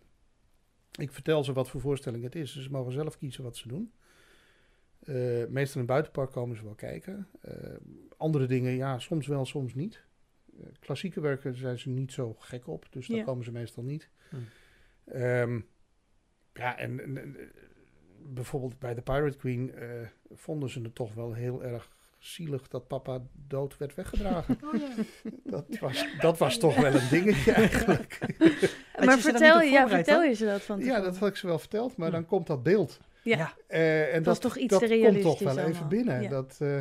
Ik 0.98 1.12
vertel 1.12 1.44
ze 1.44 1.52
wat 1.52 1.68
voor 1.70 1.80
voorstelling 1.80 2.24
het 2.24 2.34
is. 2.34 2.52
Dus 2.52 2.64
ze 2.64 2.70
mogen 2.70 2.92
zelf 2.92 3.18
kiezen 3.18 3.42
wat 3.44 3.56
ze 3.56 3.68
doen. 3.68 3.92
Eh, 5.06 5.14
meestal 5.48 5.74
in 5.74 5.78
het 5.80 5.86
buitenpark 5.86 6.30
komen 6.30 6.56
ze 6.56 6.64
wel 6.64 6.74
kijken. 6.74 7.28
Eh, 7.40 7.54
andere 8.16 8.46
dingen, 8.46 8.72
ja, 8.72 8.98
soms 8.98 9.26
wel, 9.26 9.44
soms 9.46 9.74
niet. 9.74 10.04
Eh, 10.60 10.66
klassieke 10.80 11.20
werken 11.20 11.56
zijn 11.56 11.78
ze 11.78 11.88
niet 11.88 12.12
zo 12.12 12.36
gek 12.38 12.66
op. 12.66 12.86
Dus 12.90 13.06
daar 13.06 13.16
Ja. 13.16 13.24
komen 13.24 13.44
ze 13.44 13.52
meestal 13.52 13.82
niet. 13.82 14.08
Hm. 14.30 14.36
Ehm, 15.04 15.60
ja, 16.52 16.78
en, 16.78 17.00
en- 17.02 17.16
en, 17.18 17.36
bijvoorbeeld 18.22 18.78
bij 18.78 18.94
de 18.94 19.02
Pirate 19.02 19.36
Queen 19.36 19.74
eh, 19.74 19.88
vonden 20.34 20.70
ze 20.70 20.80
het 20.80 20.94
toch 20.94 21.14
wel 21.14 21.32
heel 21.32 21.64
erg 21.64 21.94
zielig 22.18 22.68
dat 22.68 22.86
papa 22.86 23.22
dood 23.32 23.76
werd 23.76 23.94
weggedragen. 23.94 24.58
Oh, 24.64 24.74
ja. 24.80 24.94
Dat 25.44 25.78
was, 25.78 26.06
dat 26.20 26.38
was 26.38 26.58
toch 26.58 26.76
wel 26.76 26.94
een 26.94 27.08
dingetje 27.10 27.52
eigenlijk. 27.62 28.18
Je 28.98 29.02
maar 29.04 29.18
vertel, 29.18 29.56
op 29.56 29.62
ja, 29.62 29.88
vertel 29.88 30.22
je 30.22 30.34
ze 30.34 30.44
dat 30.44 30.62
van 30.62 30.80
ja, 30.80 31.00
dat 31.00 31.16
had 31.18 31.28
ik 31.28 31.36
ze 31.36 31.46
wel 31.46 31.58
verteld, 31.58 31.96
maar 31.96 32.10
dan 32.10 32.26
komt 32.26 32.46
dat 32.46 32.62
beeld. 32.62 33.00
Ja. 33.26 33.36
Ja. 33.36 33.54
Eh, 33.66 34.14
en 34.14 34.22
was 34.22 34.40
dat, 34.40 34.42
toch 34.42 34.56
iets 34.62 34.72
dat 34.78 34.88
te 34.88 35.00
komt 35.02 35.22
toch 35.22 35.38
wel 35.38 35.58
even 35.58 35.88
binnen. 35.88 36.22
Ja. 36.22 36.28
Dat, 36.28 36.56
eh, 36.60 36.80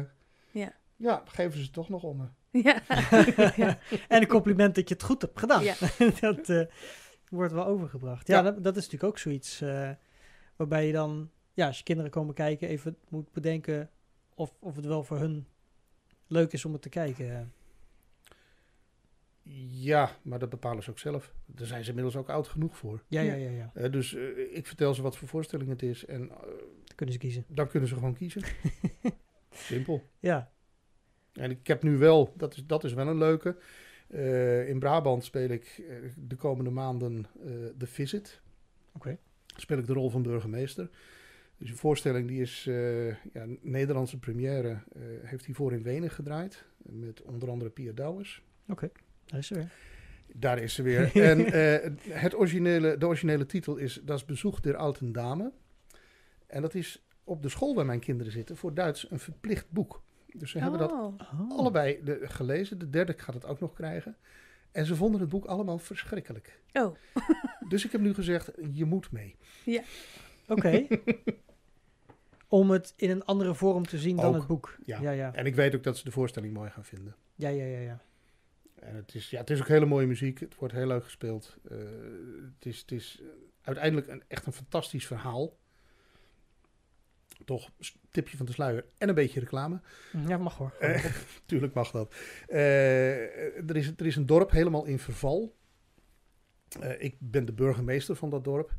Ja. 0.51 0.73
ja, 0.95 1.23
geven 1.25 1.59
ze 1.59 1.71
toch 1.71 1.89
nog 1.89 2.03
om 2.03 2.17
me. 2.17 2.25
Ja. 2.63 2.81
ja. 3.65 3.77
En 4.07 4.21
een 4.21 4.27
compliment 4.27 4.75
dat 4.75 4.87
je 4.89 4.93
het 4.93 5.03
goed 5.03 5.21
hebt 5.21 5.39
gedaan. 5.39 5.63
Ja. 5.63 5.75
dat 6.19 6.49
eh, 6.49 6.65
wordt 7.29 7.53
wel 7.53 7.65
overgebracht. 7.65 8.27
Ja, 8.27 8.35
Ja. 8.35 8.41
Dat, 8.41 8.63
dat 8.63 8.75
is 8.75 8.83
natuurlijk 8.83 9.11
ook 9.11 9.17
zoiets 9.17 9.61
eh, 9.61 9.89
waarbij 10.55 10.87
je 10.87 10.93
dan, 10.93 11.29
ja, 11.53 11.67
als 11.67 11.77
je 11.77 11.83
kinderen 11.83 12.11
komen 12.11 12.33
kijken, 12.33 12.67
even 12.67 12.97
moet 13.09 13.31
bedenken 13.31 13.89
of, 14.35 14.53
of 14.59 14.75
het 14.75 14.85
wel 14.85 15.03
voor 15.03 15.17
hun 15.17 15.47
leuk 16.27 16.53
is 16.53 16.65
om 16.65 16.73
het 16.73 16.81
te 16.81 16.89
kijken. 16.89 17.53
Ja, 19.69 20.17
maar 20.21 20.39
dat 20.39 20.49
bepalen 20.49 20.83
ze 20.83 20.89
ook 20.89 20.99
zelf. 20.99 21.33
Daar 21.45 21.67
zijn 21.67 21.83
ze 21.83 21.89
inmiddels 21.89 22.15
ook 22.15 22.29
oud 22.29 22.47
genoeg 22.47 22.77
voor. 22.77 23.03
Ja, 23.07 23.21
ja, 23.21 23.33
Ja. 23.33 23.49
ja. 23.49 23.71
Eh, 23.73 23.91
dus 23.91 24.15
eh, 24.15 24.55
ik 24.57 24.67
vertel 24.67 24.93
ze 24.93 25.01
wat 25.01 25.17
voor 25.17 25.27
voorstelling 25.27 25.69
het 25.69 25.81
is 25.83 26.05
en 26.05 26.21
eh, 26.29 26.37
Dan 26.85 26.95
kunnen 26.95 27.13
ze 27.13 27.19
kiezen. 27.21 27.45
dan 27.47 27.67
kunnen 27.67 27.89
ze 27.89 27.95
gewoon 27.95 28.13
kiezen. 28.13 28.41
Simpel. 29.51 30.03
Ja, 30.19 30.51
En 31.33 31.51
ik 31.51 31.67
heb 31.67 31.83
nu 31.83 31.97
wel, 31.97 32.33
dat 32.37 32.53
is, 32.55 32.65
dat 32.65 32.83
is 32.83 32.93
wel 32.93 33.07
een 33.07 33.17
leuke. 33.17 33.57
Eh, 34.07 34.69
in 34.69 34.79
Brabant 34.79 35.23
speel 35.23 35.49
ik 35.49 35.83
de 36.17 36.35
komende 36.35 36.69
maanden 36.69 37.25
eh 37.45 37.51
The 37.77 37.87
Visit. 37.87 38.41
Oké. 38.93 39.17
Speel 39.55 39.77
ik 39.77 39.87
de 39.87 39.93
rol 39.93 40.09
van 40.09 40.21
burgemeester. 40.21 40.89
Dus 41.57 41.69
een 41.69 41.75
voorstelling 41.77 42.27
die 42.27 42.41
is 42.41 42.67
eh 42.67 43.07
ja, 43.07 43.45
Nederlandse 43.61 44.19
première. 44.19 44.69
eh, 44.69 45.01
heeft 45.21 45.45
hiervoor 45.45 45.73
in 45.73 45.83
Wenen 45.83 46.09
gedraaid. 46.09 46.65
Met 46.77 47.21
onder 47.21 47.49
andere 47.49 47.69
Pia 47.69 47.91
Douwes. 47.91 48.41
Daar 49.25 49.39
is 49.39 49.47
ze 49.47 49.53
weer. 49.53 49.69
Daar 50.33 50.59
is 50.59 50.73
ze 50.73 50.81
weer. 50.81 51.15
en 51.31 51.45
eh, 51.45 51.91
het 52.09 52.35
originele, 52.35 52.97
de 52.97 53.07
originele 53.07 53.45
titel 53.45 53.75
is 53.75 53.99
Das 54.03 54.25
Bezoek 54.25 54.63
der 54.63 54.75
Alten 54.75 55.11
Dame. 55.11 55.51
En 56.47 56.61
dat 56.61 56.73
is 56.73 57.05
op 57.23 57.41
de 57.41 57.49
school 57.49 57.75
waar 57.75 57.85
mijn 57.85 57.99
kinderen 57.99 58.31
zitten 58.31 58.57
voor 58.57 58.73
Duits 58.73 59.11
een 59.11 59.19
verplicht 59.19 59.71
boek. 59.71 60.03
Dus 60.33 60.51
ze 60.51 60.59
hebben 60.59 60.79
dat 60.79 60.91
Oh. 60.91 61.19
Oh. 61.39 61.57
allebei 61.57 61.99
de, 62.03 62.19
gelezen. 62.23 62.79
De 62.79 62.89
derde 62.89 63.13
gaat 63.17 63.33
het 63.33 63.45
ook 63.45 63.59
nog 63.59 63.73
krijgen. 63.73 64.17
En 64.71 64.85
ze 64.85 64.95
vonden 64.95 65.21
het 65.21 65.29
boek 65.29 65.45
allemaal 65.45 65.77
verschrikkelijk. 65.77 66.59
Oh. 66.73 66.95
Dus 67.69 67.85
ik 67.85 67.91
heb 67.91 68.01
nu 68.01 68.13
gezegd, 68.13 68.51
je 68.73 68.85
moet 68.85 69.11
mee. 69.11 69.35
Oké. 70.47 70.87
Om 72.47 72.71
het 72.71 72.93
in 72.95 73.09
een 73.09 73.25
andere 73.25 73.55
vorm 73.55 73.85
te 73.85 73.97
zien 73.97 74.15
dan 74.15 74.33
het 74.33 74.47
boek. 74.47 74.77
ja. 74.85 75.01
Ja, 75.01 75.11
ja. 75.11 75.33
En 75.33 75.45
ik 75.45 75.55
weet 75.55 75.75
ook 75.75 75.83
dat 75.83 75.97
ze 75.97 76.03
de 76.03 76.11
voorstelling 76.11 76.53
mooi 76.53 76.69
gaan 76.69 76.85
vinden. 76.85 77.15
Ja, 77.35 77.49
ja, 77.49 77.65
ja, 77.65 77.79
ja. 77.79 78.01
En 78.85 78.95
het 78.95 79.15
is, 79.15 79.29
ja, 79.29 79.39
het 79.39 79.49
is 79.49 79.59
ook 79.59 79.67
hele 79.67 79.85
mooie 79.85 80.07
muziek. 80.07 80.39
Het 80.39 80.55
wordt 80.55 80.73
heel 80.73 80.87
leuk 80.87 81.03
gespeeld. 81.03 81.57
Eh, 81.69 81.77
het 82.55 82.65
is, 82.65 82.79
het 82.79 82.91
is 82.91 83.19
eh, 83.21 83.27
uiteindelijk 83.61 84.07
een, 84.07 84.23
echt 84.27 84.45
een 84.45 84.53
fantastisch 84.53 85.07
verhaal. 85.07 85.57
Toch, 87.45 87.71
tipje 88.11 88.37
van 88.37 88.45
de 88.45 88.51
sluier 88.51 88.85
en 88.97 89.09
een 89.09 89.15
beetje 89.15 89.39
reclame. 89.39 89.81
Ja, 90.27 90.37
mag 90.37 90.57
hoor. 90.57 90.73
Eh, 90.79 91.05
tuurlijk 91.45 91.73
mag 91.73 91.91
dat. 91.91 92.15
Er, 92.47 93.75
is, 93.75 93.87
er 93.97 94.05
is 94.05 94.15
een 94.15 94.25
dorp 94.25 94.51
helemaal 94.51 94.85
in 94.85 94.99
verval. 94.99 95.55
Ik 96.97 97.15
ben 97.19 97.45
de 97.45 97.53
burgemeester 97.53 98.15
van 98.15 98.29
dat 98.29 98.43
dorp. 98.43 98.75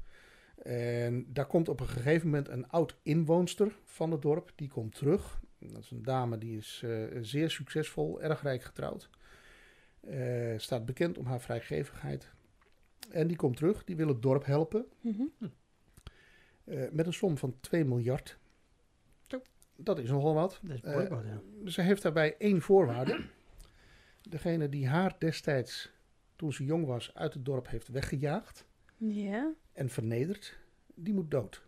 En 0.63 1.27
daar 1.33 1.47
komt 1.47 1.69
op 1.69 1.81
een 1.81 1.89
gegeven 1.89 2.29
moment 2.29 2.49
een 2.49 2.69
oud 2.69 2.97
inwoonster 3.03 3.73
van 3.85 4.11
het 4.11 4.23
dorp. 4.23 4.53
Die 4.55 4.69
komt 4.69 4.95
terug. 4.95 5.41
Dat 5.59 5.83
is 5.83 5.91
een 5.91 6.03
dame 6.03 6.39
die 6.39 6.57
is 6.57 6.85
zeer 7.21 7.51
succesvol, 7.51 8.23
erg 8.23 8.43
rijk 8.43 8.63
getrouwd. 8.63 9.11
Eh, 10.07 10.59
staat 10.59 10.85
bekend 10.87 11.19
om 11.19 11.27
haar 11.27 11.41
vrijgevigheid. 11.41 12.31
En 13.11 13.27
die 13.27 13.37
komt 13.37 13.57
terug, 13.57 13.85
die 13.85 13.97
wil 13.97 14.09
het 14.09 14.23
dorp 14.23 14.45
helpen. 14.45 14.87
Mhm. 15.01 15.23
eh, 16.65 16.91
met 16.91 17.07
een 17.07 17.13
som 17.13 17.39
van 17.39 17.57
2 17.61 17.85
miljard. 17.85 18.39
Zo. 19.27 19.43
Dat 19.77 19.99
is 19.99 20.11
nogal 20.11 20.35
wat. 20.35 20.61
Dat 20.63 20.77
is 20.77 20.83
Eh, 20.83 21.09
wat, 21.09 21.25
ja. 21.25 21.71
Ze 21.71 21.83
heeft 21.83 22.03
daarbij 22.03 22.37
één 22.39 22.61
voorwaarde. 22.63 23.25
Degene 24.29 24.69
die 24.69 24.89
haar 24.89 25.17
destijds, 25.19 25.91
toen 26.37 26.53
ze 26.53 26.65
jong 26.65 26.87
was, 26.87 27.15
uit 27.15 27.35
het 27.35 27.45
dorp 27.45 27.69
heeft 27.69 27.89
weggejaagd 27.89 28.67
Ja. 28.97 29.53
en 29.73 29.89
vernederd, 29.89 30.59
die 30.95 31.15
moet 31.15 31.31
dood. 31.31 31.65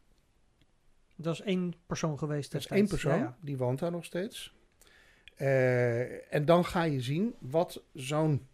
Dat 1.16 1.34
is 1.34 1.40
één 1.40 1.74
persoon 1.86 2.18
geweest 2.18 2.52
Dat 2.52 2.60
is 2.60 2.66
destijds. 2.66 2.80
één 2.92 3.00
persoon, 3.00 3.18
Ja, 3.18 3.36
die 3.40 3.56
woont 3.56 3.78
daar 3.78 3.90
nog 3.90 4.04
steeds. 4.04 4.54
Eh, 5.38 6.34
en 6.34 6.44
dan 6.44 6.64
ga 6.64 6.82
je 6.82 7.00
zien 7.00 7.34
wat 7.38 7.82
zo'n 7.94 8.46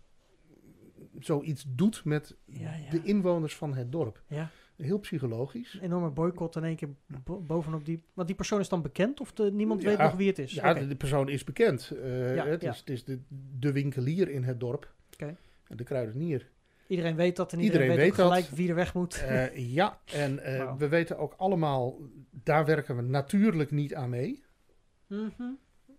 zoiets 1.18 1.64
doet 1.68 2.05
met 2.05 2.37
Ja, 2.45 2.74
ja. 2.74 2.91
de 2.91 3.01
inwoners 3.03 3.57
van 3.57 3.74
het 3.74 3.93
dorp. 3.93 4.22
Ja. 4.28 4.51
Heel 4.76 4.99
psychologisch. 4.99 5.74
Een 5.74 5.80
enorme 5.80 6.11
boycott 6.11 6.57
in 6.57 6.64
één 6.64 6.76
keer 6.76 6.89
bo- 7.24 7.41
bovenop 7.41 7.85
die... 7.85 8.03
Want 8.14 8.26
die 8.26 8.37
persoon 8.37 8.61
is 8.61 8.68
dan 8.68 8.82
bekend 8.82 9.20
of 9.20 9.32
de, 9.32 9.53
niemand 9.53 9.82
weet 9.82 9.99
nog 9.99 10.14
wie 10.14 10.28
het 10.28 10.39
is? 10.39 10.53
Ja, 10.53 10.74
de, 10.74 10.97
persoon 10.97 11.28
is 11.28 11.45
bekend. 11.45 11.93
Ja, 12.35 12.47
het. 12.47 12.62
Is, 12.62 12.78
het 12.78 12.91
is 12.91 13.05
de, 13.05 13.18
de 13.59 13.72
winkelier 13.72 14.28
in 14.28 14.43
het 14.45 14.61
dorp. 14.61 14.95
Oké. 15.12 15.37
En 15.68 15.76
De 15.76 15.85
kruidenier. 15.85 16.51
Iedereen 16.87 17.16
weet 17.16 17.37
dat 17.37 17.53
en 17.53 17.61
iedereen, 17.61 17.87
Iedereen 17.91 18.07
weet, 18.11 18.20
gelijk 18.20 18.47
wie 18.47 18.68
er 18.68 18.74
weg 18.74 18.95
moet. 18.95 19.22
Eh, 19.22 19.72
ja, 19.74 20.01
en 20.05 20.37
we 20.78 20.89
weten 20.89 21.18
ook 21.18 21.35
allemaal, 21.37 21.99
daar 22.30 22.64
werken 22.64 22.97
we 22.97 23.03
natuurlijk 23.03 23.70
niet 23.70 23.95
aan 23.95 24.11
mee. 24.11 24.43
Mhm. 25.07 25.43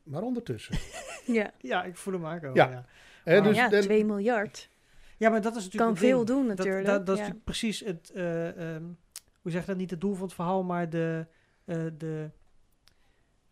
Maar 0.06 0.22
ondertussen. 0.22 0.76
Ja, 1.26 1.52
Ja, 1.62 1.84
ik 1.84 1.96
voel 1.98 2.14
hem 2.14 2.26
aankomen. 2.26 2.56
Ja. 2.56 2.86
Ja, 3.26 3.42
dus 3.42 3.56
ja 3.56 3.70
de- 3.70 3.80
2 3.80 4.06
miljard. 4.06 4.70
ja 5.18 5.30
maar 5.30 5.42
dat 5.42 5.56
is 5.56 5.64
natuurlijk 5.64 5.92
Kan 5.92 5.98
veel 6.10 6.26
doen 6.26 6.46
natuurlijk. 6.48 6.86
Dat, 6.86 7.06
dat, 7.06 7.16
is 7.16 7.22
ja. 7.22 7.28
natuurlijk 7.28 7.44
precies 7.46 7.80
het... 7.80 8.10
eh, 8.12 8.74
ehm, 8.76 8.84
hoe 9.42 9.52
zeg 9.52 9.62
je 9.62 9.68
dat? 9.68 9.78
Niet 9.78 9.90
het 9.92 10.02
doel 10.02 10.14
van 10.14 10.24
het 10.26 10.34
verhaal, 10.34 10.64
maar 10.64 10.90
de... 10.90 11.26
eh, 11.66 11.76
de 11.98 12.30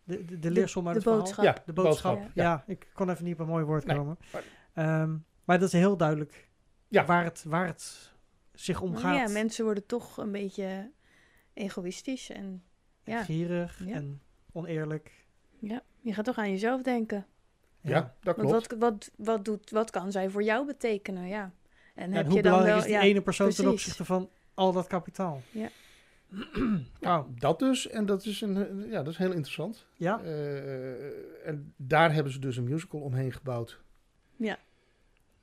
de, 0.06 0.24
de, 0.24 0.38
de 0.38 0.50
leersom 0.50 0.88
uit 0.88 0.94
de 0.94 1.00
het 1.00 1.02
verhaal. 1.02 1.18
boodschap. 1.20 1.44
ja, 1.44 1.62
De 1.66 1.72
boodschap. 1.72 2.18
Ja. 2.34 2.42
Ja. 2.42 2.64
ik 2.66 2.86
kon 2.94 3.10
even 3.10 3.24
niet 3.24 3.34
op 3.34 3.40
een 3.40 3.46
mooi 3.46 3.64
woord 3.64 3.84
Nee, 3.86 3.96
komen. 3.96 4.18
maar- 4.32 4.42
Ehm, 4.74 5.16
maar 5.44 5.58
dat 5.58 5.68
is 5.68 5.72
heel 5.80 5.96
duidelijk 5.96 6.50
Ja. 6.88 7.04
waar, 7.04 7.24
het, 7.24 7.44
waar 7.46 7.66
het 7.66 8.12
zich 8.52 8.80
om 8.80 8.96
gaat. 8.96 9.14
Ja, 9.28 9.32
mensen 9.32 9.64
worden 9.64 9.86
toch 9.86 10.16
een 10.16 10.32
beetje 10.32 10.90
egoïstisch. 11.52 12.30
En 12.30 12.62
En 13.04 13.12
ja. 13.12 13.22
gierig 13.24 13.80
Ja. 13.84 13.94
en 13.94 14.20
oneerlijk. 14.52 15.10
ja, 15.58 15.82
je 16.04 16.14
gaat 16.14 16.24
toch 16.24 16.38
aan 16.38 16.50
jezelf 16.50 16.82
denken. 16.82 17.26
ja, 17.80 18.14
dat 18.20 18.36
Want 18.36 18.48
klopt. 18.48 18.70
wat, 18.70 18.78
wat, 18.78 19.10
wat, 19.16 19.44
doet, 19.44 19.70
wat 19.70 19.90
kan 19.90 20.12
zij 20.12 20.30
voor 20.30 20.42
jou 20.42 20.66
betekenen? 20.66 21.28
Ja. 21.28 21.52
En 21.94 22.12
heb 22.12 22.24
en 22.24 22.26
hoe 22.26 22.36
je 22.36 22.42
dan 22.42 22.52
belangrijk 22.52 22.66
wel... 22.66 22.76
is 22.76 22.84
die 22.84 22.94
ja, 22.94 23.00
ene 23.00 23.20
persoon 23.20 23.50
ten 23.50 23.68
opzichte 23.68 24.04
van 24.04 24.30
al 24.54 24.72
dat 24.72 24.86
kapitaal? 24.86 25.42
Ja. 25.50 25.68
Wauw. 27.00 27.28
Dat 27.38 27.58
dus, 27.58 27.88
en 27.88 28.06
dat 28.06 28.24
is, 28.24 28.40
een, 28.40 28.56
eh, 28.56 28.90
ja, 28.90 29.02
dat 29.02 29.12
is 29.12 29.18
heel 29.18 29.32
interessant. 29.32 29.86
Ja, 29.94 30.20
Eh, 30.20 31.46
en 31.48 31.74
daar 31.76 32.12
hebben 32.12 32.32
ze 32.32 32.38
dus 32.38 32.56
een 32.56 32.64
musical 32.64 33.00
omheen 33.00 33.32
gebouwd. 33.32 33.80
Ja. 34.36 34.58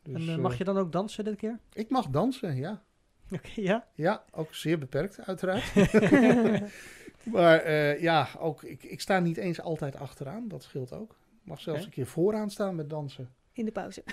Dus, 0.03 0.27
en 0.27 0.33
eh, 0.33 0.37
mag 0.37 0.57
je 0.57 0.63
dan 0.63 0.77
ook 0.77 0.91
dansen 0.91 1.23
dit 1.23 1.35
keer? 1.35 1.59
Ik 1.73 1.89
mag 1.89 2.07
dansen, 2.09 2.55
ja. 2.55 2.81
Oké, 3.31 3.49
ja. 3.55 3.87
Ja, 3.93 4.23
ook 4.31 4.55
zeer 4.55 4.79
beperkt 4.79 5.19
uiteraard. 5.25 5.73
maar 7.23 7.59
eh, 7.59 8.01
ja, 8.01 8.27
ook, 8.39 8.63
ik, 8.63 8.83
ik 8.83 9.01
sta 9.01 9.19
niet 9.19 9.37
eens 9.37 9.61
altijd 9.61 9.95
achteraan, 9.95 10.47
dat 10.47 10.63
scheelt 10.63 10.93
ook. 10.93 11.11
Ik 11.11 11.47
mag 11.47 11.61
zelfs 11.61 11.85
een 11.85 11.91
keer 11.91 12.07
vooraan 12.07 12.49
staan 12.49 12.75
met 12.75 12.89
dansen. 12.89 13.29
In 13.53 13.65
de 13.65 13.71
pauze. 13.71 14.03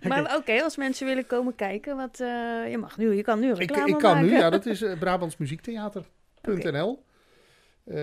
Maar 0.08 0.36
oké, 0.36 0.62
als 0.62 0.76
mensen 0.76 1.06
willen 1.06 1.26
komen 1.26 1.54
kijken, 1.54 1.96
wat, 1.96 2.20
eh, 2.20 2.70
je 2.70 2.78
mag 2.78 2.98
nu, 2.98 3.14
je 3.14 3.22
kan 3.22 3.40
nu 3.40 3.50
Ik, 3.50 3.56
reclame 3.56 3.88
ik 3.88 3.98
kan 3.98 4.14
maken. 4.14 4.30
nu, 4.30 4.36
ja, 4.36 4.50
dat 4.50 4.66
is 4.66 4.82
uh, 4.92 4.98
Brabantsmuziektheater.nl. 4.98 7.04
Eh, 7.84 7.94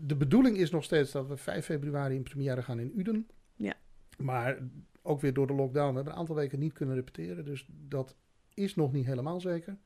de 0.00 0.16
bedoeling 0.18 0.56
is 0.56 0.70
nog 0.70 0.84
steeds 0.84 1.12
dat 1.12 1.26
we 1.26 1.36
5 1.36 1.64
februari 1.64 2.14
in 2.14 2.22
première 2.22 2.62
gaan 2.62 2.78
in 2.78 2.92
Uden. 2.96 3.26
Ja. 3.56 3.74
Maar 4.18 4.58
ook 5.02 5.20
weer 5.20 5.34
door 5.34 5.46
de 5.46 5.52
lockdown. 5.52 5.88
We 5.88 5.94
hebben 5.94 6.12
een 6.12 6.18
aantal 6.18 6.34
weken 6.34 6.58
niet 6.58 6.72
kunnen 6.72 6.94
repeteren. 6.94 7.44
Dus 7.44 7.66
dat 7.88 8.14
is 8.54 8.74
nog 8.74 8.92
niet 8.92 9.06
helemaal 9.06 9.40
zeker. 9.40 9.76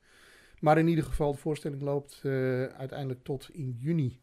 Maar 0.61 0.77
in 0.77 0.87
ieder 0.87 1.03
geval, 1.03 1.31
de 1.31 1.37
voorstelling 1.37 1.81
loopt 1.81 2.19
eh, 2.23 2.31
uiteindelijk 2.63 3.23
tot 3.23 3.49
in 3.51 3.75
juni. 3.79 4.19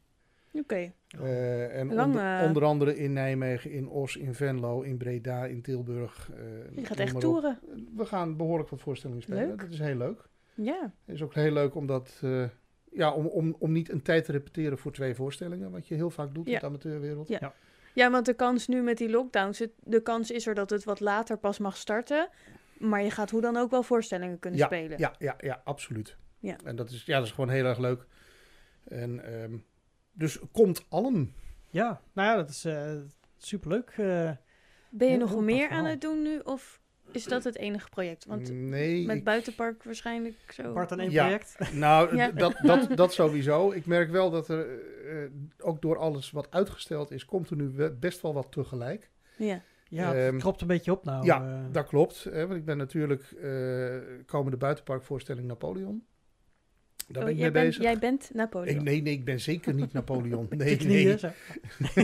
Oké, 0.53 0.93
Eh, 1.21 1.79
en 1.79 1.95
Lang, 1.95 2.07
onder, 2.15 2.39
eh, 2.41 2.47
onder 2.47 2.65
andere 2.65 2.97
in 2.97 3.13
Nijmegen, 3.13 3.71
in 3.71 3.89
Os, 3.89 4.17
in 4.17 4.35
Venlo, 4.35 4.81
in 4.83 4.97
Breda, 4.97 5.45
in 5.45 5.63
Tilburg. 5.63 6.31
eh, 6.35 6.77
je 6.77 6.85
gaat 6.85 6.99
echt 6.99 7.21
toeren. 7.21 7.59
We 7.97 8.05
gaan 8.07 8.37
behoorlijk 8.37 8.69
wat 8.69 8.81
voorstellingen 8.81 9.23
spelen. 9.23 9.47
Leuk. 9.49 9.61
Dat 9.61 9.71
is 9.71 9.79
heel 9.79 9.97
leuk. 9.97 10.29
Ja, 10.55 10.93
Het 11.05 11.15
is 11.15 11.23
ook 11.23 11.35
heel 11.35 11.53
leuk 11.53 11.75
omdat, 11.75 12.21
eh, 12.23 12.45
ja, 12.93 13.13
om, 13.13 13.27
om, 13.27 13.57
om 13.59 13.73
niet 13.73 13.91
een 13.91 14.03
tijd 14.03 14.25
te 14.25 14.33
repeteren 14.33 14.79
voor 14.79 14.93
twee 14.93 15.15
voorstellingen. 15.15 15.71
Wat 15.71 15.89
je 15.89 15.95
heel 15.95 16.11
vaak 16.11 16.35
doet 16.35 16.47
Ja. 16.49 16.53
in 16.55 16.59
de 16.61 16.67
amateurwereld. 16.67 17.29
Ja. 17.29 17.53
ja, 17.95 18.11
want 18.11 18.27
de 18.27 18.35
kans 18.35 18.67
nu 18.67 18.83
met 18.83 18.99
die 18.99 19.11
lockdowns, 19.11 19.59
het- 19.59 19.73
de 19.85 20.01
kans 20.03 20.31
is 20.31 20.47
er 20.47 20.55
dat 20.55 20.71
het 20.71 20.85
wat 20.85 21.01
later 21.01 21.39
pas 21.39 21.59
mag 21.59 21.77
starten. 21.77 22.29
Maar 22.79 23.03
je 23.03 23.11
gaat 23.11 23.31
hoe 23.31 23.41
dan 23.41 23.57
ook 23.57 23.71
wel 23.71 23.83
voorstellingen 23.83 24.39
kunnen 24.39 24.59
Ja, 24.61 24.67
spelen. 24.67 24.99
Ja, 24.99 25.15
ja, 25.19 25.35
ja, 25.39 25.61
absoluut. 25.65 26.17
Ja. 26.39 26.57
En 26.65 26.77
dat 26.77 26.91
is, 26.91 27.05
ja, 27.05 27.17
dat 27.19 27.27
is 27.27 27.33
gewoon 27.33 27.51
heel 27.51 27.65
erg 27.65 27.79
leuk. 27.79 28.07
En, 28.85 29.25
ehm, 29.25 29.57
dus 30.13 30.39
komt 30.53 30.85
allen. 30.89 31.35
Ja, 31.71 32.01
nou 32.13 32.29
ja, 32.29 32.37
dat 32.37 32.49
is 32.49 32.65
eh, 32.65 32.93
superleuk. 33.39 33.91
eh. 33.97 34.31
Ben 34.91 35.11
je 35.11 35.17
nog 35.17 35.41
meer 35.41 35.69
aan 35.69 35.85
het 35.85 36.01
doen 36.01 36.23
nu? 36.23 36.39
Of 36.39 36.81
is 37.13 37.25
dat 37.25 37.45
het 37.45 37.57
enige 37.57 37.89
project? 37.89 38.25
Want 38.25 38.53
nee, 38.53 39.07
met 39.07 39.17
ik- 39.17 39.25
buitenpark 39.25 39.85
waarschijnlijk 39.85 40.37
zo. 40.53 40.73
Bart 40.73 40.93
aan 40.93 41.01
één 41.01 41.11
Ja. 41.11 41.23
project. 41.25 41.57
nou, 41.73 42.17
Ja. 42.17 42.31
dat, 42.31 42.59
dat, 42.63 42.97
dat 42.97 43.13
sowieso. 43.13 43.71
Ik 43.71 43.87
merk 43.87 44.11
wel 44.11 44.31
dat 44.31 44.49
er, 44.49 44.81
eh, 45.07 45.31
ook 45.59 45.83
door 45.83 45.97
alles 45.99 46.31
wat 46.31 46.51
uitgesteld 46.51 47.11
is, 47.11 47.25
komt 47.25 47.51
er 47.51 47.57
nu 47.57 47.91
best 47.91 48.21
wel 48.21 48.35
wat 48.35 48.53
tegelijk. 48.53 49.11
Ja. 49.39 49.63
Ja, 49.89 50.13
het 50.15 50.17
Ehm, 50.33 50.39
kropt 50.39 50.61
een 50.61 50.67
beetje 50.67 50.93
op 50.93 51.05
nou. 51.05 51.25
ja. 51.25 51.69
Dat 51.73 51.87
klopt. 51.87 52.25
Hè, 52.25 52.47
want 52.47 52.59
ik 52.59 52.65
ben 52.65 52.77
natuurlijk 52.77 53.23
eh 53.33 53.97
komende 54.27 54.57
buitenparkvoorstelling 54.57 55.47
Napoleon. 55.47 56.05
Daar 57.09 57.23
Oh, 57.23 57.29
ben 57.29 57.33
ik 57.33 57.41
jij, 57.41 57.51
mee 57.51 57.63
bent, 57.63 57.67
bezig. 57.67 57.83
jij 57.83 57.99
bent 57.99 58.31
Napoleon. 58.35 58.77
Ik, 58.77 58.83
nee, 58.83 59.03
nee, 59.03 59.13
ik 59.13 59.25
ben 59.25 59.41
zeker 59.41 59.75
niet 59.75 59.93
Napoleon. 59.99 60.47
Nee, 60.51 60.77
knieën, 60.77 61.19
nee. 61.95 62.01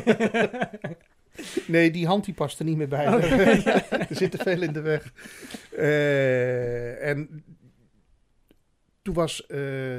nee, 1.66 1.90
die 1.90 2.06
hand 2.06 2.24
die 2.24 2.34
past 2.34 2.58
er 2.58 2.64
niet 2.64 2.76
meer 2.76 2.88
bij. 2.88 3.06
Oh, 3.06 3.22
er 4.10 4.16
zit 4.16 4.30
te 4.30 4.38
veel 4.38 4.62
in 4.62 4.72
de 4.72 4.80
weg. 4.80 5.12
Eh, 5.76 7.08
en 7.08 7.44
toen 9.02 9.14
was 9.14 9.42
eh, 9.46 9.48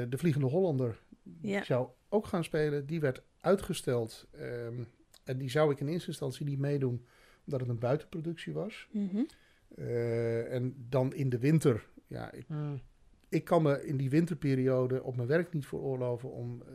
de 0.08 0.16
Vliegende 0.16 0.46
Hollander, 0.46 0.98
Ja. 1.22 1.56
die 1.56 1.64
zou 1.64 1.88
ook 2.08 2.26
gaan 2.26 2.44
spelen. 2.44 2.86
Die 2.86 3.00
werd 3.00 3.22
uitgesteld. 3.40 4.26
ehm, 4.30 4.74
en 5.24 5.38
die 5.38 5.50
zou 5.50 5.72
ik 5.72 5.80
in 5.80 5.88
eerste 5.88 6.08
instantie 6.08 6.46
niet 6.46 6.58
meedoen, 6.58 7.06
omdat 7.44 7.60
het 7.60 7.68
een 7.68 7.78
buitenproductie 7.78 8.52
was. 8.52 8.88
Mhm. 8.90 9.22
Eh, 9.76 10.52
en 10.52 10.74
dan 10.88 11.14
in 11.14 11.28
de 11.28 11.38
winter, 11.38 11.84
ja, 12.06 12.32
ik, 12.32 12.44
Mm. 12.48 12.80
Ik 13.28 13.44
kan 13.44 13.62
me 13.62 13.86
in 13.86 13.96
die 13.96 14.10
winterperiode 14.10 15.02
op 15.02 15.16
mijn 15.16 15.28
werk 15.28 15.52
niet 15.52 15.66
veroorloven 15.66 16.32
om, 16.32 16.62
eh, 16.66 16.74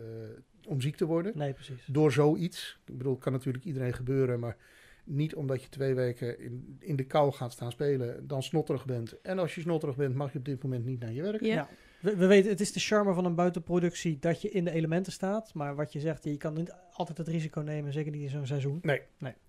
om 0.68 0.82
ziek 0.82 0.96
te 0.96 1.06
worden. 1.06 1.38
Nee, 1.38 1.54
precies. 1.54 1.86
Door 1.86 2.12
zoiets. 2.12 2.80
Ik 2.86 2.98
bedoel, 2.98 3.18
kan 3.18 3.32
natuurlijk 3.32 3.66
iedereen 3.66 3.94
gebeuren, 3.94 4.40
maar 4.40 4.58
niet 5.04 5.36
omdat 5.36 5.64
je 5.64 5.70
twee 5.70 5.94
weken 5.94 6.40
in, 6.40 6.78
in 6.80 6.96
de 6.96 7.04
kou 7.04 7.32
gaat 7.32 7.52
staan 7.52 7.72
spelen, 7.72 8.28
dan 8.28 8.44
snotterig 8.44 8.86
bent. 8.86 9.22
En 9.22 9.40
als 9.40 9.56
je 9.56 9.62
snotterig 9.62 9.96
bent, 9.96 10.16
mag 10.16 10.32
je 10.32 10.38
op 10.38 10.46
dit 10.46 10.64
moment 10.64 10.86
niet 10.86 11.00
naar 11.00 11.12
je 11.12 11.22
werk. 11.22 11.42
Ja. 11.42 11.54
Ja. 11.54 11.70
We, 12.00 12.16
we 12.16 12.26
weten, 12.26 12.50
het 12.50 12.60
is 12.60 12.72
de 12.72 12.80
charme 12.80 13.14
van 13.14 13.26
een 13.26 13.36
buitenproductie 13.36 14.20
dat 14.20 14.42
je 14.42 14.50
in 14.50 14.64
de 14.64 14.72
elementen 14.72 15.12
staat. 15.12 15.54
Maar 15.54 15.76
wat 15.76 15.94
je 15.94 16.00
zegt, 16.00 16.24
je 16.24 16.38
kan 16.38 16.54
niet 16.54 16.74
altijd 16.92 17.18
het 17.18 17.28
risico 17.28 17.62
nemen, 17.62 17.94
zeker 17.94 18.12
niet 18.12 18.22
in 18.22 18.30
zo'n 18.30 18.46
seizoen. 18.46 18.82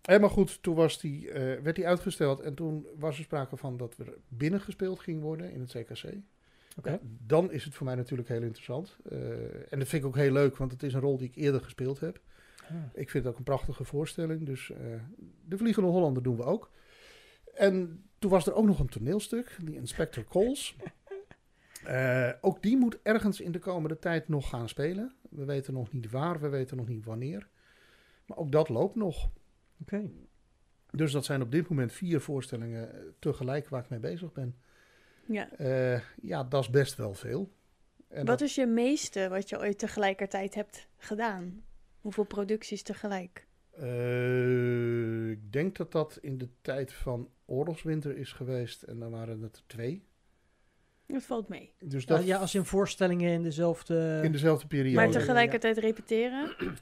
En 0.03 0.21
maar 0.21 0.31
goed, 0.31 0.63
toen 0.63 0.75
was 0.75 1.01
die, 1.01 1.31
eh, 1.31 1.63
werd 1.63 1.77
die 1.77 1.87
uitgesteld 1.87 2.41
en 2.41 2.55
toen 2.55 2.87
was 2.99 3.19
er 3.19 3.25
sprake 3.25 3.57
van 3.57 3.77
dat 3.77 3.99
er 3.99 4.15
binnen 4.29 4.61
gespeeld 4.61 5.01
ging 5.01 5.21
worden 5.21 5.53
in 5.53 5.61
het 5.61 5.71
CKC. 5.71 6.15
Ja, 6.83 6.99
dan 7.27 7.53
is 7.53 7.65
het 7.65 7.75
voor 7.75 7.87
mij 7.87 7.95
natuurlijk 7.95 8.29
heel 8.29 8.43
interessant. 8.43 8.97
Eh, 9.09 9.73
en 9.73 9.79
dat 9.79 9.89
vind 9.89 10.03
ik 10.03 10.09
ook 10.09 10.17
heel 10.17 10.33
leuk, 10.33 10.57
want 10.57 10.73
het 10.73 10.83
is 10.83 10.95
een 10.95 11.01
rol 11.01 11.19
die 11.19 11.29
ik 11.29 11.37
eerder 11.37 11.61
gespeeld 11.61 12.01
heb. 12.01 12.21
Ah. 12.69 12.77
Ik 12.95 13.11
vind 13.11 13.25
het 13.25 13.33
ook 13.33 13.39
een 13.39 13.45
prachtige 13.45 13.85
voorstelling. 13.85 14.47
Dus 14.47 14.71
eh, 14.71 14.79
de 15.45 15.57
Vliegende 15.57 15.89
Hollander 15.89 16.23
doen 16.23 16.37
we 16.37 16.45
ook. 16.45 16.71
En 17.55 18.05
toen 18.19 18.31
was 18.31 18.47
er 18.47 18.55
ook 18.55 18.67
nog 18.67 18.79
een 18.79 18.89
toneelstuk, 18.89 19.57
die 19.65 19.75
Inspector 19.75 20.25
Calls. 20.25 20.77
Eh, 21.85 22.31
ook 22.41 22.63
die 22.63 22.77
moet 22.77 22.99
ergens 23.03 23.41
in 23.41 23.53
de 23.53 23.59
komende 23.59 23.99
tijd 23.99 24.29
nog 24.29 24.49
gaan 24.49 24.69
spelen. 24.69 25.15
We 25.31 25.45
weten 25.45 25.75
nog 25.75 25.93
niet 25.93 26.11
waar, 26.11 26.41
we 26.41 26.49
weten 26.49 26.77
nog 26.77 26.89
niet 26.89 27.05
wanneer. 27.05 27.49
Maar 28.27 28.39
ook 28.39 28.53
dat 28.53 28.69
loopt 28.69 28.95
nog. 28.95 29.31
Oké. 29.81 30.11
Dus 30.91 31.13
dat 31.13 31.25
zijn 31.25 31.43
op 31.43 31.51
dit 31.51 31.69
moment 31.69 31.93
vier 31.93 32.21
voorstellingen 32.21 33.15
tegelijk 33.19 33.69
waar 33.69 33.83
ik 33.83 33.89
mee 33.89 33.99
bezig 33.99 34.33
ben. 34.33 34.57
Ja. 35.33 35.51
Eh, 35.51 36.01
ja, 36.23 36.45
dat 36.45 36.63
is 36.63 36.71
best 36.71 36.97
wel 36.97 37.15
veel. 37.15 37.53
En 38.09 38.17
Wat 38.17 38.27
dat- 38.27 38.41
is 38.41 38.55
je 38.55 38.67
meeste 38.67 39.29
wat 39.29 39.49
je 39.49 39.59
ooit 39.59 39.79
tegelijkertijd 39.79 40.55
hebt 40.55 40.89
gedaan? 40.97 41.63
Hoeveel 42.01 42.25
producties 42.25 42.83
tegelijk? 42.83 43.47
Eh, 43.71 45.31
ik 45.31 45.53
denk 45.53 45.77
dat 45.77 45.93
dat 45.93 46.19
in 46.21 46.39
de 46.39 46.49
tijd 46.61 46.93
van 46.93 47.29
oorlogswinter 47.47 48.17
is 48.17 48.33
geweest. 48.33 48.83
En 48.83 48.99
dan 48.99 49.11
waren 49.11 49.43
het 49.43 49.57
er 49.57 49.63
twee. 49.67 50.05
Dat 51.07 51.23
valt 51.23 51.49
mee. 51.49 51.73
Dus 51.79 52.05
Ja, 52.05 52.17
dat 52.17 52.25
ja, 52.27 52.39
als 52.39 52.55
in 52.55 52.65
voorstellingen 52.65 53.33
in 53.33 53.43
dezelfde... 53.43 54.21
in 54.23 54.33
dezelfde 54.33 54.67
periode. 54.67 54.97
maar 54.97 55.07
ja, 55.07 55.13
tegelijkertijd 55.13 55.79
repeteren? 55.79 56.55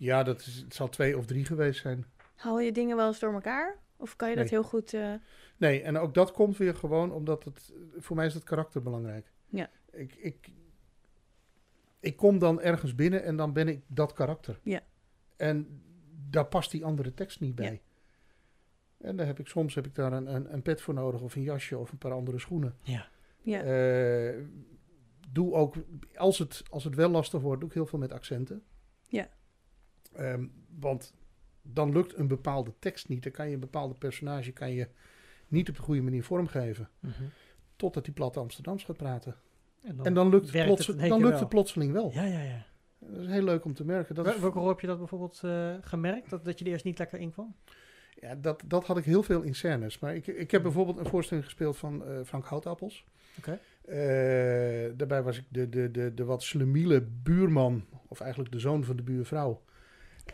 Ja, 0.00 0.22
dat 0.22 0.40
is, 0.40 0.54
het 0.64 0.74
zal 0.74 0.88
twee 0.88 1.16
of 1.18 1.26
drie 1.26 1.44
geweest 1.44 1.80
zijn. 1.80 2.04
Haal 2.34 2.60
je 2.60 2.72
dingen 2.72 2.96
wel 2.96 3.06
eens 3.06 3.18
door 3.18 3.32
elkaar? 3.32 3.78
Of 3.96 4.16
kan 4.16 4.30
je 4.30 4.36
dat 4.36 4.48
heel 4.48 4.62
goed... 4.62 4.94
eh, 4.94 5.12
Nee, 5.58 5.82
en 5.82 5.96
ook 5.98 6.14
dat 6.14 6.32
komt 6.32 6.56
weer 6.56 6.74
gewoon 6.74 7.12
omdat 7.12 7.44
het... 7.44 7.72
Voor 7.96 8.16
mij 8.16 8.26
is 8.26 8.34
het 8.34 8.44
karakter 8.44 8.82
belangrijk. 8.82 9.32
Ja. 9.46 9.70
Ik, 9.90 10.14
ik, 10.14 10.52
ik 12.00 12.16
kom 12.16 12.38
dan 12.38 12.60
ergens 12.60 12.94
binnen 12.94 13.22
en 13.22 13.36
dan 13.36 13.52
ben 13.52 13.68
ik 13.68 13.82
dat 13.86 14.12
karakter. 14.12 14.60
Ja. 14.62 14.80
En 15.36 15.82
daar 16.30 16.46
past 16.46 16.70
die 16.70 16.84
andere 16.84 17.14
tekst 17.14 17.40
niet 17.40 17.54
bij. 17.54 17.72
Ja. 17.72 17.78
En 19.06 19.16
dan 19.16 19.26
heb 19.26 19.38
ik 19.38 19.46
soms 19.46 19.74
heb 19.74 19.86
ik 19.86 19.94
daar 19.94 20.12
een, 20.12 20.34
een, 20.34 20.52
een 20.52 20.62
pet 20.62 20.80
voor 20.80 20.94
nodig 20.94 21.20
of 21.20 21.34
een 21.34 21.42
jasje 21.42 21.78
of 21.78 21.92
een 21.92 21.98
paar 21.98 22.12
andere 22.12 22.38
schoenen. 22.38 22.76
Ja. 22.82 23.08
Ja. 23.42 23.62
Eh, 23.62 24.42
doe 25.32 25.54
ook, 25.54 25.74
als 26.16 26.38
het, 26.38 26.62
als 26.70 26.84
het 26.84 26.94
wel 26.94 27.08
lastig 27.08 27.40
wordt, 27.40 27.60
doe 27.60 27.68
ik 27.68 27.74
heel 27.74 27.86
veel 27.86 27.98
met 27.98 28.12
accenten. 28.12 28.62
Ja. 29.08 29.28
Ehm, 30.12 30.46
want 30.78 31.14
dan 31.62 31.92
lukt 31.92 32.16
een 32.16 32.28
bepaalde 32.28 32.74
tekst 32.78 33.08
niet. 33.08 33.22
Dan 33.22 33.32
kan 33.32 33.48
je 33.48 33.54
een 33.54 33.60
bepaalde 33.60 33.94
personage 33.94 34.52
kan 34.52 34.70
je 34.70 34.88
niet 35.48 35.68
op 35.68 35.76
de 35.76 35.82
goede 35.82 36.02
manier 36.02 36.24
vormgeven. 36.24 36.88
Mhm. 37.00 37.12
Totdat 37.76 38.04
die 38.04 38.14
platte 38.14 38.40
Amsterdams 38.40 38.84
gaat 38.84 38.96
praten. 38.96 39.34
En 39.82 39.96
dan, 39.96 40.06
en 40.06 40.14
dan 40.14 40.28
lukt, 40.28 40.52
het, 40.52 40.64
plots, 40.64 40.86
dan 40.86 40.96
lukt 40.96 41.22
wel. 41.22 41.38
het 41.38 41.48
plotseling 41.48 41.92
wel. 41.92 42.10
Ja, 42.14 42.24
ja, 42.24 42.42
ja. 42.42 42.66
Dat 42.98 43.20
is 43.20 43.26
heel 43.26 43.42
leuk 43.42 43.64
om 43.64 43.74
te 43.74 43.84
merken. 43.84 44.14
Dat, 44.14 44.38
Welke 44.38 44.58
rol 44.58 44.68
heb 44.68 44.80
je 44.80 44.86
dat 44.86 44.98
bijvoorbeeld 44.98 45.40
eh, 45.44 45.74
gemerkt? 45.80 46.30
Dat, 46.30 46.44
dat 46.44 46.58
je 46.58 46.64
er 46.64 46.70
eerst 46.70 46.84
niet 46.84 46.98
lekker 46.98 47.18
in 47.18 47.32
kwam? 47.32 47.54
ja, 48.20 48.34
dat, 48.34 48.62
dat 48.66 48.86
had 48.86 48.98
ik 48.98 49.04
heel 49.04 49.22
veel 49.22 49.42
in 49.42 49.54
scènes. 49.54 49.98
Maar 49.98 50.14
ik, 50.14 50.26
ik 50.26 50.50
heb 50.50 50.62
bijvoorbeeld 50.62 50.98
een 50.98 51.06
voorstelling 51.06 51.46
gespeeld 51.46 51.76
van 51.76 52.04
eh, 52.04 52.18
Frank 52.24 52.44
Houtappels. 52.44 53.04
Oké. 53.38 53.58
Eh, 53.84 54.90
daarbij 54.96 55.22
was 55.22 55.38
ik 55.38 55.44
de, 55.48 55.68
de, 55.68 55.90
de, 55.90 56.14
de 56.14 56.24
wat 56.24 56.42
slemiele 56.42 57.02
buurman, 57.22 57.84
of 58.08 58.20
eigenlijk 58.20 58.52
de 58.52 58.58
zoon 58.58 58.84
van 58.84 58.96
de 58.96 59.02
buurvrouw. 59.02 59.62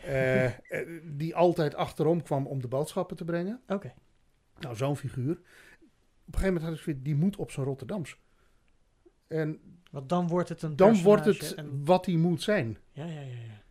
die 1.17 1.35
altijd 1.35 1.75
achterom 1.75 2.23
kwam 2.23 2.47
om 2.47 2.61
de 2.61 2.67
boodschappen 2.67 3.17
te 3.17 3.25
brengen. 3.25 3.61
Oké. 3.67 3.93
Nou, 4.59 4.75
zo'n 4.75 4.97
figuur. 4.97 5.31
Op 5.31 5.37
een 6.33 6.39
gegeven 6.39 6.45
moment 6.53 6.63
had 6.63 6.73
ik 6.73 6.79
zoiets, 6.79 7.03
die 7.03 7.15
moet 7.15 7.35
op 7.35 7.51
zijn 7.51 7.65
Rotterdams. 7.65 8.17
En 9.27 9.59
Want 9.91 10.09
dan 10.09 10.27
wordt 10.27 10.49
het 10.49 10.61
een 10.61 10.75
dan 10.75 11.01
wordt 11.01 11.25
het 11.25 11.53
en- 11.53 11.85
wat 11.85 12.05
hij 12.05 12.15
moet 12.15 12.41
zijn. 12.41 12.77
Ja, 12.91 13.05
ja, 13.05 13.19
ja. 13.21 13.25
ja. 13.47 13.63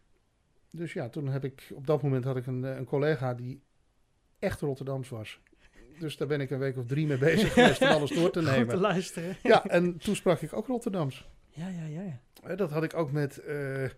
Dus 0.71 0.93
ja, 0.93 1.09
toen 1.09 1.29
heb 1.29 1.45
ik, 1.45 1.71
op 1.75 1.87
dat 1.87 2.03
moment 2.03 2.25
had 2.25 2.37
ik 2.37 2.47
een, 2.47 2.65
eh, 2.65 2.77
een 2.77 2.85
collega 2.85 3.35
die 3.35 3.63
echt 4.39 4.61
Rotterdams 4.61 5.09
was. 5.09 5.41
Dus 5.99 6.17
daar 6.17 6.29
ben 6.29 6.41
ik 6.41 6.51
een 6.51 6.59
week 6.59 6.77
of 6.77 6.87
drie 6.87 7.07
mee 7.07 7.19
bezig 7.19 7.53
geweest 7.55 7.81
om 7.83 7.89
alles 7.89 8.11
door 8.11 8.31
te 8.31 8.39
Goed 8.41 8.49
te 8.49 8.57
nemen. 8.59 8.77
luisteren. 8.79 9.37
Ja, 9.43 9.65
en 9.67 9.97
toen 9.99 10.17
sprak 10.17 10.41
ik 10.41 10.53
ook 10.53 10.67
Rotterdams. 10.67 11.29
Ja, 11.49 11.69
ja, 11.69 11.85
ja. 11.85 12.03
ja. 12.03 12.21
Eh, 12.43 12.57
Dat 12.57 12.71
had 12.71 12.83
ik 12.83 12.95
ook 12.95 13.13
met, 13.13 13.39
eh, 13.39 13.47
we 13.47 13.91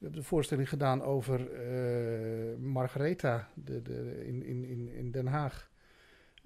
hebben 0.00 0.20
de 0.20 0.22
voorstelling 0.26 0.68
gedaan 0.68 1.02
over 1.02 1.52
eh, 1.52 2.56
Margaretha 2.58 3.48
de, 3.54 3.82
de, 3.82 4.22
in, 4.26 4.42
in, 4.42 4.88
in 4.88 5.10
Den 5.10 5.26
Haag. 5.26 5.70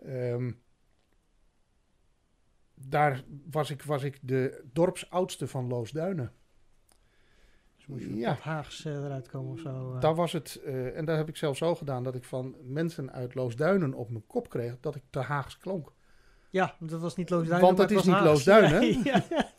Ehm, 0.05 0.51
daar 2.75 3.23
was 3.51 3.71
ik, 3.71 3.83
was 3.83 4.03
ik 4.03 4.19
de 4.23 4.65
dorpsoudste 4.73 5.47
van 5.47 5.67
Loosduinen. 5.69 6.33
Dus 7.77 7.87
moest 7.87 8.05
je 8.05 8.17
Ja. 8.17 8.37
Haags 8.41 8.85
eh, 8.85 8.93
eruit 9.05 9.29
komen 9.29 9.53
of 9.53 9.61
zo. 9.61 9.95
eh. 9.95 10.01
Daar 10.01 10.15
was 10.15 10.33
het, 10.33 10.61
eh, 10.65 10.97
en 10.97 11.05
daar 11.05 11.17
heb 11.17 11.29
ik 11.29 11.37
zelf 11.37 11.57
zo 11.57 11.75
gedaan 11.75 12.05
dat 12.05 12.15
ik 12.15 12.25
van 12.25 12.55
mensen 12.63 13.13
uit 13.13 13.35
Loosduinen 13.35 13.95
op 13.95 14.11
mijn 14.11 14.27
kop 14.27 14.49
kreeg 14.49 14.77
dat 14.81 14.95
ik 14.95 15.03
te 15.11 15.19
Haags 15.21 15.59
klonk. 15.59 15.93
Ja, 16.51 16.77
dat 16.81 17.01
was 17.01 17.17
niet 17.17 17.31
Loosduinen. 17.31 17.67
Want 17.67 17.79
dat 17.79 17.91
is 17.91 18.05
niet 18.05 18.15
Haags. 18.15 18.27
Loosduinen, 18.27 19.03
Ja, 19.05 19.23
ja. 19.31 19.51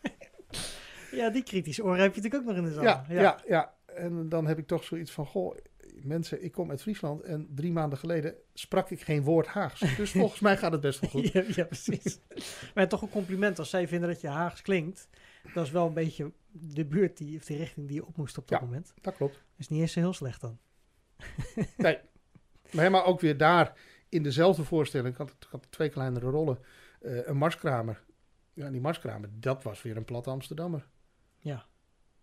ja, 1.12 1.30
die 1.30 1.44
kritische 1.44 1.84
oren 1.84 2.02
heb 2.02 2.16
je 2.16 2.22
natuurlijk 2.22 2.50
ook 2.50 2.56
nog 2.56 2.64
in 2.66 2.70
de 2.70 2.74
zaal. 2.76 2.84
Ja, 2.84 3.06
ja, 3.10 3.40
ja, 3.48 3.74
En 3.86 4.30
dan 4.30 4.48
heb 4.48 4.58
ik 4.58 4.68
toch 4.68 4.84
zoiets 4.84 5.12
van, 5.12 5.26
goh, 5.26 5.58
mensen, 6.06 6.44
ik 6.44 6.52
kom 6.52 6.70
uit 6.70 6.82
Friesland 6.82 7.22
en 7.22 7.48
drie 7.56 7.72
maanden 7.72 8.00
geleden 8.00 8.36
sprak 8.54 8.90
ik 8.90 9.02
geen 9.02 9.24
woord 9.24 9.48
Haags. 9.48 9.96
Dus 9.98 10.12
volgens 10.22 10.40
mij 10.40 10.58
gaat 10.58 10.72
het 10.72 10.82
best 10.82 11.00
wel 11.00 11.10
goed. 11.10 11.32
Ja, 11.34 11.44
ja, 11.56 11.64
precies. 11.64 12.20
maar 12.74 12.88
toch 12.88 13.02
een 13.02 13.10
compliment 13.10 13.60
als 13.60 13.70
zij 13.70 13.88
vinden 13.88 14.10
dat 14.10 14.22
je 14.22 14.28
Haags 14.28 14.62
klinkt. 14.62 15.08
Dat 15.54 15.66
is 15.66 15.72
wel 15.72 15.88
een 15.88 15.94
beetje 15.94 16.32
de 16.52 16.86
buurt 16.86 17.18
die, 17.18 17.38
of 17.38 17.46
de 17.46 17.56
richting 17.56 17.88
die 17.88 17.96
je 17.96 18.06
op 18.06 18.18
moest 18.18 18.38
op 18.38 18.48
dat 18.48 18.60
Ja. 18.60 18.66
moment. 18.66 18.94
Dat 19.02 19.16
klopt. 19.16 19.44
Is 19.58 19.68
niet 19.68 19.82
eens 19.82 19.92
zo 19.92 20.00
heel 20.00 20.14
slecht 20.14 20.42
dan. 20.42 20.58
Maar, 21.78 22.02
helemaal 22.70 23.06
ook 23.06 23.20
weer 23.20 23.38
daar 23.38 23.74
in 24.10 24.24
dezelfde 24.24 24.64
voorstelling, 24.64 25.10
ik 25.10 25.18
had, 25.18 25.30
ik 25.30 25.48
had 25.52 25.68
twee 25.70 25.90
kleinere 25.90 26.30
rollen, 26.30 26.60
eh, 27.02 27.28
een 27.28 27.38
marskramer. 27.38 28.04
Ja, 28.54 28.70
die 28.70 28.82
marskramer, 28.82 29.30
dat 29.34 29.64
was 29.64 29.82
weer 29.82 29.98
een 29.98 30.06
platte 30.06 30.30
Amsterdammer. 30.30 30.88
Ja, 31.38 31.66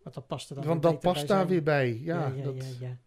want 0.02 0.14
dat 0.14 0.26
past 0.26 0.48
er 0.50 0.54
dan 0.56 0.64
Want 0.64 0.82
dat 0.82 1.00
past 1.00 1.28
daar 1.28 1.46
weer 1.46 1.62
bij. 1.62 1.98
Ja, 1.98 2.32
ja, 2.36 2.42
dat, 2.42 2.56
ja, 2.78 2.86
ja. 2.88 2.98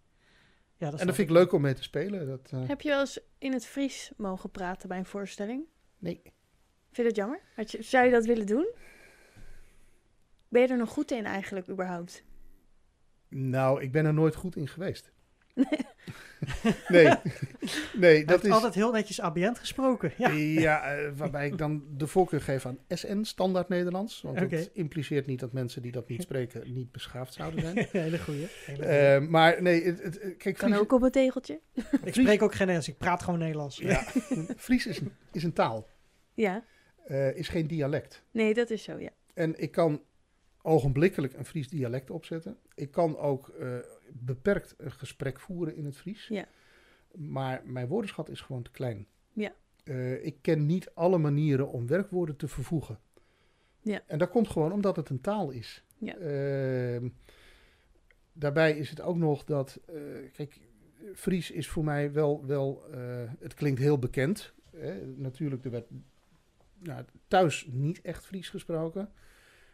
Ja, 0.79 0.89
dat 0.89 0.99
en 0.99 1.05
dat 1.07 1.15
vind 1.15 1.29
ik 1.29 1.35
leuk 1.35 1.51
om 1.51 1.61
mee 1.61 1.73
te 1.73 1.83
spelen. 1.83 2.27
Dat, 2.27 2.49
eh, 2.53 2.67
Heb 2.67 2.81
je 2.81 2.89
wel 2.89 2.99
eens 2.99 3.19
in 3.37 3.53
het 3.53 3.65
Fries 3.65 4.11
mogen 4.17 4.49
praten 4.51 4.89
bij 4.89 4.97
een 4.97 5.05
voorstelling? 5.05 5.63
nee. 5.97 6.21
Vind 6.91 6.97
je 6.97 7.03
dat 7.03 7.15
jammer? 7.15 7.39
Had 7.55 7.71
je, 7.71 7.83
zou 7.83 8.05
je 8.05 8.11
dat 8.11 8.25
willen 8.25 8.45
doen? 8.45 8.71
Ben 10.47 10.61
je 10.61 10.67
er 10.67 10.77
nog 10.77 10.89
goed 10.89 11.11
in 11.11 11.25
eigenlijk 11.25 11.69
überhaupt? 11.69 12.23
Nou, 13.27 13.81
ik 13.81 13.91
ben 13.91 14.05
er 14.05 14.13
nooit 14.13 14.35
goed 14.35 14.55
in 14.55 14.67
geweest. 14.67 15.11
nee, 15.53 15.65
nee 17.93 18.25
Dat 18.25 18.27
dat 18.27 18.43
is... 18.45 18.51
altijd 18.51 18.73
heel 18.75 18.91
netjes 18.91 19.21
ambiënt 19.21 19.59
gesproken. 19.59 20.11
Ja, 20.17 20.29
Ja, 20.31 20.95
eh, 20.95 21.11
waarbij 21.15 21.47
ik 21.47 21.57
dan 21.57 21.83
de 21.97 22.07
voorkeur 22.07 22.41
geef 22.41 22.65
aan 22.65 22.79
SN, 22.87 23.23
standaard 23.23 23.69
Nederlands. 23.69 24.21
Want 24.21 24.41
Oké. 24.41 24.55
dat 24.57 24.69
impliceert 24.73 25.25
niet 25.25 25.39
dat 25.39 25.53
mensen 25.53 25.81
die 25.81 25.91
dat 25.91 26.07
niet 26.09 26.21
spreken 26.29 26.73
niet 26.73 26.91
beschaafd 26.91 27.33
zouden 27.33 27.61
zijn. 27.61 27.75
hele 27.91 28.19
goeie. 28.19 28.47
Hele 28.65 28.77
goeie. 28.83 28.97
Eh, 28.97 29.21
maar 29.27 29.61
nee, 29.61 29.83
het, 29.83 30.03
het, 30.03 30.19
kijk, 30.37 30.57
Kan 30.57 30.69
Fries, 30.69 30.81
ook 30.81 30.91
op 30.91 31.01
een 31.01 31.11
tegeltje. 31.11 31.59
ik 32.03 32.13
spreek 32.13 32.41
ook 32.41 32.49
geen 32.55 32.67
Nederlands, 32.67 32.87
ik 32.87 32.97
praat 32.97 33.23
gewoon 33.23 33.39
Nederlands. 33.39 33.77
ja, 33.77 34.03
Fries 34.57 34.85
is, 34.87 34.99
een- 34.99 35.13
is 35.31 35.43
een 35.43 35.53
taal, 35.53 35.87
Ja, 36.33 36.63
eh, 37.05 37.35
is 37.37 37.47
geen 37.47 37.67
dialect. 37.67 38.23
nee, 38.31 38.53
dat 38.53 38.69
is 38.69 38.83
zo, 38.83 38.97
ja. 38.99 39.09
En 39.33 39.61
ik 39.61 39.71
kan 39.71 40.01
ogenblikkelijk 40.61 41.33
een 41.33 41.45
Fries 41.45 41.67
dialect 41.69 42.09
opzetten. 42.09 42.57
Ik 42.75 42.91
kan 42.91 43.17
ook 43.17 43.49
eh, 43.49 43.67
beperkt 44.13 44.75
een 44.77 44.91
gesprek 44.91 45.39
voeren 45.39 45.75
in 45.75 45.85
het 45.85 45.97
Fries. 45.97 46.27
Ja. 46.27 46.47
Maar 47.15 47.61
mijn 47.65 47.87
woordenschat 47.87 48.29
is 48.29 48.41
gewoon 48.41 48.61
te 48.61 48.71
klein. 48.71 49.07
Ja. 49.33 49.53
Eh, 49.83 50.25
ik 50.25 50.37
ken 50.41 50.65
niet 50.65 50.91
alle 50.93 51.17
manieren 51.17 51.69
om 51.71 51.87
werkwoorden 51.87 52.35
te 52.35 52.47
vervoegen. 52.47 52.99
Ja. 53.81 54.01
En 54.07 54.17
dat 54.17 54.29
komt 54.29 54.47
gewoon 54.47 54.71
omdat 54.71 54.95
het 54.95 55.09
een 55.09 55.21
taal 55.21 55.49
is. 55.49 55.83
Ja. 55.97 56.15
Ehm, 56.17 57.09
daarbij 58.33 58.77
is 58.77 58.89
het 58.89 59.01
ook 59.01 59.17
nog 59.17 59.43
dat, 59.43 59.79
eh, 59.87 59.95
kijk, 60.33 60.59
Fries 61.13 61.51
is 61.51 61.67
voor 61.67 61.83
mij 61.83 62.11
wel, 62.11 62.45
wel 62.45 62.83
eh, 62.91 62.99
het 63.39 63.53
klinkt 63.53 63.79
heel 63.79 63.99
bekend. 63.99 64.53
Hè. 64.71 65.05
Natuurlijk, 65.05 65.65
er 65.65 65.71
werd 65.71 65.87
nou, 66.77 67.03
thuis 67.27 67.67
niet 67.71 68.01
echt 68.01 68.25
Fries 68.25 68.49
gesproken. 68.49 69.11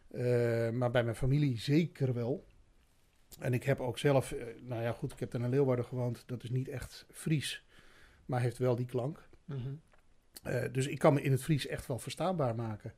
Eh, 0.08 0.70
maar 0.70 0.92
bij 0.92 1.04
mijn 1.04 1.16
familie 1.16 1.60
zeker 1.60 2.14
wel. 2.14 2.46
En 3.40 3.54
ik 3.54 3.64
heb 3.64 3.80
ook 3.80 3.98
zelf, 3.98 4.32
eh, 4.32 4.46
nou 4.62 4.82
ja 4.82 4.92
goed, 4.92 5.12
ik 5.12 5.20
heb 5.20 5.32
dan 5.32 5.44
in 5.44 5.50
Leeuwarden 5.50 5.86
gewoond. 5.86 6.24
Dat 6.26 6.44
is 6.44 6.50
niet 6.50 6.68
echt 6.68 7.06
Fries, 7.12 7.66
maar 8.26 8.42
heeft 8.42 8.58
wel 8.58 8.76
die 8.76 8.86
klank. 8.86 9.28
Mhm. 9.46 9.74
Eh, 10.44 10.64
dus 10.72 10.88
ik 10.88 11.00
kan 11.00 11.14
me 11.14 11.22
in 11.22 11.32
het 11.32 11.44
Fries 11.44 11.68
echt 11.68 11.88
wel 11.88 12.00
verstaanbaar 12.00 12.56
maken. 12.56 12.94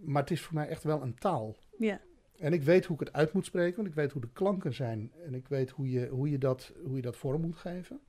Maar 0.00 0.22
het 0.22 0.30
is 0.30 0.42
voor 0.42 0.54
mij 0.54 0.68
echt 0.68 0.82
wel 0.82 1.02
een 1.02 1.14
taal. 1.14 1.56
Ja, 1.78 2.00
En 2.36 2.52
ik 2.52 2.62
weet 2.62 2.84
hoe 2.84 3.00
ik 3.00 3.06
het 3.06 3.14
uit 3.14 3.32
moet 3.32 3.46
spreken, 3.46 3.76
want 3.76 3.88
ik 3.88 3.94
weet 3.94 4.12
hoe 4.12 4.20
de 4.20 4.32
klanken 4.32 4.74
zijn. 4.74 5.12
En 5.24 5.34
ik 5.34 5.48
weet 5.48 5.70
hoe 5.70 5.90
je, 5.90 6.08
hoe 6.08 6.30
je, 6.30 6.38
dat, 6.38 6.72
hoe 6.84 6.96
je 6.96 7.02
dat 7.02 7.16
vorm 7.16 7.40
moet 7.40 7.56
geven. 7.56 8.00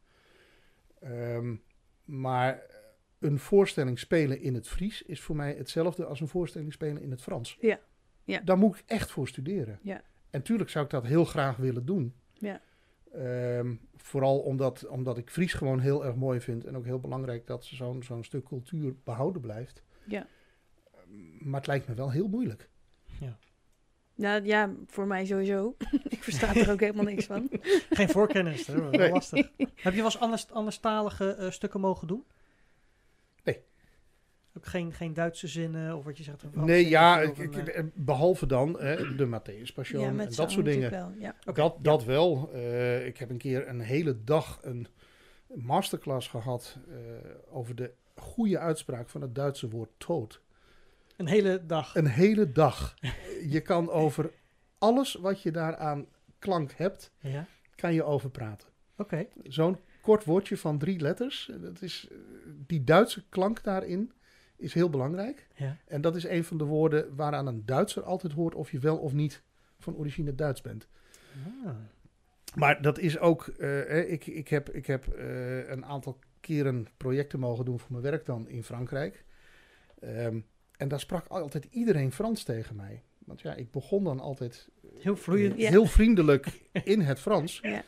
Ehm, 1.00 1.56
maar 2.06 2.64
een 3.20 3.40
voorstelling 3.40 4.00
spelen 4.00 4.42
in 4.42 4.54
het 4.54 4.68
Fries 4.68 5.02
is 5.02 5.22
voor 5.22 5.36
mij 5.36 5.54
hetzelfde 5.54 6.06
als 6.06 6.20
een 6.20 6.28
voorstelling 6.28 6.74
spelen 6.74 7.02
in 7.02 7.12
het 7.12 7.22
Frans. 7.22 7.58
Ja, 7.62 7.80
ja. 8.24 8.40
Daar 8.40 8.58
moet 8.58 8.76
ik 8.76 8.84
echt 8.86 9.12
voor 9.12 9.28
studeren. 9.28 9.80
Ja. 9.82 10.04
En 10.30 10.42
tuurlijk 10.42 10.70
zou 10.70 10.86
ik 10.86 10.92
dat 10.92 11.06
heel 11.06 11.26
graag 11.26 11.58
willen 11.58 11.86
doen. 11.86 12.14
ja, 12.34 12.62
Ehm, 13.14 13.76
vooral 13.96 14.40
omdat, 14.40 14.88
omdat 14.88 15.18
ik 15.18 15.30
Fries 15.30 15.54
gewoon 15.54 15.80
heel 15.80 16.06
erg 16.06 16.16
mooi 16.16 16.42
vind. 16.42 16.66
En 16.66 16.78
ook 16.78 16.86
heel 16.86 17.00
belangrijk 17.00 17.48
dat 17.48 17.66
zo'n 17.66 18.04
zo'n 18.04 18.24
stuk 18.24 18.46
cultuur 18.46 18.96
behouden 19.04 19.42
blijft. 19.42 19.84
ja. 20.06 20.28
Maar 21.40 21.60
het 21.60 21.68
lijkt 21.68 21.88
me 21.88 21.94
wel 21.94 22.12
heel 22.12 22.28
moeilijk. 22.28 22.70
Nou 24.16 24.46
ja, 24.46 24.74
voor 24.88 25.08
mij 25.08 25.26
sowieso. 25.26 25.76
ik 26.10 26.24
versta 26.24 26.56
er 26.56 26.72
ook 26.72 26.80
helemaal 26.80 27.04
niks 27.04 27.26
van. 27.26 27.50
Geen 27.90 28.10
voorkennis, 28.10 28.68
hè? 28.68 29.10
lastig. 29.10 29.52
Heb 29.58 29.94
je 29.94 30.02
wel 30.02 30.06
eens 30.06 30.20
anders, 30.20 30.52
anderstalige 30.52 31.34
eh, 31.34 31.52
stukken 31.52 31.80
mogen 31.80 32.08
doen? 32.08 32.24
Ook 34.60 34.66
geen, 34.66 34.94
geen 34.94 35.14
Duitse 35.14 35.48
zinnen 35.48 35.96
of 35.98 36.04
wat 36.04 36.18
je 36.18 36.24
zegt? 36.24 36.44
een 36.44 36.66
nee, 36.66 36.90
ja, 36.90 37.20
ik, 37.20 37.38
een, 37.38 37.68
eh, 37.68 37.78
eh, 37.78 37.86
behalve 37.94 38.46
dan 38.46 38.80
hè, 38.80 39.16
de 39.16 39.26
Matthäus 39.26 39.74
Passion 39.74 40.02
ja, 40.02 40.08
en 40.08 40.30
dat 40.36 40.52
soort 40.52 40.66
dingen. 40.66 40.92
Wel, 40.92 41.14
ja. 41.20 41.36
Dat, 41.54 41.78
dat 41.82 42.04
wel. 42.04 42.50
Eh, 42.54 43.06
ik 43.06 43.18
heb 43.18 43.30
een 43.30 43.38
keer 43.38 43.68
een 43.68 43.80
hele 43.80 44.24
dag 44.24 44.60
een 44.62 44.88
masterclass 45.56 46.28
gehad 46.28 46.78
eh, 46.90 46.96
over 47.52 47.76
de 47.76 47.92
goede 48.16 48.60
uitspraak 48.60 49.10
van 49.10 49.22
het 49.22 49.36
Duitse 49.36 49.70
woord 49.70 49.90
dood. 50.08 50.42
Een 51.18 51.28
hele 51.28 51.66
dag. 51.66 51.96
Een 51.96 52.08
hele 52.08 52.52
dag. 52.52 52.96
je 53.56 53.62
kan 53.62 53.90
over 53.90 54.32
alles 54.78 55.14
wat 55.14 55.42
je 55.42 55.52
daaraan 55.52 56.06
klank 56.40 56.72
hebt, 56.72 57.12
Ja, 57.20 57.46
kan 57.76 57.94
je 57.94 58.04
over 58.04 58.30
praten. 58.30 58.68
oké. 58.98 59.28
Zo'n 59.44 59.78
kort 60.02 60.26
woordje 60.26 60.58
van 60.58 60.78
drie 60.78 61.00
letters, 61.00 61.52
dat 61.62 61.82
is, 61.82 62.08
die 62.68 62.84
Duitse 62.84 63.24
klank 63.30 63.64
daarin 63.64 64.12
is 64.60 64.74
heel 64.74 64.90
belangrijk. 64.90 65.48
Ja. 65.56 65.78
En 65.88 66.02
dat 66.02 66.16
is 66.16 66.24
een 66.24 66.44
van 66.44 66.58
de 66.58 66.64
woorden 66.64 67.16
waaraan 67.16 67.48
een 67.48 67.66
Duitser 67.66 68.04
altijd 68.04 68.34
hoort 68.34 68.56
of 68.56 68.72
je 68.72 68.80
wel 68.80 68.98
of 68.98 69.14
niet 69.14 69.42
van 69.80 69.96
origine 69.96 70.36
Duits 70.36 70.62
bent. 70.62 70.88
Ah. 71.66 71.72
Maar 72.56 72.82
dat 72.82 73.00
is 73.00 73.20
ook, 73.20 73.48
eh, 73.48 73.68
hè, 73.68 74.02
ik, 74.02 74.26
ik 74.28 74.48
heb, 74.48 74.70
ik 74.70 74.86
heb 74.88 75.08
eh, 75.08 75.70
een 75.70 75.86
aantal 75.86 76.20
keren 76.40 76.88
projecten 76.98 77.40
mogen 77.40 77.66
doen 77.66 77.80
voor 77.80 77.92
mijn 77.92 78.04
werk 78.04 78.26
dan 78.26 78.48
in 78.48 78.64
Frankrijk. 78.64 79.26
Ehm, 80.00 80.40
En 80.78 80.88
daar 80.88 81.00
sprak 81.00 81.28
altijd 81.28 81.68
iedereen 81.72 82.12
Frans 82.12 82.44
tegen 82.44 82.76
mij. 82.76 83.04
Want 83.26 83.42
ja, 83.42 83.56
ik 83.56 83.72
begon 83.72 84.04
dan 84.04 84.20
altijd 84.20 84.70
Heel 84.98 85.16
vloeiend. 85.16 85.58
Ja. 85.58 85.70
heel 85.70 85.86
vriendelijk 85.86 86.62
in 86.84 87.02
het 87.02 87.20
Frans. 87.20 87.60
Ja. 87.62 87.84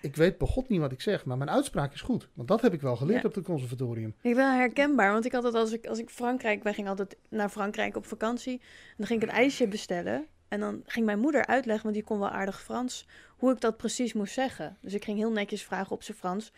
Ik 0.00 0.16
weet 0.16 0.38
begot 0.38 0.68
niet 0.68 0.80
wat 0.80 0.92
ik 0.92 1.00
zeg, 1.00 1.24
maar 1.24 1.36
mijn 1.36 1.50
uitspraak 1.50 1.92
is 1.92 2.00
goed. 2.00 2.28
Want 2.34 2.48
dat 2.48 2.60
heb 2.60 2.72
ik 2.72 2.80
wel 2.80 2.96
geleerd 2.96 3.22
Ja. 3.22 3.28
op 3.28 3.34
het 3.34 3.44
conservatorium. 3.44 4.14
Ik 4.20 4.34
ben 4.34 4.56
herkenbaar, 4.56 5.12
want 5.12 5.24
ik 5.24 5.32
had 5.32 5.42
het 5.42 5.54
als 5.54 5.72
ik, 5.72 5.86
als 5.86 5.98
ik 5.98 6.10
Frankrijk, 6.10 6.62
wij 6.62 6.74
gingen 6.74 6.90
altijd 6.90 7.16
naar 7.28 7.48
Frankrijk 7.48 7.96
op 7.96 8.06
vakantie. 8.06 8.52
En 8.88 8.94
dan 8.96 9.06
ging 9.06 9.22
ik 9.22 9.28
een 9.28 9.34
ijsje 9.34 9.68
bestellen. 9.68 10.26
En 10.48 10.60
dan 10.60 10.82
ging 10.86 11.06
mijn 11.06 11.18
moeder 11.18 11.46
uitleggen, 11.46 11.82
want 11.82 11.94
die 11.94 12.04
kon 12.04 12.18
wel 12.18 12.28
aardig 12.28 12.62
Frans, 12.62 13.06
hoe 13.36 13.52
ik 13.52 13.60
dat 13.60 13.76
precies 13.76 14.12
moest 14.12 14.32
zeggen. 14.34 14.76
Dus 14.80 14.94
ik 14.94 15.04
ging 15.04 15.18
heel 15.18 15.30
netjes 15.32 15.62
vragen 15.62 15.92
op 15.92 16.02
zijn 16.02 16.16
Frans. 16.16 16.52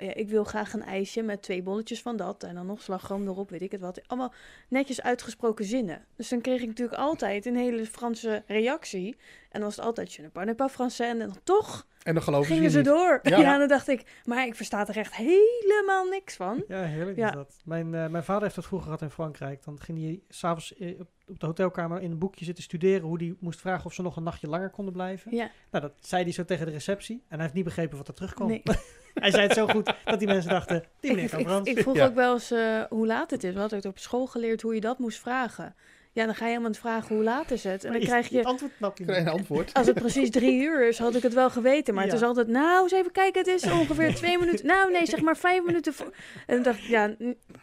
Eh, 0.00 0.16
ik 0.16 0.28
wil 0.28 0.44
graag 0.44 0.72
een 0.72 0.82
ijsje 0.82 1.22
met 1.22 1.42
twee 1.42 1.62
bolletjes 1.62 2.02
van 2.02 2.16
dat. 2.16 2.42
En 2.42 2.54
dan 2.54 2.66
nog 2.66 2.82
slagroom 2.82 3.26
erop, 3.28 3.50
weet 3.50 3.62
ik 3.62 3.72
het 3.72 3.80
wat. 3.80 4.00
Allemaal 4.06 4.32
netjes 4.68 5.02
uitgesproken 5.02 5.64
zinnen. 5.64 6.04
Dus 6.16 6.28
dan 6.28 6.40
kreeg 6.40 6.60
ik 6.60 6.66
natuurlijk 6.68 6.98
altijd 6.98 7.46
een 7.46 7.56
hele 7.56 7.86
Franse 7.86 8.42
reactie. 8.46 9.16
En 9.50 9.60
dan 9.60 9.62
was 9.62 9.76
het 9.76 9.84
altijd, 9.84 10.12
je 10.12 10.22
ne 10.22 10.28
parle 10.28 10.54
pas 10.54 10.72
français. 10.72 11.10
En 11.10 11.18
dan 11.18 11.36
toch 11.44 11.86
En 12.02 12.14
dan 12.14 12.22
geloven 12.22 12.46
gingen 12.54 12.70
ze 12.70 12.82
ze 12.82 12.84
je 12.84 12.90
niet. 12.90 12.94
door. 12.94 13.20
Ja. 13.22 13.38
Ja. 13.38 13.58
dan 13.58 13.68
dacht 13.68 13.88
ik, 13.88 14.20
maar 14.24 14.46
ik 14.46 14.54
versta 14.54 14.88
er 14.88 14.96
echt 14.96 15.14
helemaal 15.16 16.04
niks 16.08 16.36
van. 16.36 16.64
Ja, 16.68 16.82
heerlijk 16.82 17.16
Ja. 17.16 17.28
is 17.28 17.34
dat. 17.34 17.56
Mijn, 17.64 17.94
eh, 17.94 18.06
mijn 18.06 18.24
vader 18.24 18.42
heeft 18.42 18.54
dat 18.54 18.64
vroeger 18.66 18.86
gehad 18.86 19.02
in 19.02 19.10
Frankrijk. 19.10 19.64
Dan 19.64 19.80
ging 19.80 19.98
hij 19.98 20.20
s'avonds 20.28 20.76
eh, 20.76 21.00
op, 21.00 21.08
op 21.28 21.40
de 21.40 21.46
hotelkamer 21.46 22.00
in 22.00 22.10
een 22.10 22.18
boekje 22.18 22.44
zitten 22.44 22.64
studeren... 22.64 23.06
hoe 23.06 23.16
hij 23.18 23.34
moest 23.40 23.60
vragen 23.60 23.84
of 23.86 23.92
ze 23.92 24.02
nog 24.02 24.16
een 24.16 24.22
nachtje 24.22 24.48
langer 24.48 24.70
konden 24.70 24.92
blijven. 24.92 25.34
Ja, 25.36 25.50
Nou, 25.70 25.84
dat 25.84 25.92
zei 26.00 26.22
hij 26.22 26.32
zo 26.32 26.44
tegen 26.44 26.66
de 26.66 26.72
receptie. 26.72 27.16
En 27.16 27.34
hij 27.34 27.40
heeft 27.42 27.54
niet 27.54 27.64
begrepen 27.64 27.96
wat 27.98 28.08
er 28.08 28.14
terugkwam. 28.14 28.48
nee. 28.48 28.62
hij 29.20 29.30
zei 29.30 29.42
het 29.42 29.52
zo 29.52 29.66
goed 29.66 29.92
dat 30.04 30.18
die 30.18 30.28
mensen 30.28 30.50
dachten... 30.50 30.84
die 31.00 31.10
meneer 31.14 31.44
kan 31.44 31.66
ik, 31.66 31.78
vroeg 31.78 31.96
Ja. 31.96 32.06
ook 32.06 32.14
wel 32.14 32.32
eens 32.32 32.50
eh, 32.50 32.82
hoe 32.88 33.06
laat 33.06 33.30
het 33.30 33.44
is. 33.44 33.52
We 33.54 33.60
hadden 33.60 33.78
het 33.78 33.86
op 33.86 33.98
school 33.98 34.26
geleerd 34.26 34.62
hoe 34.62 34.74
je 34.74 34.80
dat 34.80 34.98
moest 34.98 35.18
vragen. 35.18 35.74
Ja, 36.12 36.24
dan 36.24 36.34
ga 36.34 36.46
je 36.46 36.54
iemand 36.54 36.78
vragen 36.78 37.14
hoe 37.14 37.24
laat 37.24 37.50
is 37.50 37.64
het. 37.64 37.84
En 37.84 37.92
dan 37.92 38.00
krijg 38.00 38.24
Het 38.28 38.32
je, 38.32 38.44
antwoord 38.44 38.98
je 38.98 39.16
een 39.16 39.28
antwoord. 39.28 39.74
als 39.74 39.86
het 39.86 39.94
precies 40.00 40.30
drie 40.30 40.62
uur 40.68 40.88
is, 40.88 40.98
had 40.98 41.14
ik 41.14 41.22
het 41.22 41.34
wel 41.34 41.50
geweten. 41.50 41.94
Maar 41.94 42.04
Ja. 42.04 42.10
het 42.10 42.20
is 42.20 42.26
altijd, 42.26 42.48
nou, 42.48 42.82
eens 42.82 42.92
even 42.92 43.12
kijken, 43.12 43.40
het 43.40 43.62
is 43.62 43.70
ongeveer 43.70 44.14
twee 44.14 44.38
minuten. 44.38 44.66
Nou, 44.66 44.92
nee, 44.92 45.06
zeg 45.06 45.20
maar 45.20 45.36
vijf 45.36 45.64
minuten 45.64 45.94
voor. 45.94 46.14
En 46.46 46.54
dan 46.54 46.62
dacht 46.62 46.78
ik, 46.78 46.84
ja, 46.84 47.14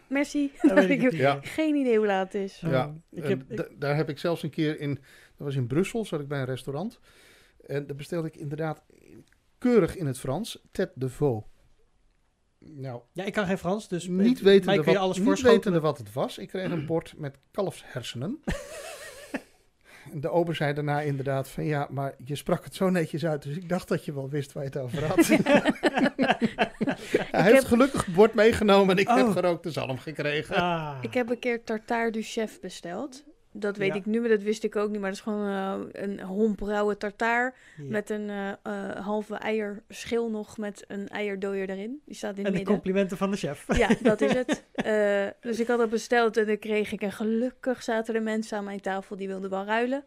merci. 0.08 0.52
Ik 0.88 1.02
heb 1.02 1.12
Ja. 1.12 1.40
geen 1.42 1.76
idee 1.76 1.98
hoe 1.98 2.06
laat 2.06 2.34
het 2.34 2.42
is. 2.44 2.60
Ja. 2.66 2.94
Ik 3.12 3.24
heb- 3.28 3.42
ik- 3.52 3.70
daar 3.80 3.96
heb 3.96 4.10
ik 4.10 4.20
zelfs 4.20 4.44
een 4.44 4.50
keer 4.50 4.80
in, 4.80 4.94
dat 5.38 5.46
was 5.48 5.56
in 5.56 5.68
Brussel, 5.68 6.06
zat 6.06 6.20
ik 6.20 6.28
bij 6.28 6.40
een 6.40 6.46
restaurant. 6.46 7.00
En 7.66 7.88
daar 7.88 7.96
bestelde 7.96 8.28
ik 8.28 8.36
inderdaad 8.36 8.82
keurig 9.58 9.96
in 9.96 10.06
het 10.06 10.20
Frans, 10.20 10.62
tête 10.72 10.92
de 10.96 11.10
veau. 11.10 11.44
Nou, 12.60 13.02
Ja, 13.14 13.24
ik 13.24 13.34
kan 13.34 13.46
geen 13.46 13.58
Frans, 13.58 13.88
dus 13.88 14.08
niet 14.08 14.42
wetende, 14.42 14.84
wat, 14.84 14.96
alles 14.96 15.18
niet 15.20 15.42
wetende 15.42 15.80
wat 15.80 15.98
het 15.98 16.14
was. 16.14 16.38
Ik 16.38 16.48
kreeg 16.48 16.72
een 16.72 16.86
bord 16.96 17.14
met 17.18 17.38
kalfshersenen. 17.52 18.40
En 20.12 20.20
De 20.22 20.30
ober 20.30 20.56
zei 20.56 20.74
daarna 20.74 21.02
inderdaad 21.02 21.50
van 21.50 21.64
ja, 21.66 21.88
maar 21.92 22.16
je 22.26 22.36
sprak 22.36 22.64
het 22.64 22.76
zo 22.76 22.90
netjes 22.90 23.26
uit, 23.26 23.42
dus 23.44 23.56
ik 23.56 23.70
dacht 23.70 23.88
dat 23.88 24.06
je 24.06 24.14
wel 24.14 24.30
wist 24.30 24.52
waar 24.54 24.64
je 24.64 24.70
het 24.70 24.78
over 24.80 25.06
had. 25.06 25.28
Hij 27.32 27.42
heeft 27.44 27.56
heb- 27.56 27.64
gelukkig 27.66 28.06
het 28.06 28.16
bord 28.16 28.34
meegenomen 28.34 28.96
en 28.96 29.02
ik 29.02 29.08
heb 29.08 29.26
Oh. 29.26 29.32
gerookte 29.32 29.72
zalm 29.72 29.98
gekregen. 29.98 30.56
Ah. 30.56 30.98
Ik 31.02 31.14
heb 31.14 31.30
een 31.30 31.40
keer 31.40 31.64
tartare 31.64 32.12
du 32.12 32.22
chef 32.22 32.60
besteld. 32.60 33.24
Dat 33.60 33.78
weet 33.78 33.90
Ja. 33.94 33.96
ik 33.96 34.06
nu, 34.06 34.20
maar 34.20 34.30
dat 34.30 34.42
wist 34.42 34.64
ik 34.64 34.76
ook 34.76 34.90
niet. 34.90 35.00
Maar 35.00 35.10
dat 35.10 35.18
is 35.18 35.24
gewoon 35.24 35.48
eh, 35.48 36.02
een 36.04 36.20
hombrauwe 36.22 36.98
tartaar. 36.98 37.54
Ja. 37.78 37.84
Met 37.84 38.10
een 38.10 38.30
eh, 38.30 38.50
eh, 38.64 39.06
halve 39.06 39.36
eierschil 39.36 40.30
nog 40.30 40.58
met 40.58 40.84
een 40.88 41.08
eierdooier 41.08 41.70
erin. 41.70 42.02
Die 42.06 42.16
staat 42.16 42.32
in 42.32 42.38
en 42.38 42.44
het 42.44 42.52
de 42.52 42.58
midden. 42.58 42.74
complimenten 42.74 43.18
van 43.18 43.32
de 43.32 43.38
chef. 43.38 43.78
Ja, 43.78 43.90
dat 44.02 44.22
is 44.22 44.34
het. 44.44 44.64
Eh, 44.74 45.28
dus 45.42 45.60
ik 45.60 45.68
had 45.68 45.78
dat 45.78 45.90
besteld 45.90 46.38
en 46.38 46.46
dan 46.46 46.60
kreeg 46.60 46.92
ik. 46.92 47.02
En 47.02 47.12
gelukkig 47.12 47.84
zaten 47.84 48.16
er 48.16 48.22
mensen 48.24 48.58
aan 48.58 48.64
mijn 48.64 48.82
tafel 48.82 49.16
die 49.16 49.28
wilden 49.28 49.50
wel 49.50 49.66
ruilen. 49.66 50.06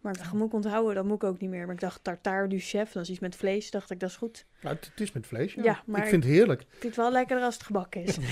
Maar 0.00 0.12
ik 0.12 0.18
dacht, 0.18 0.32
moet 0.32 0.46
ik 0.46 0.52
onthouden, 0.52 0.94
dat 0.94 1.04
moet 1.04 1.22
ik 1.22 1.24
ook 1.24 1.40
niet 1.40 1.50
meer. 1.50 1.64
Maar 1.64 1.74
ik 1.74 1.80
dacht, 1.80 2.04
tartare 2.04 2.46
du 2.48 2.58
chef, 2.58 2.92
dat 2.92 3.02
is 3.02 3.10
iets 3.10 3.18
met 3.18 3.36
vlees. 3.36 3.70
Dacht 3.70 3.90
ik, 3.90 4.00
dat 4.00 4.08
is 4.08 4.16
goed. 4.16 4.44
Nou, 4.60 4.76
het, 4.80 5.00
is 5.00 5.12
met 5.12 5.26
vlees, 5.26 5.54
ja. 5.54 5.62
Ja, 5.62 5.82
maar 5.86 6.02
ik 6.02 6.08
vind 6.08 6.24
het 6.24 6.32
heerlijk. 6.32 6.60
Ik 6.60 6.66
vind 6.70 6.82
het 6.82 6.96
wel 6.96 7.12
lekkerder 7.12 7.44
als 7.44 7.54
het 7.54 7.62
gebakken 7.62 8.02
is. 8.02 8.18
maar 8.18 8.28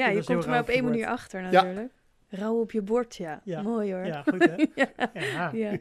ja, 0.00 0.12
Dat 0.12 0.16
je 0.16 0.24
komt 0.24 0.44
er 0.44 0.50
maar 0.50 0.60
op 0.60 0.68
één 0.68 0.84
manier 0.84 1.06
achter 1.06 1.42
natuurlijk. 1.42 1.92
Rauw 2.34 2.60
op 2.60 2.70
je 2.72 2.82
bord, 2.82 3.16
ja. 3.16 3.40
Ja. 3.44 3.62
Mooi 3.62 3.92
hoor. 3.92 4.06
ja, 4.06 4.22
goed 4.22 4.44
hè? 4.44 4.54
Ja. 4.74 5.50
Ja. 5.52 5.52
Ja. 5.52 5.78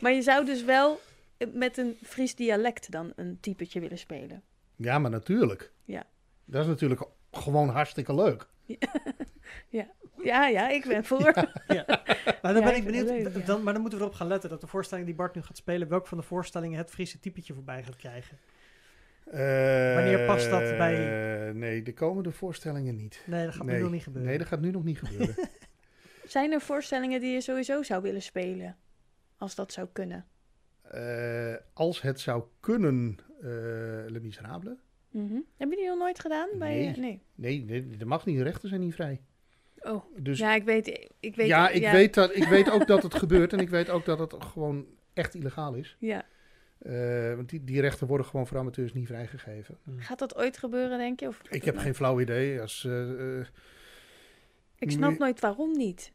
maar 0.00 0.12
je 0.12 0.22
zou 0.22 0.44
dus 0.44 0.64
wel 0.64 1.00
eh, 1.36 1.48
met 1.52 1.78
een 1.78 1.96
Fries 2.02 2.34
dialect 2.34 2.90
dan 2.90 3.12
een 3.16 3.38
typetje 3.40 3.80
willen 3.80 3.98
spelen. 3.98 4.42
Ja, 4.76 4.98
maar 4.98 5.10
natuurlijk. 5.10 5.72
Ja. 5.84 6.06
Dat 6.44 6.62
is 6.62 6.68
natuurlijk 6.68 7.02
gewoon 7.30 7.68
hartstikke 7.68 8.14
leuk. 8.14 8.46
Ja, 9.68 10.46
ja, 10.48 10.68
ik 10.68 10.84
ben 10.86 11.04
voor. 11.04 11.32
Nou, 11.32 11.46
dan 12.42 12.54
Ja, 12.54 12.62
ben 12.62 12.76
ik 12.76 12.84
benieuwd. 12.84 13.08
leuk, 13.08 13.34
ja. 13.34 13.40
dan, 13.40 13.62
maar 13.62 13.72
dan 13.72 13.82
moeten 13.82 13.98
we 13.98 14.04
erop 14.04 14.16
gaan 14.16 14.26
letten 14.28 14.50
dat 14.50 14.60
de 14.60 14.66
voorstelling 14.66 15.06
die 15.06 15.16
Bart 15.16 15.34
nu 15.34 15.42
gaat 15.42 15.56
spelen, 15.56 15.88
welke 15.88 16.08
van 16.08 16.18
de 16.18 16.24
voorstellingen 16.24 16.78
het 16.78 16.90
Friese 16.90 17.20
typetje 17.20 17.54
voorbij 17.54 17.82
gaat 17.82 17.96
krijgen. 17.96 18.38
Wanneer 19.24 20.26
past 20.26 20.50
dat 20.50 20.60
bij- 20.76 21.48
Eh, 21.48 21.54
Nee, 21.54 21.82
de 21.82 21.92
komende 21.92 22.30
voorstellingen 22.30 22.96
niet. 22.96 23.22
Nee, 23.26 23.44
dat 23.44 23.54
gaat 23.54 23.66
nee. 23.66 23.76
nu 23.76 23.82
nog 23.82 23.90
niet 23.92 24.02
gebeuren. 24.02 24.28
Nee, 24.30 24.38
dat 24.38 24.46
gaat 24.46 24.60
nu 24.60 24.70
nog 24.70 24.84
niet 24.84 24.98
gebeuren. 24.98 25.34
Zijn 26.24 26.52
er 26.52 26.60
voorstellingen 26.60 27.20
die 27.20 27.32
je 27.32 27.40
sowieso 27.40 27.82
zou 27.82 28.02
willen 28.02 28.22
spelen? 28.22 28.76
Als 29.36 29.54
dat 29.54 29.72
zou 29.72 29.88
kunnen. 29.92 30.26
Eh, 30.82 31.54
als 31.72 32.00
het 32.02 32.20
zou 32.20 32.44
kunnen, 32.60 33.18
eh 33.40 33.48
Le 34.06 34.18
Miserable. 34.22 34.76
Mhm. 35.10 35.38
Hebben 35.56 35.76
die 35.76 35.86
nog 35.86 35.98
nooit 35.98 36.20
gedaan? 36.20 36.48
Bij, 36.58 36.74
Nee. 36.74 36.96
nee. 36.96 37.22
Nee, 37.34 37.64
nee, 37.64 37.96
dat 37.96 38.08
mag 38.08 38.26
niet. 38.26 38.36
De 38.36 38.42
rechten 38.42 38.68
zijn 38.68 38.80
niet 38.80 38.94
vrij. 38.94 39.20
Oh, 39.78 40.04
Dus 40.16 40.38
ja, 40.38 40.54
ik 40.54 40.64
weet... 40.64 41.08
Ik 41.20 41.36
weet 41.36 41.46
ja, 41.46 41.68
ik, 41.68 41.90
Weet 41.90 42.14
dat, 42.14 42.36
ik 42.36 42.44
weet 42.44 42.70
ook 42.70 42.86
dat 42.86 43.02
het 43.02 43.14
gebeurt. 43.14 43.52
En 43.52 43.58
ik 43.58 43.68
weet 43.70 43.90
ook 43.90 44.04
dat 44.04 44.18
het 44.18 44.34
gewoon 44.44 44.86
echt 45.12 45.34
illegaal 45.34 45.74
is. 45.74 45.96
Ja. 45.98 46.24
Eh, 46.82 47.34
want 47.34 47.48
die, 47.48 47.64
die 47.64 47.80
rechten 47.80 48.06
worden 48.06 48.26
gewoon 48.26 48.46
voor 48.46 48.58
amateurs 48.58 48.92
niet 48.92 49.06
vrijgegeven. 49.06 49.78
Gaat 49.96 50.18
dat 50.18 50.36
ooit 50.36 50.56
gebeuren, 50.58 50.98
denk 50.98 51.20
je? 51.20 51.28
Of, 51.28 51.42
Ik 51.50 51.64
heb 51.64 51.76
geen 51.78 51.94
flauw 51.94 52.20
idee. 52.20 52.60
Als, 52.60 52.84
eh, 52.84 53.38
eh, 53.40 53.46
Ik 54.78 54.90
snap 54.90 55.18
nooit 55.18 55.40
waarom 55.40 55.76
niet. 55.76 56.12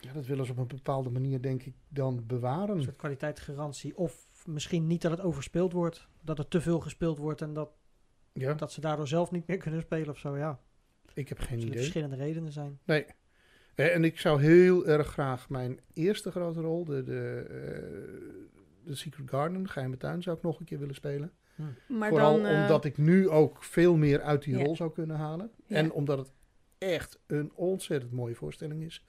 ja, 0.00 0.12
dat 0.12 0.26
willen 0.26 0.46
ze 0.46 0.52
op 0.52 0.58
een 0.58 0.66
bepaalde 0.66 1.10
manier, 1.10 1.42
denk 1.42 1.62
ik, 1.62 1.74
dan 1.88 2.24
bewaren. 2.26 2.76
Een 2.76 2.82
soort 2.82 2.96
kwaliteitsgarantie. 2.96 3.96
Of 3.96 4.26
misschien 4.46 4.86
niet 4.86 5.02
dat 5.02 5.10
het 5.10 5.20
overspeeld 5.20 5.72
wordt. 5.72 6.08
Dat 6.20 6.38
er 6.38 6.48
te 6.48 6.60
veel 6.60 6.80
gespeeld 6.80 7.18
wordt 7.18 7.40
en 7.40 7.52
dat, 7.52 7.70
Ja, 8.32 8.54
dat 8.54 8.72
ze 8.72 8.80
daardoor 8.80 9.08
zelf 9.08 9.30
niet 9.30 9.46
meer 9.46 9.58
kunnen 9.58 9.80
spelen 9.80 10.08
of 10.08 10.18
zo. 10.18 10.36
Ja, 10.36 10.60
ik 11.14 11.28
heb 11.28 11.38
er 11.38 11.44
geen 11.44 11.58
idee. 11.60 11.72
verschillende 11.78 12.16
redenen 12.16 12.52
zijn. 12.52 12.78
Nee. 12.84 13.06
Eh, 13.74 13.94
En 13.94 14.04
ik 14.04 14.18
zou 14.18 14.42
heel 14.42 14.86
erg 14.86 15.06
graag 15.06 15.48
mijn 15.48 15.80
eerste 15.92 16.30
grote 16.30 16.60
rol, 16.60 16.84
de, 16.84 17.02
de, 17.02 17.46
de 18.84 18.94
Secret 18.94 19.30
Garden, 19.30 19.68
Geheime 19.68 19.96
Tuin, 19.96 20.22
zou 20.22 20.36
ik 20.36 20.42
nog 20.42 20.58
een 20.58 20.64
keer 20.66 20.78
willen 20.78 20.94
spelen. 20.94 21.32
Maar 21.88 22.08
Vooral 22.08 22.36
dan... 22.42 22.46
eh, 22.46 22.60
omdat 22.60 22.84
ik 22.84 22.98
nu 22.98 23.28
ook 23.28 23.62
veel 23.64 23.96
meer 23.96 24.22
uit 24.22 24.42
die 24.42 24.56
Ja. 24.56 24.64
rol 24.64 24.76
zou 24.76 24.92
kunnen 24.92 25.16
halen. 25.16 25.50
Ja. 25.66 25.76
En 25.76 25.92
omdat 25.92 26.18
het 26.18 26.30
echt 26.78 27.18
een 27.26 27.52
ontzettend 27.54 28.12
mooie 28.12 28.34
voorstelling 28.34 28.82
is. 28.82 29.04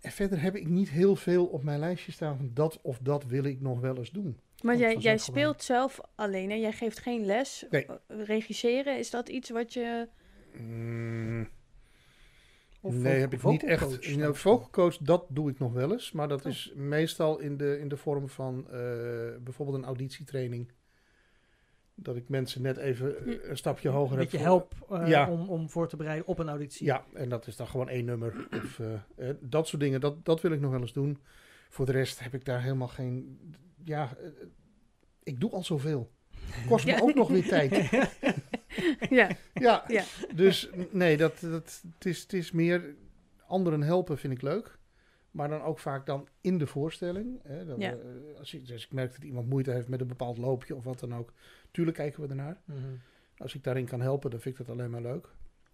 En 0.00 0.10
verder 0.10 0.40
heb 0.42 0.56
ik 0.56 0.68
niet 0.68 0.90
heel 0.90 1.16
veel 1.16 1.46
op 1.46 1.62
mijn 1.62 1.78
lijstje 1.78 2.12
staan 2.12 2.36
van 2.36 2.50
dat 2.54 2.80
of 2.82 2.98
dat 2.98 3.24
wil 3.24 3.44
ik 3.44 3.60
nog 3.60 3.80
wel 3.80 3.96
eens 3.96 4.10
doen. 4.10 4.38
Maar 4.62 4.76
jij, 4.76 4.88
jij 4.90 5.00
gewoon. 5.00 5.18
speelt 5.18 5.62
zelf 5.62 6.00
alleen 6.14 6.50
en 6.50 6.60
jij 6.60 6.72
geeft 6.72 6.98
geen 6.98 7.24
les. 7.24 7.64
Nee. 7.70 7.86
Eh, 7.86 7.94
Regisseren, 8.24 8.98
is 8.98 9.10
dat 9.10 9.28
iets 9.28 9.50
wat 9.50 9.72
je... 9.72 10.08
Mm, 10.58 11.48
Of 12.86 12.94
nee, 12.94 13.20
heb 13.20 13.32
ik 13.32 13.42
niet 13.42 13.64
echt. 13.64 13.80
vocalcoach 13.82 14.08
Nou, 14.08 14.20
dan. 14.22 14.36
vocal 14.36 14.70
coach, 14.70 14.96
dat 14.96 15.24
doe 15.28 15.50
ik 15.50 15.58
nog 15.58 15.72
wel 15.72 15.92
eens. 15.92 16.12
Maar 16.12 16.28
dat 16.28 16.44
Oh. 16.44 16.52
is 16.52 16.72
meestal 16.74 17.38
in 17.38 17.56
de, 17.56 17.78
in 17.78 17.88
de 17.88 17.96
vorm 17.96 18.28
van 18.28 18.66
eh, 18.70 18.78
bijvoorbeeld 19.40 19.78
een 19.78 19.84
auditietraining. 19.84 20.72
Dat 21.94 22.16
ik 22.16 22.28
mensen 22.28 22.62
net 22.62 22.76
even 22.76 23.14
een 23.50 23.56
stapje 23.56 23.88
hoger 23.88 24.12
Een 24.12 24.18
heb. 24.20 24.30
beetje 24.30 24.44
help 24.46 24.74
eh, 24.90 25.08
Ja. 25.08 25.30
om, 25.30 25.48
om 25.48 25.70
voor 25.70 25.88
te 25.88 25.96
bereiden 25.96 26.26
op 26.26 26.38
een 26.38 26.48
auditie. 26.48 26.86
Ja, 26.86 27.04
en 27.14 27.28
dat 27.28 27.46
is 27.46 27.56
dan 27.56 27.66
gewoon 27.66 27.88
één 27.88 28.04
nummer. 28.04 28.46
Of, 28.64 28.80
eh, 29.16 29.30
dat 29.40 29.68
soort 29.68 29.82
dingen, 29.82 30.00
dat, 30.00 30.24
dat 30.24 30.40
wil 30.40 30.50
ik 30.52 30.60
nog 30.60 30.70
wel 30.70 30.80
eens 30.80 30.92
doen. 30.92 31.18
Voor 31.68 31.86
de 31.86 31.92
rest 31.92 32.20
heb 32.20 32.34
ik 32.34 32.44
daar 32.44 32.62
helemaal 32.62 32.88
geen... 32.88 33.38
Ja, 33.84 34.16
ik 35.22 35.40
doe 35.40 35.50
al 35.50 35.64
zoveel. 35.64 36.10
Kost 36.68 36.84
me 36.86 36.90
Ja. 36.96 37.00
ook 37.00 37.14
nog 37.14 37.28
weer 37.28 37.48
tijd. 37.48 37.72
ja, 39.10 39.28
Ja, 39.54 39.84
Ja. 39.88 40.04
dus 40.34 40.70
nee, 40.90 41.16
dat, 41.16 41.40
dat, 41.40 41.82
het, 41.94 42.04
is, 42.06 42.22
het 42.22 42.32
is 42.32 42.52
meer 42.52 42.94
anderen 43.46 43.82
helpen 43.82 44.18
vind 44.18 44.32
ik 44.32 44.42
leuk. 44.42 44.78
Maar 45.30 45.48
dan 45.48 45.62
ook 45.62 45.78
vaak 45.78 46.06
dan 46.06 46.28
in 46.40 46.58
de 46.58 46.66
voorstelling. 46.66 47.40
Hè, 47.42 47.64
dan, 47.66 47.78
Ja. 47.80 47.90
eh, 47.90 48.38
als, 48.38 48.54
ik, 48.54 48.70
als 48.72 48.84
ik 48.84 48.92
merk 48.92 49.12
dat 49.12 49.22
iemand 49.22 49.48
moeite 49.48 49.70
heeft 49.70 49.88
met 49.88 50.00
een 50.00 50.06
bepaald 50.06 50.38
loopje 50.38 50.74
of 50.74 50.84
wat 50.84 51.00
dan 51.00 51.14
ook. 51.14 51.32
Tuurlijk 51.70 51.96
kijken 51.96 52.22
we 52.22 52.28
ernaar. 52.28 52.60
Mhm. 52.64 52.78
Als 53.38 53.54
ik 53.54 53.64
daarin 53.64 53.86
kan 53.86 54.00
helpen, 54.00 54.30
dan 54.30 54.40
vind 54.40 54.58
ik 54.58 54.66
dat 54.66 54.76
alleen 54.76 54.90
maar 54.90 55.02
leuk. 55.02 55.28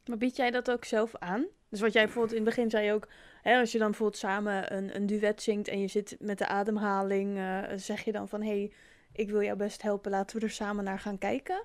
maar 0.06 0.18
bied 0.18 0.36
jij 0.36 0.50
dat 0.50 0.70
ook 0.70 0.84
zelf 0.84 1.16
aan? 1.16 1.46
Dus 1.68 1.80
wat 1.80 1.92
jij 1.92 2.02
bijvoorbeeld 2.04 2.34
in 2.38 2.44
het 2.44 2.54
begin 2.54 2.70
zei 2.70 2.92
ook... 2.92 3.08
Hè, 3.42 3.58
als 3.58 3.72
je 3.72 3.78
dan 3.78 3.86
bijvoorbeeld 3.90 4.18
samen 4.20 4.76
een, 4.76 4.96
een 4.96 5.06
duet 5.06 5.42
zingt 5.42 5.68
en 5.68 5.80
je 5.80 5.88
zit 5.88 6.16
met 6.20 6.38
de 6.38 6.46
ademhaling... 6.46 7.38
eh, 7.38 7.62
zeg 7.76 8.00
je 8.04 8.12
dan 8.12 8.28
van, 8.28 8.42
hé, 8.42 8.48
hey, 8.48 8.72
ik 9.12 9.30
wil 9.30 9.42
jou 9.42 9.56
best 9.56 9.82
helpen, 9.82 10.10
laten 10.10 10.38
we 10.38 10.44
er 10.44 10.50
samen 10.50 10.84
naar 10.84 10.98
gaan 10.98 11.18
kijken? 11.18 11.64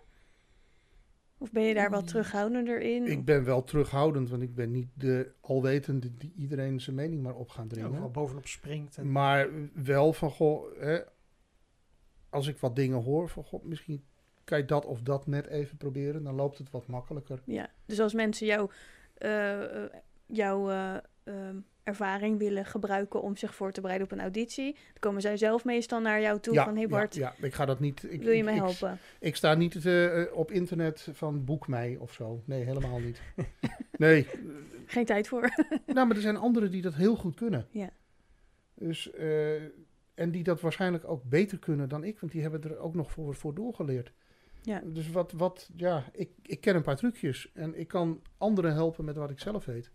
Of 1.39 1.51
ben 1.51 1.63
je 1.63 1.73
daar 1.73 1.89
wat 1.89 2.07
terughoudender 2.07 2.81
in? 2.81 3.05
Ik 3.05 3.25
ben 3.25 3.43
wel 3.43 3.63
terughoudend, 3.63 4.29
want 4.29 4.41
ik 4.41 4.55
ben 4.55 4.71
niet 4.71 4.87
de 4.93 5.31
alwetende 5.41 6.17
die 6.17 6.33
iedereen 6.37 6.81
zijn 6.81 6.95
mening 6.95 7.23
maar 7.23 7.35
op 7.35 7.49
gaat 7.49 7.69
dringen. 7.69 7.89
Overal 7.89 8.11
bovenop 8.11 8.47
springt. 8.47 8.97
En, 8.97 9.11
Maar 9.11 9.49
wel 9.73 10.13
van, 10.13 10.31
goh, 10.31 10.79
hè, 10.79 10.99
als 12.29 12.47
ik 12.47 12.57
wat 12.57 12.75
dingen 12.75 13.03
hoor, 13.03 13.29
van, 13.29 13.43
goh, 13.43 13.63
misschien 13.63 14.03
kan 14.43 14.57
je 14.57 14.65
dat 14.65 14.85
of 14.85 15.01
dat 15.01 15.27
net 15.27 15.47
even 15.47 15.77
proberen, 15.77 16.23
dan 16.23 16.35
loopt 16.35 16.57
het 16.57 16.71
wat 16.71 16.87
makkelijker. 16.87 17.41
Ja, 17.45 17.69
dus 17.85 17.99
als 17.99 18.13
mensen 18.13 18.47
jou, 18.47 18.71
eh, 19.13 19.83
eh, 19.83 19.91
jouw 20.25 20.69
eh, 20.69 20.97
ehm, 21.23 21.57
ervaring 21.87 22.37
willen 22.37 22.65
gebruiken 22.65 23.21
om 23.21 23.35
zich 23.35 23.55
voor 23.55 23.71
te 23.71 23.81
bereiden 23.81 24.07
op 24.07 24.13
een 24.13 24.21
auditie, 24.21 24.73
dan 24.73 24.99
komen 24.99 25.21
zij 25.21 25.37
zelf 25.37 25.65
meestal 25.65 25.99
naar 25.99 26.21
jou 26.21 26.39
toe 26.39 26.55
van, 26.55 26.75
hey 26.75 26.87
Bart, 26.87 27.15
ja, 27.15 27.33
ja, 27.37 27.45
ik 27.45 27.53
ga 27.53 27.65
dat 27.65 27.79
niet. 27.79 28.05
Ik, 28.09 28.21
wil 28.21 28.33
je 28.33 28.43
mij 28.43 28.55
helpen? 28.55 28.99
Ik, 29.19 29.35
sta 29.35 29.53
niet 29.53 29.85
eh, 29.85 30.21
eh, 30.21 30.33
op 30.33 30.51
internet 30.51 31.07
van 31.13 31.45
boek 31.45 31.67
mij 31.67 31.97
of 31.99 32.13
zo. 32.13 32.41
Nee, 32.45 32.63
helemaal 32.63 32.99
niet. 32.99 33.21
nee, 33.97 34.27
Geen 34.85 35.05
tijd 35.05 35.27
voor. 35.27 35.41
nou, 35.85 36.07
maar 36.07 36.15
er 36.15 36.21
zijn 36.21 36.37
anderen 36.37 36.71
die 36.71 36.81
dat 36.81 36.93
heel 36.93 37.15
goed 37.15 37.35
kunnen. 37.35 37.67
Ja. 37.69 37.89
Dus, 38.73 39.11
eh, 39.11 39.61
en 40.13 40.31
die 40.31 40.43
dat 40.43 40.61
waarschijnlijk 40.61 41.09
ook 41.09 41.23
beter 41.23 41.59
kunnen 41.59 41.89
dan 41.89 42.03
ik, 42.03 42.19
want 42.19 42.31
die 42.31 42.41
hebben 42.41 42.63
er 42.63 42.77
ook 42.77 42.95
nog 42.95 43.11
voor, 43.11 43.35
voor 43.35 43.55
doorgeleerd. 43.55 44.11
Ja. 44.61 44.81
Dus 44.85 45.09
wat, 45.09 45.31
wat 45.31 45.69
ja, 45.75 46.03
ik, 46.11 46.29
ik 46.41 46.61
ken 46.61 46.75
een 46.75 46.81
paar 46.81 46.97
trucjes 46.97 47.51
en 47.53 47.79
ik 47.79 47.87
kan 47.87 48.21
anderen 48.37 48.73
helpen 48.73 49.05
met 49.05 49.15
wat 49.15 49.29
ik 49.29 49.39
zelf 49.39 49.65
weet. 49.65 49.91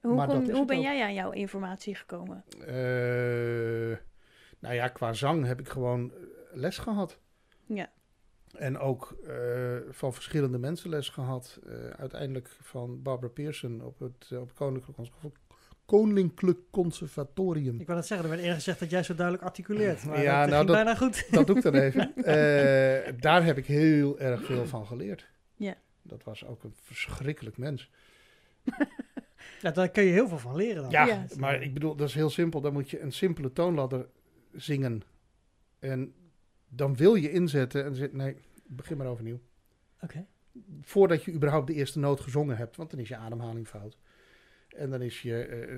Hoe, 0.00 0.14
Maar 0.14 0.26
kom- 0.28 0.46
dat 0.46 0.56
hoe 0.56 0.66
ben 0.66 0.76
ook. 0.76 0.82
jij 0.82 1.02
aan 1.02 1.14
jouw 1.14 1.30
informatie 1.30 1.94
gekomen? 1.94 2.44
Eh, 2.66 3.96
nou 4.58 4.74
ja, 4.74 4.88
qua 4.88 5.12
zang 5.12 5.46
heb 5.46 5.60
ik 5.60 5.68
gewoon 5.68 6.12
eh, 6.12 6.16
les 6.52 6.78
gehad. 6.78 7.18
Ja. 7.66 7.90
En 8.50 8.78
ook 8.78 9.16
eh, 9.26 9.76
van 9.90 10.12
verschillende 10.14 10.58
mensen 10.58 10.90
les 10.90 11.08
gehad. 11.08 11.58
Eh, 11.66 11.72
uiteindelijk 11.90 12.56
van 12.60 13.02
Barbara 13.02 13.32
Pearson 13.32 13.84
op 13.84 13.98
het, 13.98 14.32
op 14.38 14.48
het 14.48 14.56
Koninklijk, 14.56 14.96
Cons- 14.96 15.12
Koninklijk 15.84 16.58
Conservatorium. 16.70 17.80
Ik 17.80 17.86
wou 17.86 17.98
net 17.98 18.06
zeggen, 18.06 18.26
er 18.26 18.32
werd 18.32 18.42
eerder 18.42 18.58
gezegd 18.58 18.80
dat 18.80 18.90
jij 18.90 19.02
zo 19.02 19.14
duidelijk 19.14 19.46
articuleert. 19.46 20.04
Maar 20.04 20.22
Ja, 20.22 20.40
dat 20.40 20.50
nou, 20.50 20.56
ging 20.64 20.66
dat- 20.66 20.76
bijna 20.84 20.94
goed. 20.94 21.26
Dat 21.30 21.46
doe 21.46 21.56
ik 21.56 21.62
dan 21.62 21.74
even. 21.74 22.12
Eh, 22.16 23.12
daar 23.20 23.44
heb 23.44 23.56
ik 23.56 23.66
heel 23.66 24.18
erg 24.18 24.44
veel 24.44 24.66
van 24.76 24.86
geleerd. 24.86 25.28
Ja. 25.56 25.74
Dat 26.02 26.24
was 26.24 26.46
ook 26.46 26.64
een 26.64 26.74
verschrikkelijk 26.82 27.56
mens. 27.58 27.90
Ja, 29.60 29.70
daar 29.70 29.88
kun 29.90 30.02
je 30.02 30.12
heel 30.12 30.28
veel 30.28 30.38
van 30.38 30.56
leren 30.56 30.82
dan. 30.82 30.90
Ja, 30.90 31.06
Ja. 31.06 31.24
maar 31.38 31.62
ik 31.62 31.74
bedoel, 31.74 31.94
dat 31.96 32.08
is 32.08 32.14
heel 32.14 32.30
simpel. 32.30 32.60
Dan 32.60 32.72
moet 32.72 32.90
je 32.90 33.00
een 33.00 33.12
simpele 33.12 33.52
toonladder 33.52 34.06
zingen. 34.52 35.02
En 35.78 36.14
dan 36.68 36.96
wil 36.96 37.14
je 37.14 37.30
inzetten 37.32 37.84
en 37.84 37.94
zegt, 37.94 38.12
nee, 38.12 38.36
begin 38.66 38.96
maar 38.96 39.06
overnieuw. 39.06 39.40
Oké. 40.00 40.26
Voordat 40.82 41.24
je 41.24 41.32
überhaupt 41.32 41.66
de 41.66 41.74
eerste 41.74 41.98
noot 41.98 42.20
gezongen 42.20 42.56
hebt, 42.56 42.76
want 42.76 42.90
dan 42.90 43.00
is 43.00 43.08
je 43.08 43.16
ademhaling 43.16 43.68
fout. 43.68 43.96
En 44.68 44.90
dan 44.90 45.02
is 45.02 45.22
je, 45.22 45.42
eh, 45.44 45.76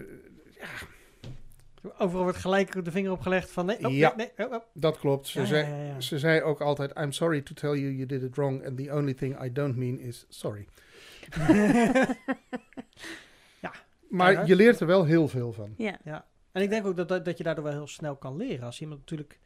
Overal 1.98 2.22
wordt 2.22 2.38
gelijk 2.38 2.84
de 2.84 2.90
vinger 2.90 3.10
opgelegd 3.10 3.50
van 3.50 3.66
nee, 3.66 3.84
oh, 3.86 3.92
Ja. 3.92 4.14
nee, 4.16 4.30
nee, 4.36 4.46
oh, 4.46 4.52
oh. 4.54 4.60
dat 4.74 4.98
klopt. 4.98 5.26
Ze, 5.26 5.40
Ja, 5.40 5.46
zei, 5.46 5.68
ja, 5.68 5.76
ja, 5.76 5.84
ja. 5.84 6.00
ze 6.00 6.18
zei 6.18 6.42
ook 6.42 6.60
altijd, 6.60 6.98
I'm 6.98 7.12
sorry 7.12 7.40
to 7.42 7.54
tell 7.54 7.70
you 7.78 7.92
you 7.92 8.06
did 8.06 8.22
it 8.22 8.34
wrong. 8.36 8.66
And 8.66 8.76
the 8.76 8.92
only 8.92 9.14
thing 9.14 9.42
I 9.44 9.52
don't 9.52 9.76
mean 9.76 9.98
is 9.98 10.26
sorry. 10.28 10.66
Maar 14.12 14.26
Keihard. 14.26 14.48
je 14.48 14.56
leert 14.56 14.80
er 14.80 14.86
wel 14.86 15.04
heel 15.04 15.28
veel 15.28 15.52
van. 15.52 15.74
Ja, 15.76 16.24
En 16.52 16.62
ik 16.62 16.70
denk 16.70 16.86
ook 16.86 16.96
dat, 16.96 17.08
dat, 17.08 17.24
dat 17.24 17.38
je 17.38 17.44
daardoor 17.44 17.64
wel 17.64 17.72
heel 17.72 17.86
snel 17.86 18.16
kan 18.16 18.36
leren. 18.36 18.64
Als 18.66 18.80
iemand 18.80 19.00
natuurlijk 19.00 19.38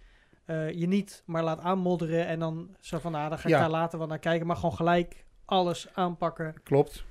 eh, 0.45 0.71
je 0.73 0.87
niet 0.87 1.23
maar 1.27 1.43
laat 1.43 1.61
aanmodderen 1.61 2.27
en 2.27 2.39
dan 2.39 2.77
zo 2.81 2.99
van, 2.99 3.13
nou, 3.13 3.29
dan 3.29 3.39
ga 3.39 3.45
ik 3.45 3.51
Ja. 3.55 3.61
daar 3.61 3.71
later 3.71 3.99
wel 3.99 4.07
naar 4.07 4.19
kijken. 4.19 4.47
Maar 4.47 4.57
gewoon 4.57 4.75
gelijk 4.75 5.25
alles 5.45 5.89
aanpakken. 5.95 6.55
Klopt. 6.63 7.05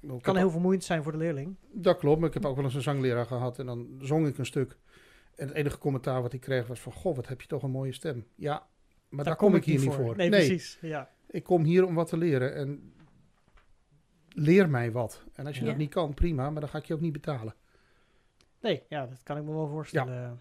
Ik 0.00 0.22
Kan 0.22 0.36
heel 0.36 0.50
vermoeiend 0.50 0.84
zijn 0.84 1.02
voor 1.02 1.12
de 1.12 1.18
leerling. 1.18 1.56
Dat 1.72 1.98
klopt, 1.98 2.18
maar 2.20 2.28
ik 2.28 2.34
heb 2.34 2.44
ook 2.44 2.56
wel 2.56 2.64
eens 2.64 2.74
een 2.74 2.82
zangleraar 2.82 3.26
gehad 3.26 3.58
en 3.58 3.66
dan 3.66 3.88
zong 4.00 4.26
ik 4.26 4.38
een 4.38 4.46
stuk. 4.46 4.76
En 5.36 5.46
het 5.46 5.56
enige 5.56 5.78
commentaar 5.78 6.22
wat 6.22 6.32
ik 6.32 6.40
kreeg 6.40 6.66
was 6.66 6.80
van, 6.80 6.92
goh, 6.92 7.16
wat 7.16 7.28
heb 7.28 7.40
je 7.40 7.46
toch 7.46 7.62
een 7.62 7.70
mooie 7.70 7.92
stem. 7.92 8.26
Ja, 8.34 8.66
maar 9.08 9.24
daar, 9.24 9.36
kom 9.36 9.54
ik 9.54 9.64
hier 9.64 9.80
niet 9.80 9.92
voor. 9.92 10.16
Nee, 10.16 10.28
precies. 10.28 10.78
Ja. 10.80 11.10
ik 11.30 11.42
kom 11.44 11.64
hier 11.64 11.86
om 11.86 11.94
wat 11.94 12.08
te 12.08 12.16
leren 12.16 12.54
en 12.54 12.92
leer 14.34 14.68
mij 14.68 14.92
wat. 14.92 15.24
En 15.34 15.46
als 15.46 15.56
je 15.56 15.62
Ja. 15.64 15.68
dat 15.68 15.76
niet 15.78 15.90
kan, 15.90 16.14
prima, 16.14 16.50
maar 16.50 16.60
dan 16.60 16.70
ga 16.70 16.78
ik 16.78 16.84
je 16.84 16.94
ook 16.94 17.00
niet 17.00 17.12
betalen. 17.12 17.54
Nee, 18.60 18.82
ja, 18.88 19.06
dat 19.06 19.22
kan 19.22 19.36
ik 19.36 19.42
me 19.44 19.52
wel 19.52 19.68
voorstellen. 19.68 20.40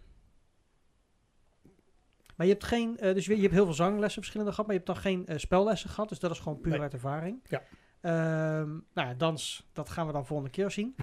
Maar 2.35 2.47
je 2.47 2.53
hebt 2.53 2.65
geen, 2.65 2.97
eh, 2.97 3.13
dus 3.13 3.25
je, 3.25 3.35
je 3.35 3.41
hebt 3.41 3.53
heel 3.53 3.65
veel 3.65 3.73
zanglessen 3.73 4.21
verschillende 4.21 4.51
gehad, 4.51 4.67
maar 4.67 4.75
je 4.79 4.81
hebt 4.85 4.93
dan 4.93 5.03
geen 5.03 5.25
eh, 5.27 5.37
spellessen 5.37 5.89
gehad, 5.89 6.09
dus 6.09 6.19
dat 6.19 6.31
is 6.31 6.39
gewoon 6.39 6.59
puur 6.59 6.71
Nee. 6.71 6.81
uit 6.81 6.93
ervaring. 6.93 7.39
Ja. 7.47 7.61
Ehm, 8.01 8.69
nou 8.69 9.07
ja, 9.07 9.13
dans, 9.13 9.69
dat 9.73 9.89
gaan 9.89 10.07
we 10.07 10.13
dan 10.13 10.25
volgende 10.25 10.51
keer 10.51 10.71
zien. 10.71 10.95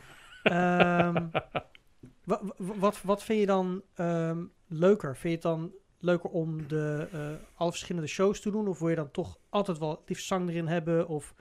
Ehm, 0.43 1.27
wa- 2.25 2.41
wa- 2.45 2.55
wat, 2.57 3.03
wat 3.03 3.23
vind 3.23 3.41
je 3.41 3.47
dan 3.47 3.83
ehm, 3.95 4.45
leuker? 4.67 5.17
Vind 5.17 5.23
je 5.43 5.49
het 5.49 5.59
dan 5.59 5.73
leuker 5.99 6.31
om 6.31 6.69
de, 6.69 7.09
eh, 7.13 7.29
alle 7.55 7.71
verschillende 7.71 8.09
shows 8.09 8.41
te 8.41 8.51
doen? 8.51 8.69
Of 8.69 8.79
wil 8.79 8.89
je 8.89 8.97
dan 8.97 9.11
toch 9.11 9.39
altijd 9.49 9.79
wel 9.79 10.03
liefst 10.07 10.27
zang 10.27 10.49
erin 10.49 10.67
hebben? 10.67 11.09
Of 11.09 11.35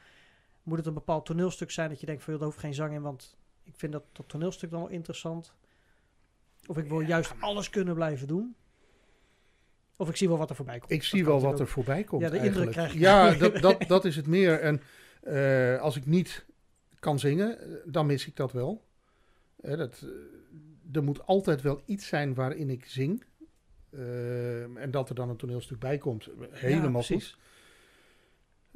moet 0.66 0.78
het 0.78 0.88
een 0.88 0.94
bepaald 0.94 1.26
toneelstuk 1.26 1.72
zijn 1.72 1.90
dat 1.90 2.00
je 2.00 2.06
denkt 2.06 2.24
van, 2.24 2.34
joh, 2.34 2.42
daar 2.42 2.52
hoeft 2.52 2.64
geen 2.64 2.74
zang 2.74 2.94
in, 2.94 3.02
want 3.02 3.38
ik 3.64 3.74
vind 3.76 3.92
dat, 3.92 4.04
dat 4.12 4.30
toneelstuk 4.30 4.70
dan 4.70 4.80
wel 4.80 4.90
interessant. 4.90 5.54
Of 6.68 6.78
ik 6.78 6.90
wil 6.90 7.00
juist 7.00 7.34
alles 7.40 7.70
kunnen 7.70 7.94
blijven 7.96 8.28
doen. 8.28 8.56
Of 9.98 10.10
ik 10.10 10.16
zie 10.16 10.28
wel 10.28 10.38
wat 10.38 10.50
er 10.50 10.56
voorbij 10.56 10.80
komt. 10.80 10.92
Ik 10.92 11.00
Dat 11.00 11.08
zie 11.08 11.26
wel 11.26 11.42
wat 11.42 11.60
er 11.60 11.68
voorbij 11.68 12.04
komt 12.04 12.22
Ja, 12.22 12.30
de 12.30 12.38
indruk 12.38 12.72
krijg 12.72 12.94
je. 12.94 13.00
Ja, 13.00 13.34
dat, 13.44 13.56
dat, 13.56 13.84
dat 13.88 14.06
is 14.06 14.16
het 14.16 14.28
meer. 14.28 14.60
En 14.60 14.82
eh, 15.22 15.82
als 15.82 15.96
ik 15.96 16.06
niet 16.06 16.46
kan 17.00 17.20
zingen, 17.20 17.60
eh, 17.60 17.68
dan 17.86 18.06
mis 18.06 18.28
ik 18.28 18.36
dat 18.36 18.52
wel. 18.52 18.86
Eh, 19.62 19.78
dat, 19.78 20.06
er 20.92 21.04
moet 21.04 21.26
altijd 21.26 21.62
wel 21.62 21.82
iets 21.86 22.08
zijn 22.08 22.34
waarin 22.34 22.70
ik 22.70 22.86
zing. 22.86 23.24
Eh, 23.90 24.78
en 24.78 24.92
dat 24.92 25.10
er 25.10 25.16
dan 25.16 25.30
een 25.30 25.36
toneelstuk 25.36 25.80
bij 25.80 25.98
komt, 25.98 26.30
helemaal 26.50 27.04
Ja, 27.08 27.16
goed. 27.16 27.38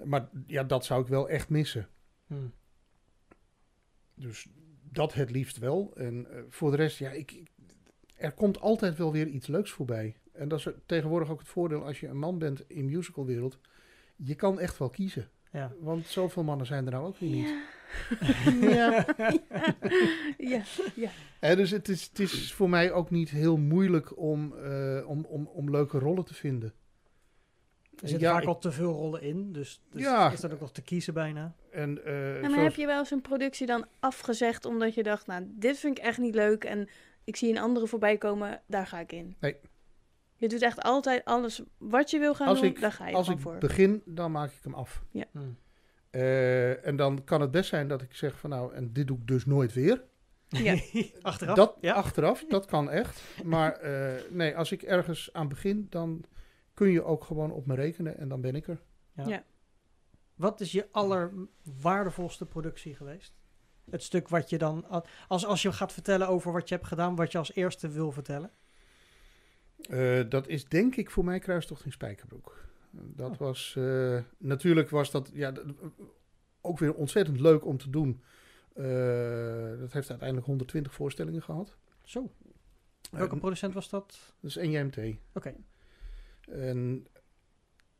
Maar 0.03 0.29
ja, 0.47 0.63
dat 0.63 0.85
zou 0.85 1.01
ik 1.01 1.07
wel 1.07 1.29
echt 1.29 1.49
missen. 1.49 1.89
Hmm. 2.27 2.53
Dus 4.15 4.47
dat 4.91 5.13
het 5.13 5.31
liefst 5.31 5.57
wel. 5.57 5.91
En 5.95 6.31
eh, 6.31 6.41
voor 6.49 6.71
de 6.71 6.77
rest, 6.77 6.97
ja, 6.97 7.11
ik, 7.11 7.31
ik- 7.31 7.51
er 8.15 8.31
komt 8.31 8.59
altijd 8.59 8.97
wel 8.97 9.11
weer 9.11 9.27
iets 9.27 9.47
leuks 9.47 9.71
voorbij. 9.71 10.15
En 10.33 10.47
dat 10.47 10.59
is 10.59 10.67
tegenwoordig 10.85 11.29
ook 11.29 11.39
het 11.39 11.47
voordeel 11.47 11.85
als 11.85 11.99
je 11.99 12.07
een 12.07 12.17
man 12.17 12.37
bent 12.37 12.69
in 12.69 12.85
musicalwereld. 12.85 13.59
Je 14.15 14.35
kan 14.35 14.59
echt 14.59 14.77
wel 14.77 14.89
kiezen. 14.89 15.29
Ja. 15.51 15.73
Want 15.79 16.05
zoveel 16.05 16.43
mannen 16.43 16.65
zijn 16.65 16.85
er 16.85 16.91
nou 16.91 17.05
ook 17.07 17.17
weer 17.17 17.29
niet. 17.29 17.53
Ja. 18.61 19.05
ja, 20.37 20.63
ja. 20.95 21.09
Eh, 21.39 21.55
dus 21.55 21.71
het 21.71 21.89
is, 21.89 22.03
het 22.07 22.19
is 22.19 22.53
voor 22.53 22.69
mij 22.69 22.91
ook 22.91 23.09
niet 23.09 23.29
heel 23.29 23.57
moeilijk 23.57 24.17
om, 24.17 24.53
eh, 24.57 25.03
om, 25.07 25.25
om, 25.25 25.45
om 25.47 25.69
leuke 25.69 25.99
rollen 25.99 26.25
te 26.25 26.33
vinden. 26.33 26.73
Er 28.01 28.07
zitten 28.07 28.27
Ja, 28.27 28.33
vaak 28.33 28.41
ik- 28.41 28.47
al 28.47 28.59
te 28.59 28.71
veel 28.71 28.91
rollen 28.93 29.21
in, 29.21 29.51
dus, 29.53 29.81
dus 29.91 30.01
Ja. 30.01 30.31
is 30.31 30.39
dat 30.39 30.53
ook 30.53 30.59
nog 30.59 30.71
te 30.71 30.81
kiezen 30.81 31.13
bijna. 31.13 31.55
En, 31.71 32.05
eh, 32.05 32.35
En 32.35 32.41
maar 32.41 32.49
zoals- 32.49 32.63
heb 32.65 32.75
je 32.75 32.85
wel 32.85 32.99
eens 32.99 33.11
een 33.11 33.21
productie 33.21 33.67
dan 33.67 33.85
afgezegd 33.99 34.65
omdat 34.65 34.93
je 34.93 35.03
dacht, 35.03 35.27
nou, 35.27 35.43
dit 35.49 35.77
vind 35.79 35.97
ik 35.97 36.03
echt 36.03 36.17
niet 36.17 36.35
leuk 36.35 36.63
en 36.63 36.89
ik 37.23 37.35
zie 37.35 37.49
een 37.49 37.57
andere 37.57 37.87
voorbij 37.87 38.17
komen, 38.17 38.61
daar 38.67 38.87
ga 38.87 38.99
ik 38.99 39.11
in? 39.11 39.35
Nee. 39.39 39.55
Je 40.35 40.47
doet 40.47 40.61
echt 40.61 40.81
altijd 40.81 41.25
alles 41.25 41.61
wat 41.77 42.09
je 42.11 42.19
wil 42.19 42.35
gaan 42.35 42.47
Als 42.47 42.59
doen, 42.59 42.69
ik- 42.69 42.79
daar 42.81 42.91
ga 42.91 43.07
je 43.07 43.15
als 43.15 43.29
ik 43.29 43.39
voor. 43.39 43.57
begin, 43.57 44.01
dan 44.05 44.31
maak 44.31 44.51
ik 44.51 44.59
hem 44.63 44.73
af. 44.73 45.03
Hmm. 45.31 45.57
Eh, 46.09 46.85
en 46.87 46.95
dan 46.95 47.23
kan 47.23 47.41
het 47.41 47.51
best 47.51 47.69
zijn 47.69 47.87
dat 47.87 48.01
ik 48.01 48.15
zeg 48.15 48.39
van 48.39 48.49
nou, 48.49 48.73
en 48.73 48.93
dit 48.93 49.07
doe 49.07 49.17
ik 49.17 49.27
dus 49.27 49.45
nooit 49.45 49.73
weer. 49.73 50.03
Ja. 50.47 50.75
Achteraf? 51.21 51.55
Dat 51.55 51.75
ja. 51.81 51.93
achteraf, 51.93 52.45
dat 52.47 52.65
kan 52.65 52.89
echt. 52.89 53.21
Maar 53.43 53.73
eh, 53.73 54.21
nee, 54.29 54.57
als 54.57 54.71
ik 54.71 54.81
ergens 54.81 55.29
aan 55.33 55.47
begin, 55.47 55.87
dan 55.89 56.23
kun 56.79 56.91
je 56.91 57.03
ook 57.03 57.23
gewoon 57.23 57.51
op 57.51 57.65
me 57.65 57.75
rekenen 57.75 58.17
en 58.17 58.29
dan 58.29 58.41
ben 58.41 58.55
ik 58.55 58.67
er. 58.67 58.81
Ja. 59.15 59.27
Ja. 59.27 59.43
Wat 60.35 60.61
is 60.61 60.71
je 60.71 60.87
allerwaardevolste 60.91 62.45
productie 62.45 62.95
geweest? 62.95 63.33
Het 63.89 64.03
stuk 64.03 64.27
wat 64.27 64.49
je 64.49 64.57
dan, 64.57 65.03
als, 65.27 65.45
als 65.45 65.61
je 65.61 65.71
gaat 65.71 65.93
vertellen 65.93 66.27
over 66.27 66.51
wat 66.51 66.69
je 66.69 66.75
hebt 66.75 66.87
gedaan, 66.87 67.15
wat 67.15 67.31
je 67.31 67.37
als 67.37 67.53
eerste 67.53 67.89
wil 67.89 68.11
vertellen. 68.11 68.51
Eh, 69.89 70.29
dat 70.29 70.47
is 70.47 70.65
denk 70.65 70.95
ik 70.95 71.11
voor 71.11 71.25
mij 71.25 71.39
kruistocht 71.39 71.85
in 71.85 71.91
Spijkerbroek. 71.91 72.65
Dat 72.91 73.31
Oh. 73.31 73.37
was, 73.37 73.75
eh, 73.77 74.19
natuurlijk 74.37 74.89
was 74.89 75.11
dat 75.11 75.29
ja, 75.33 75.53
ook 76.61 76.79
weer 76.79 76.93
ontzettend 76.93 77.39
leuk 77.39 77.65
om 77.65 77.77
te 77.77 77.89
doen. 77.89 78.21
Eh, 78.73 79.79
dat 79.79 79.93
heeft 79.93 80.09
uiteindelijk 80.09 80.47
120 80.47 80.93
voorstellingen 80.93 81.41
gehad. 81.41 81.77
Zo. 82.03 82.31
Welke 83.11 83.37
producent 83.37 83.73
was 83.73 83.89
dat? 83.89 84.33
Dat 84.39 84.49
is 84.49 84.55
NJMT. 84.55 84.97
Oké. 85.33 85.55
En 86.51 87.07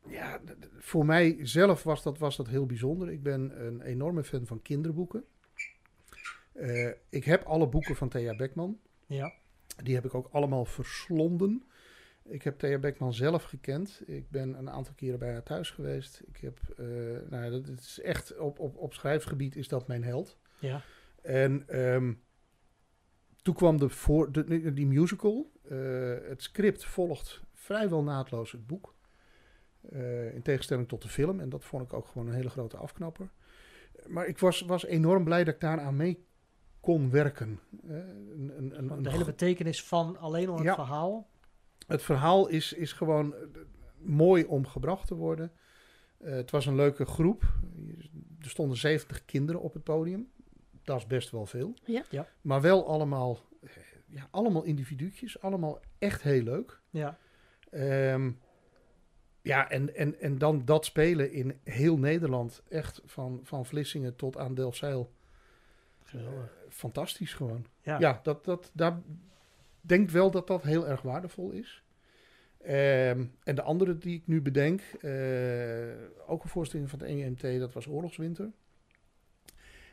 ja, 0.06 0.40
voor 0.78 1.06
mij 1.06 1.38
zelf 1.40 1.82
was 1.82 2.02
dat, 2.02 2.18
was 2.18 2.36
dat 2.36 2.48
heel 2.48 2.66
bijzonder. 2.66 3.10
Ik 3.10 3.22
ben 3.22 3.66
een 3.66 3.80
enorme 3.82 4.24
fan 4.24 4.46
van 4.46 4.62
kinderboeken. 4.62 5.24
Eh, 6.52 6.90
ik 7.08 7.24
heb 7.24 7.44
alle 7.44 7.68
boeken 7.68 7.96
van 7.96 8.08
Thea 8.08 8.36
Beckman. 8.36 8.78
Ja. 9.06 9.32
Die 9.82 9.94
heb 9.94 10.04
ik 10.04 10.14
ook 10.14 10.28
allemaal 10.32 10.64
verslonden. 10.64 11.64
Ik 12.24 12.42
heb 12.42 12.58
Thea 12.58 12.78
Beckman 12.78 13.14
zelf 13.14 13.42
gekend. 13.42 14.02
Ik 14.06 14.30
ben 14.30 14.58
een 14.58 14.70
aantal 14.70 14.94
keren 14.94 15.18
bij 15.18 15.32
haar 15.32 15.42
thuis 15.42 15.70
geweest. 15.70 16.22
Ik 16.26 16.36
heb, 16.36 16.58
eh, 16.76 16.86
nou, 17.28 17.50
dat 17.50 17.66
het 17.66 17.80
is 17.80 18.00
echt 18.00 18.38
op, 18.38 18.58
op, 18.58 18.76
op 18.76 18.94
schrijfgebied 18.94 19.56
is 19.56 19.68
dat 19.68 19.86
mijn 19.86 20.04
held. 20.04 20.38
Ja. 20.58 20.82
En 21.22 21.68
ehm, 21.68 22.12
toen 23.42 23.54
kwam 23.54 23.78
de 23.78 23.88
voor, 23.88 24.32
de, 24.32 24.72
die 24.72 24.86
musical. 24.86 25.50
Eh, 25.68 26.14
het 26.28 26.42
script 26.42 26.84
volgt 26.84 27.40
vrijwel 27.70 28.02
naadloos 28.02 28.52
het 28.52 28.66
boek. 28.66 28.94
Eh, 29.90 30.34
in 30.34 30.42
tegenstelling 30.42 30.88
tot 30.88 31.02
de 31.02 31.08
film. 31.08 31.40
En 31.40 31.48
dat 31.48 31.64
vond 31.64 31.82
ik 31.82 31.92
ook 31.92 32.06
gewoon 32.06 32.26
een 32.28 32.34
hele 32.34 32.50
grote 32.50 32.76
afknapper. 32.76 33.30
Maar 34.06 34.26
ik 34.26 34.38
was, 34.38 34.60
was 34.60 34.84
enorm 34.84 35.24
blij 35.24 35.44
dat 35.44 35.54
ik 35.54 35.60
daaraan 35.60 35.96
mee 35.96 36.26
kon 36.80 37.10
werken. 37.10 37.60
Eh, 37.88 37.96
een, 37.96 38.52
een, 38.56 38.92
een, 38.92 39.02
de 39.02 39.10
hele 39.10 39.24
betekenis 39.24 39.84
van 39.84 40.18
alleen 40.18 40.48
al 40.48 40.54
het 40.54 40.64
Ja. 40.64 40.74
verhaal. 40.74 41.28
het 41.86 42.02
verhaal 42.02 42.48
is, 42.48 42.72
is 42.72 42.92
gewoon 42.92 43.34
eh, 43.34 43.40
mooi 43.98 44.44
om 44.44 44.66
gebracht 44.66 45.06
te 45.06 45.14
worden. 45.14 45.52
Eh, 46.18 46.32
het 46.32 46.50
was 46.50 46.66
een 46.66 46.74
leuke 46.74 47.04
groep. 47.04 47.42
Er 48.40 48.50
stonden 48.50 48.76
70 48.76 49.24
kinderen 49.24 49.60
op 49.60 49.72
het 49.72 49.84
podium. 49.84 50.30
Dat 50.82 50.96
is 50.98 51.06
best 51.06 51.30
wel 51.30 51.46
veel. 51.46 51.74
Ja. 51.84 52.04
Ja. 52.10 52.26
Maar 52.40 52.60
wel 52.60 52.86
allemaal, 52.88 53.38
ja, 54.06 54.28
allemaal 54.30 54.62
individuutjes. 54.62 55.40
Allemaal 55.40 55.80
echt 55.98 56.22
heel 56.22 56.42
leuk. 56.42 56.80
Ja. 56.90 57.18
Ehm, 57.70 58.30
ja, 59.42 59.70
en, 59.70 59.94
en, 59.94 60.20
en 60.20 60.38
dan 60.38 60.64
dat 60.64 60.84
spelen 60.84 61.32
in 61.32 61.58
heel 61.64 61.98
Nederland. 61.98 62.62
Echt 62.68 63.00
van, 63.04 63.40
van 63.42 63.66
Vlissingen 63.66 64.16
tot 64.16 64.36
aan 64.36 64.54
Delfzijl. 64.54 65.12
Geweldig. 66.02 66.52
Fantastisch 66.68 67.34
gewoon. 67.34 67.66
Ja. 67.82 67.98
Ja, 67.98 68.20
dat, 68.22 68.44
dat, 68.44 68.70
daar 68.74 69.00
denk 69.80 70.10
wel 70.10 70.30
dat 70.30 70.46
dat 70.46 70.62
heel 70.62 70.88
erg 70.88 71.02
waardevol 71.02 71.50
is. 71.50 71.82
Ehm, 72.58 73.24
en 73.42 73.54
de 73.54 73.62
andere 73.62 73.98
die 73.98 74.16
ik 74.16 74.26
nu 74.26 74.42
bedenk, 74.42 74.80
eh, 74.80 75.10
ook 76.26 76.42
een 76.42 76.48
voorstelling 76.48 76.90
van 76.90 76.98
de 76.98 77.06
EMT, 77.06 77.58
dat 77.58 77.72
was 77.72 77.86
Oorlogswinter. 77.86 78.50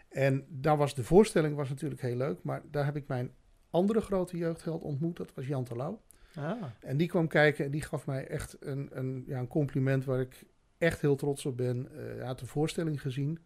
En 0.09 0.45
daar 0.49 0.77
was 0.77 0.95
de 0.95 1.03
voorstelling 1.03 1.55
was 1.55 1.69
natuurlijk 1.69 2.01
heel 2.01 2.15
leuk, 2.15 2.43
maar 2.43 2.61
daar 2.71 2.85
heb 2.85 2.95
ik 2.95 3.07
mijn 3.07 3.31
andere 3.69 4.01
grote 4.01 4.37
jeugdheld 4.37 4.83
ontmoet, 4.83 5.17
dat 5.17 5.33
was 5.33 5.47
Jan 5.47 5.63
Terlouw. 5.63 6.01
Ah, 6.37 6.63
En 6.79 6.97
die 6.97 7.07
kwam 7.07 7.27
kijken 7.27 7.65
en 7.65 7.71
die 7.71 7.81
gaf 7.81 8.05
mij 8.05 8.27
echt 8.27 8.57
een, 8.59 8.89
een, 8.91 9.23
ja, 9.27 9.39
een 9.39 9.47
compliment 9.47 10.05
waar 10.05 10.19
ik 10.19 10.43
echt 10.77 11.01
heel 11.01 11.15
trots 11.15 11.45
op 11.45 11.57
ben. 11.57 11.87
Eh, 11.91 11.97
hij 12.17 12.25
had 12.25 12.39
de 12.39 12.45
voorstelling 12.45 13.01
gezien. 13.01 13.39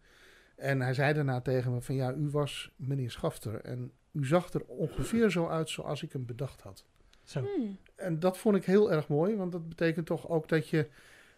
En 0.56 0.80
hij 0.80 0.94
zei 0.94 1.12
daarna 1.12 1.40
tegen 1.40 1.72
me 1.72 1.80
van 1.80 1.94
ja, 1.94 2.14
u 2.14 2.28
was 2.30 2.72
meneer 2.76 3.10
Schafter. 3.10 3.60
En 3.60 3.92
u 4.12 4.26
zag 4.26 4.52
er 4.52 4.64
ongeveer 4.66 5.30
zo 5.30 5.48
uit 5.48 5.70
zoals 5.70 6.02
ik 6.02 6.12
hem 6.12 6.26
bedacht 6.26 6.60
had. 6.60 6.84
zo. 7.22 7.40
Hmm. 7.56 7.76
En 7.96 8.20
dat 8.20 8.38
vond 8.38 8.56
ik 8.56 8.64
heel 8.64 8.92
erg 8.92 9.08
mooi, 9.08 9.36
want 9.36 9.52
dat 9.52 9.68
betekent 9.68 10.06
toch 10.06 10.28
ook 10.28 10.48
dat 10.48 10.68
je... 10.68 10.88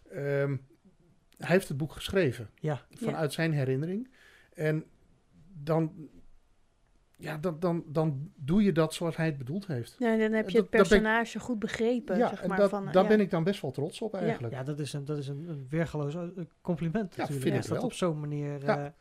ehm, 0.09 0.55
hij 1.37 1.47
heeft 1.55 1.67
het 1.67 1.77
boek 1.77 1.91
geschreven 1.91 2.49
Ja. 2.59 2.85
vanuit 2.89 3.33
zijn 3.33 3.51
herinnering. 3.53 4.09
En 4.53 4.85
dan, 5.63 6.09
ja, 7.25 7.37
dan, 7.37 7.59
dan, 7.59 7.83
dan 7.87 8.31
doe 8.35 8.63
je 8.63 8.71
dat 8.71 8.93
zoals 8.93 9.15
hij 9.15 9.25
het 9.25 9.37
bedoeld 9.37 9.67
heeft. 9.67 9.95
Ja, 9.99 10.17
dan 10.17 10.31
heb 10.31 10.31
je 10.31 10.41
Dat- 10.41 10.53
het 10.53 10.63
ik- 10.63 10.69
personage 10.69 11.39
goed 11.39 11.59
begrepen, 11.59 12.17
ja, 12.17 12.29
zeg 12.29 12.45
maar. 12.47 12.57
dat, 12.57 12.69
van, 12.69 12.85
daar 12.85 13.03
ja. 13.03 13.09
ben 13.09 13.19
ik 13.19 13.29
dan 13.29 13.43
best 13.43 13.61
wel 13.61 13.71
trots 13.71 14.01
op 14.01 14.13
eigenlijk. 14.15 14.53
Ja, 14.53 14.63
dat 14.63 14.79
is 14.79 14.93
een, 14.93 15.05
dat 15.05 15.17
is 15.17 15.27
een, 15.27 15.45
een 15.49 15.67
weergeloos 15.69 16.15
eh, 16.15 16.21
compliment 16.61 17.15
Ja, 17.15 17.21
natuurlijk. 17.21 17.47
vind 17.47 17.63
ik 17.63 17.69
dat 17.69 17.77
wel. 17.77 17.85
op 17.85 17.93
zo'n 17.93 18.19
manier 18.19 18.63
Ja. 18.65 18.85
eh, 18.85 18.91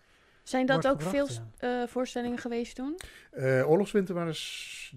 Zijn 0.43 0.67
dat 0.67 0.87
ook 0.89 1.03
veel 1.03 1.29
eh, 1.59 1.83
voorstellingen 1.87 2.39
geweest 2.39 2.75
toen? 2.77 2.99
Eh, 3.31 3.71
Oorlogswinter 3.71 4.15
waren 4.15 4.35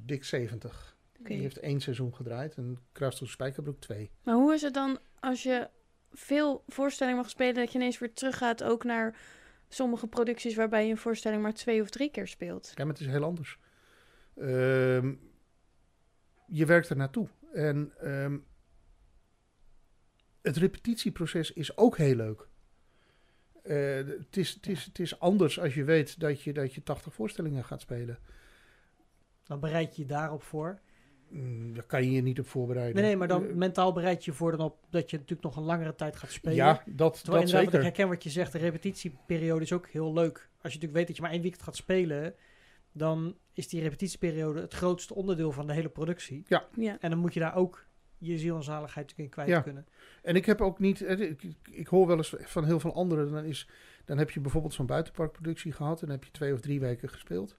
dik 0.06 0.24
70. 0.24 0.96
Oké. 1.20 1.30
Die 1.30 1.42
heeft 1.42 1.60
één 1.60 1.80
seizoen 1.80 2.16
gedraaid 2.16 2.56
en 2.56 2.78
Kruisstoel 2.92 3.28
Spijkerbroek 3.28 3.80
twee. 3.80 4.12
Maar 4.24 4.36
hoe 4.36 4.54
is 4.54 4.62
het 4.62 4.74
dan 4.74 4.98
als 5.20 5.44
je 5.44 5.70
veel 6.12 6.64
voorstellingen 6.68 7.20
mag 7.20 7.30
spelen, 7.30 7.54
dat 7.54 7.72
je 7.72 7.78
ineens 7.78 8.00
weer 8.00 8.14
teruggaat 8.14 8.64
ook 8.64 8.84
naar 8.84 9.16
sommige 9.68 10.08
producties 10.08 10.56
waarbij 10.56 10.86
je 10.86 10.92
een 10.92 10.98
voorstelling 10.98 11.42
maar 11.42 11.54
twee 11.54 11.82
of 11.82 11.90
drie 11.90 12.12
keer 12.12 12.28
speelt? 12.28 12.72
Ja, 12.76 12.84
maar 12.84 12.94
het 12.94 13.02
is 13.02 13.12
heel 13.12 13.24
anders. 13.24 13.60
Ehm, 14.36 15.14
je 16.48 16.66
werkt 16.66 16.90
er 16.90 16.96
naartoe. 16.96 17.28
En 17.54 17.94
ehm, 18.00 18.38
het 20.42 20.58
repetitieproces 20.58 21.54
is 21.54 21.78
ook 21.78 21.98
heel 21.98 22.16
leuk. 22.16 22.48
Eh, 23.64 23.96
het, 23.96 24.38
is, 24.38 24.54
het, 24.54 24.68
is, 24.68 24.86
het 24.86 25.00
is 25.00 25.20
anders 25.20 25.60
als 25.60 25.74
je 25.74 25.84
weet 25.84 26.20
dat 26.20 26.42
je, 26.42 26.54
dat 26.54 26.74
je 26.74 26.84
80 26.84 27.14
voorstellingen 27.14 27.64
gaat 27.64 27.82
spelen. 27.82 28.20
dan 29.44 29.60
bereid 29.60 29.96
je 29.96 30.02
je 30.02 30.08
daarop 30.08 30.44
voor. 30.44 30.80
Mm, 31.30 31.74
daar 31.74 31.84
kan 31.84 32.04
je 32.04 32.12
je 32.12 32.22
niet 32.22 32.40
op 32.40 32.48
voorbereiden. 32.48 32.96
Nee, 32.96 33.04
nee, 33.06 33.16
maar 33.18 33.28
dan 33.28 33.48
Eh, 33.48 33.54
mentaal 33.54 33.94
bereid 33.94 34.26
je 34.26 34.32
je 34.32 34.38
voor 34.38 34.52
dan 34.52 34.60
op 34.66 34.78
dat 34.90 35.10
je 35.10 35.16
natuurlijk 35.18 35.44
nog 35.48 35.56
een 35.58 35.64
langere 35.64 35.96
tijd 35.96 36.16
gaat 36.16 36.32
spelen. 36.32 36.56
ja, 36.56 36.84
dat, 36.86 37.24
Terwijl 37.24 37.44
dat 37.44 37.52
wat 37.52 37.62
ik 37.62 37.70
zeker. 37.70 37.84
herken 37.84 38.08
wat 38.08 38.24
je 38.24 38.30
zegt, 38.30 38.52
de 38.52 38.58
repetitieperiode 38.58 39.62
is 39.64 39.74
ook 39.74 39.88
heel 39.88 40.14
leuk. 40.14 40.36
Als 40.38 40.74
je 40.74 40.80
natuurlijk 40.80 40.94
weet 40.94 41.08
dat 41.08 41.16
je 41.16 41.22
maar 41.22 41.32
één 41.32 41.42
weekend 41.42 41.64
gaat 41.64 41.76
spelen, 41.76 42.34
dan 42.92 43.36
is 43.54 43.68
die 43.68 43.82
repetitieperiode 43.82 44.62
het 44.62 44.74
grootste 44.74 45.16
onderdeel 45.16 45.52
van 45.52 45.68
de 45.68 45.74
hele 45.74 45.90
productie. 45.90 46.44
Ja. 46.48 46.68
En 47.00 47.10
dan 47.10 47.20
moet 47.20 47.34
je 47.34 47.40
daar 47.40 47.56
ook 47.56 47.86
je 48.18 48.38
ziel 48.38 48.56
en 48.56 48.64
zaligheid 48.64 49.08
natuurlijk 49.08 49.20
in 49.38 49.44
kwijt 49.44 49.50
Ja. 49.50 49.62
kunnen. 49.62 49.86
En 50.22 50.36
ik 50.36 50.46
heb 50.46 50.62
ook 50.62 50.80
niet, 50.80 51.02
eh, 51.02 51.20
ik, 51.20 51.44
ik- 51.72 51.88
hoor 51.88 52.08
wel 52.08 52.18
eens 52.18 52.36
van 52.40 52.66
heel 52.66 52.80
veel 52.80 52.94
anderen, 52.94 53.32
dan, 53.32 53.44
is, 53.46 53.70
dan 54.06 54.18
heb 54.18 54.32
je 54.32 54.40
bijvoorbeeld 54.40 54.74
zo'n 54.74 54.86
buitenparkproductie 54.86 55.72
gehad 55.72 56.02
en 56.02 56.08
dan 56.08 56.16
heb 56.16 56.24
je 56.26 56.32
twee 56.32 56.54
of 56.54 56.60
drie 56.60 56.80
weken 56.80 57.10
gespeeld. 57.10 57.58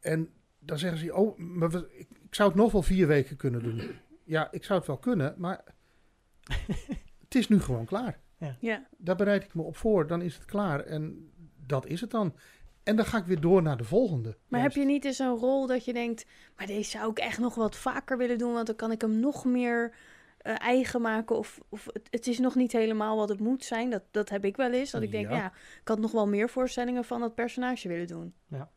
En 0.00 0.28
dan 0.64 0.78
zeggen 0.78 0.98
ze, 0.98 1.14
oh, 1.14 1.38
maar 1.38 1.70
we- 1.70 1.88
ik, 1.98 2.08
ik 2.24 2.34
zou 2.34 2.48
het 2.48 2.58
nog 2.58 2.72
wel 2.72 2.82
vier 2.82 3.06
weken 3.06 3.36
kunnen 3.36 3.62
doen. 3.62 3.80
Ja, 4.24 4.48
ik 4.50 4.64
zou 4.64 4.78
het 4.78 4.88
wel 4.88 4.98
kunnen, 4.98 5.34
maar 5.38 5.64
het 7.24 7.34
is 7.34 7.48
nu 7.48 7.60
gewoon 7.60 7.84
klaar. 7.84 8.22
Ja, 8.60 8.86
Daar 8.98 9.16
bereid 9.16 9.44
ik 9.44 9.54
me 9.54 9.62
op 9.62 9.76
voor, 9.76 10.06
dan 10.06 10.22
is 10.22 10.34
het 10.34 10.44
klaar 10.44 10.80
en 10.80 11.30
dat 11.66 11.86
is 11.86 12.00
het 12.00 12.10
dan. 12.10 12.34
En 12.82 12.96
dan 12.96 13.04
ga 13.04 13.18
ik 13.18 13.24
weer 13.24 13.40
door 13.40 13.62
naar 13.62 13.76
de 13.76 13.84
volgende. 13.84 14.36
maar 14.48 14.60
heb 14.60 14.72
je 14.72 14.84
niet 14.84 15.04
eens 15.04 15.18
een 15.18 15.36
rol 15.36 15.66
dat 15.66 15.84
je 15.84 15.92
denkt, 15.92 16.26
maar 16.56 16.66
deze 16.66 16.90
zou 16.90 17.10
ik 17.10 17.18
echt 17.18 17.38
nog 17.38 17.54
wat 17.54 17.76
vaker 17.76 18.16
willen 18.18 18.38
doen, 18.38 18.52
want 18.52 18.66
dan 18.66 18.76
kan 18.76 18.90
ik 18.92 19.00
hem 19.00 19.20
nog 19.20 19.44
meer 19.44 19.94
eh, 20.38 20.54
eigen 20.58 21.00
maken 21.00 21.36
of, 21.38 21.60
of 21.68 21.86
het, 21.92 22.08
het 22.10 22.26
is 22.26 22.38
nog 22.38 22.54
niet 22.54 22.72
helemaal 22.72 23.16
wat 23.16 23.28
het 23.28 23.40
moet 23.40 23.64
zijn. 23.64 23.90
Dat, 23.90 24.02
dat 24.10 24.28
heb 24.28 24.44
ik 24.44 24.56
wel 24.56 24.72
eens, 24.72 24.90
dat 24.90 25.02
ik 25.02 25.10
denk, 25.10 25.28
Ja. 25.28 25.36
ja, 25.36 25.46
ik 25.80 25.88
had 25.88 25.98
nog 25.98 26.12
wel 26.12 26.26
meer 26.28 26.48
voorstellingen 26.48 27.04
van 27.04 27.20
dat 27.20 27.34
personage 27.34 27.88
willen 27.88 28.06
doen. 28.06 28.34
Ja, 28.48 28.70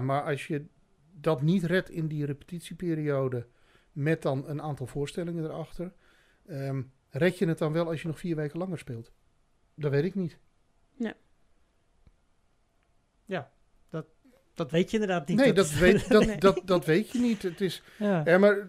maar 0.00 0.22
als 0.22 0.46
je 0.46 0.64
dat 1.12 1.42
niet 1.42 1.64
redt 1.64 1.90
in 1.90 2.06
die 2.06 2.24
repetitieperiode 2.26 3.46
met 3.92 4.22
dan 4.22 4.48
een 4.48 4.62
aantal 4.62 4.86
voorstellingen 4.86 5.44
erachter, 5.44 5.92
ehm, 6.46 6.82
red 7.10 7.38
je 7.38 7.46
het 7.48 7.58
dan 7.58 7.72
wel 7.72 7.86
als 7.86 8.02
je 8.02 8.08
nog 8.08 8.18
vier 8.18 8.36
weken 8.36 8.58
langer 8.58 8.78
speelt? 8.78 9.12
Dat 9.74 9.90
weet 9.90 10.04
ik 10.04 10.14
niet. 10.14 10.38
Dat 14.54 14.70
weet 14.70 14.90
je 14.90 14.98
inderdaad 14.98 15.28
niet. 15.28 15.36
nee, 15.36 15.52
dat, 15.52 15.64
is- 15.66 15.78
weet, 15.78 16.08
dat, 16.08 16.26
Nee. 16.26 16.38
dat, 16.38 16.60
dat 16.64 16.84
weet 16.84 17.10
je 17.10 17.18
niet. 17.18 17.42
Het 17.42 17.60
is, 17.60 17.82
ja. 17.98 18.22
ja, 18.24 18.38
maar 18.38 18.68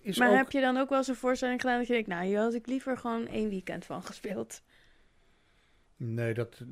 is 0.00 0.18
Maar 0.18 0.30
ook, 0.30 0.36
heb 0.36 0.50
je 0.50 0.60
dan 0.60 0.76
ook 0.76 0.88
wel 0.88 0.98
eens 0.98 1.08
een 1.08 1.14
voorstelling 1.14 1.60
gedaan 1.60 1.78
dat 1.78 1.86
je 1.86 1.92
denkt, 1.92 2.08
nou, 2.08 2.24
hier 2.26 2.38
had 2.38 2.54
ik 2.54 2.66
liever 2.66 2.98
gewoon 2.98 3.26
één 3.26 3.48
weekend 3.48 3.84
van 3.84 4.02
gespeeld. 4.02 4.62
Nee, 6.00 6.34
dat, 6.34 6.64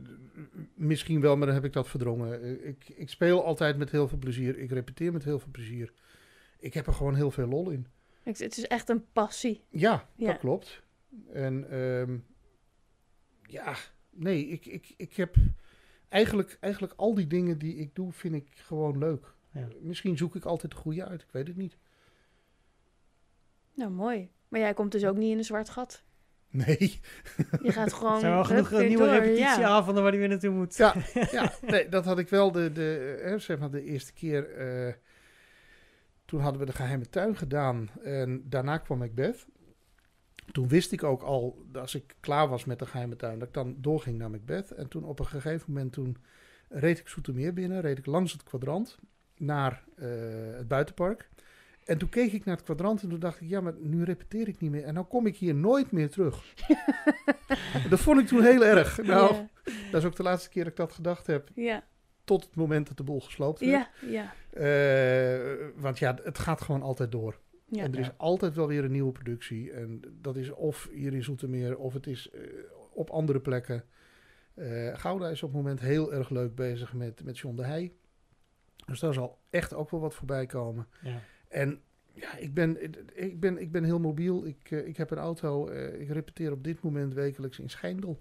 misschien 0.74 1.20
wel, 1.20 1.36
maar 1.36 1.46
dan 1.46 1.54
heb 1.54 1.64
ik 1.64 1.72
dat 1.72 1.88
verdrongen. 1.88 2.66
Ik, 2.66 2.88
ik 2.88 3.10
speel 3.10 3.44
altijd 3.44 3.76
met 3.76 3.90
heel 3.90 4.08
veel 4.08 4.18
plezier. 4.18 4.58
Ik 4.58 4.70
repeteer 4.70 5.12
met 5.12 5.24
heel 5.24 5.38
veel 5.38 5.50
plezier. 5.50 5.92
Ik 6.58 6.74
heb 6.74 6.86
er 6.86 6.92
gewoon 6.92 7.14
heel 7.14 7.30
veel 7.30 7.46
lol 7.46 7.70
in. 7.70 7.86
Het 8.22 8.40
is 8.40 8.66
echt 8.66 8.88
een 8.88 9.04
passie. 9.12 9.62
Ja, 9.68 10.08
Ja. 10.16 10.26
dat 10.26 10.38
klopt. 10.38 10.82
En 11.32 11.70
ehm, 11.70 12.18
ja, 13.42 13.74
nee, 14.10 14.46
ik, 14.46 14.66
ik, 14.66 14.94
ik 14.96 15.16
heb 15.16 15.36
eigenlijk, 16.08 16.56
eigenlijk 16.60 16.92
al 16.96 17.14
die 17.14 17.26
dingen 17.26 17.58
die 17.58 17.76
ik 17.76 17.94
doe, 17.94 18.12
vind 18.12 18.34
ik 18.34 18.48
gewoon 18.54 18.98
leuk. 18.98 19.34
Ja. 19.52 19.68
Misschien 19.80 20.16
zoek 20.16 20.36
ik 20.36 20.44
altijd 20.44 20.72
de 20.72 20.78
goede 20.78 21.04
uit, 21.04 21.22
ik 21.22 21.30
weet 21.30 21.46
het 21.46 21.56
niet. 21.56 21.76
Nou, 23.74 23.90
mooi. 23.90 24.30
Maar 24.48 24.60
jij 24.60 24.74
komt 24.74 24.92
dus 24.92 25.04
ook 25.04 25.16
niet 25.16 25.30
in 25.30 25.38
een 25.38 25.44
zwart 25.44 25.68
gat. 25.68 26.04
Nee, 26.56 27.00
Je 27.62 27.72
gaat 27.72 27.92
gewoon... 27.98 28.14
Er 28.14 28.20
zijn 28.20 28.32
wel 28.32 28.44
genoeg 28.44 28.70
nieuwe 28.70 29.04
door, 29.04 29.14
ja. 29.14 29.18
repetitieavonden 29.18 30.02
waar 30.02 30.12
die 30.12 30.20
weer 30.20 30.28
naartoe 30.28 30.50
moet. 30.50 30.76
ja, 30.76 30.94
ja 31.30 31.52
nee, 31.60 31.88
dat 31.88 32.04
had 32.04 32.18
ik 32.18 32.28
wel 32.28 32.52
de, 32.52 32.72
de, 32.72 33.20
eh, 33.24 33.38
zeg 33.38 33.58
maar 33.58 33.70
de 33.70 33.84
eerste 33.84 34.12
keer. 34.12 34.54
eh, 34.54 34.92
toen 36.24 36.40
hadden 36.40 36.60
we 36.60 36.66
de 36.66 36.72
geheime 36.72 37.08
tuin 37.08 37.36
gedaan 37.36 37.90
en 38.02 38.42
daarna 38.48 38.78
kwam 38.78 38.98
Macbeth. 38.98 39.46
Toen 40.52 40.68
wist 40.68 40.92
ik 40.92 41.02
ook 41.02 41.22
al, 41.22 41.64
dat 41.72 41.82
als 41.82 41.94
ik 41.94 42.14
klaar 42.20 42.48
was 42.48 42.64
met 42.64 42.78
de 42.78 42.86
geheime 42.86 43.16
tuin, 43.16 43.38
dat 43.38 43.48
ik 43.48 43.54
dan 43.54 43.76
doorging 43.78 44.18
naar 44.18 44.30
Macbeth. 44.30 44.70
En 44.70 44.88
toen 44.88 45.04
op 45.04 45.18
een 45.18 45.26
gegeven 45.26 45.64
moment, 45.72 45.92
toen 45.92 46.16
reed 46.68 46.98
ik 46.98 47.08
Zoetermeer 47.08 47.52
binnen, 47.52 47.80
reed 47.80 47.98
ik 47.98 48.06
langs 48.06 48.32
het 48.32 48.42
kwadrant 48.42 48.98
naar 49.36 49.84
eh, 49.96 50.06
het 50.56 50.68
buitenpark. 50.68 51.28
En 51.86 51.98
toen 51.98 52.08
keek 52.08 52.32
ik 52.32 52.44
naar 52.44 52.56
het 52.56 52.64
kwadrant 52.64 53.02
en 53.02 53.08
toen 53.08 53.18
dacht 53.18 53.40
ik, 53.40 53.48
ja, 53.48 53.60
maar 53.60 53.74
nu 53.78 54.04
repeteer 54.04 54.48
ik 54.48 54.60
niet 54.60 54.70
meer. 54.70 54.84
En 54.84 54.94
dan 54.94 55.08
kom 55.08 55.26
ik 55.26 55.36
hier 55.36 55.54
nooit 55.54 55.90
meer 55.92 56.10
terug. 56.10 56.54
dat 57.90 58.00
vond 58.00 58.20
ik 58.20 58.26
toen 58.26 58.42
heel 58.42 58.64
erg. 58.64 59.02
Nou, 59.02 59.34
Ja, 59.34 59.48
dat 59.90 60.00
is 60.00 60.06
ook 60.06 60.16
de 60.16 60.22
laatste 60.22 60.48
keer 60.48 60.62
dat 60.62 60.72
ik 60.72 60.78
dat 60.78 60.92
gedacht 60.92 61.26
heb. 61.26 61.48
ja, 61.54 61.84
Tot 62.24 62.44
het 62.44 62.54
moment 62.54 62.88
dat 62.88 62.96
de 62.96 63.02
boel 63.02 63.20
gesloopt 63.20 63.60
werd. 63.60 63.88
ja, 64.00 64.08
ja. 64.08 64.34
Eh, 64.50 65.66
want 65.76 65.98
ja, 65.98 66.18
het 66.22 66.38
gaat 66.38 66.60
gewoon 66.60 66.82
altijd 66.82 67.12
door. 67.12 67.38
Ja. 67.64 67.82
En 67.82 67.92
er 67.92 67.98
is 68.00 68.10
altijd 68.16 68.54
wel 68.54 68.66
weer 68.66 68.84
een 68.84 68.92
nieuwe 68.92 69.12
productie. 69.12 69.72
En 69.72 70.00
dat 70.20 70.36
is 70.36 70.50
of 70.50 70.88
hier 70.92 71.14
in 71.14 71.22
Zoetermeer 71.22 71.76
of 71.76 71.92
het 71.92 72.06
is 72.06 72.30
eh, 72.30 72.40
op 72.92 73.10
andere 73.10 73.40
plekken. 73.40 73.84
Eh, 74.54 74.98
Gouda 74.98 75.28
is 75.28 75.42
op 75.42 75.48
het 75.48 75.58
moment 75.58 75.80
heel 75.80 76.12
erg 76.12 76.30
leuk 76.30 76.54
bezig 76.54 76.92
met, 76.92 77.24
met 77.24 77.38
John 77.38 77.56
de 77.56 77.64
Heij. 77.64 77.92
Dus 78.86 79.00
daar 79.00 79.12
zal 79.12 79.38
echt 79.50 79.74
ook 79.74 79.90
wel 79.90 80.00
wat 80.00 80.14
voorbij 80.14 80.46
komen. 80.46 80.86
Ja. 81.02 81.20
En 81.48 81.80
ja, 82.12 82.36
ik 82.36 82.54
ben, 82.54 82.82
ik 83.14 83.40
ben, 83.40 83.58
ik 83.58 83.72
ben 83.72 83.84
heel 83.84 84.00
mobiel. 84.00 84.46
Ik, 84.46 84.70
eh, 84.70 84.86
ik 84.86 84.96
heb 84.96 85.10
een 85.10 85.18
auto. 85.18 85.68
eh, 85.68 86.00
ik 86.00 86.08
repeteer 86.08 86.52
op 86.52 86.64
dit 86.64 86.82
moment 86.82 87.14
wekelijks 87.14 87.58
in 87.58 87.68
Schijndel. 87.70 88.20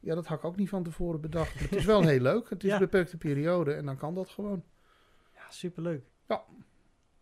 Ja, 0.00 0.14
dat 0.14 0.26
had 0.26 0.38
ik 0.38 0.44
ook 0.44 0.56
niet 0.56 0.68
van 0.68 0.82
tevoren 0.82 1.20
bedacht. 1.20 1.54
Maar 1.54 1.62
het 1.62 1.74
is 1.74 1.84
wel 1.84 2.02
heel 2.08 2.20
leuk. 2.20 2.50
Het 2.50 2.62
is 2.62 2.68
Ja. 2.68 2.74
een 2.74 2.80
beperkte 2.80 3.16
periode 3.16 3.72
en 3.72 3.86
dan 3.86 3.96
kan 3.96 4.14
dat 4.14 4.28
gewoon. 4.28 4.64
Ja, 5.34 5.50
superleuk. 5.50 6.04
Ja. 6.28 6.44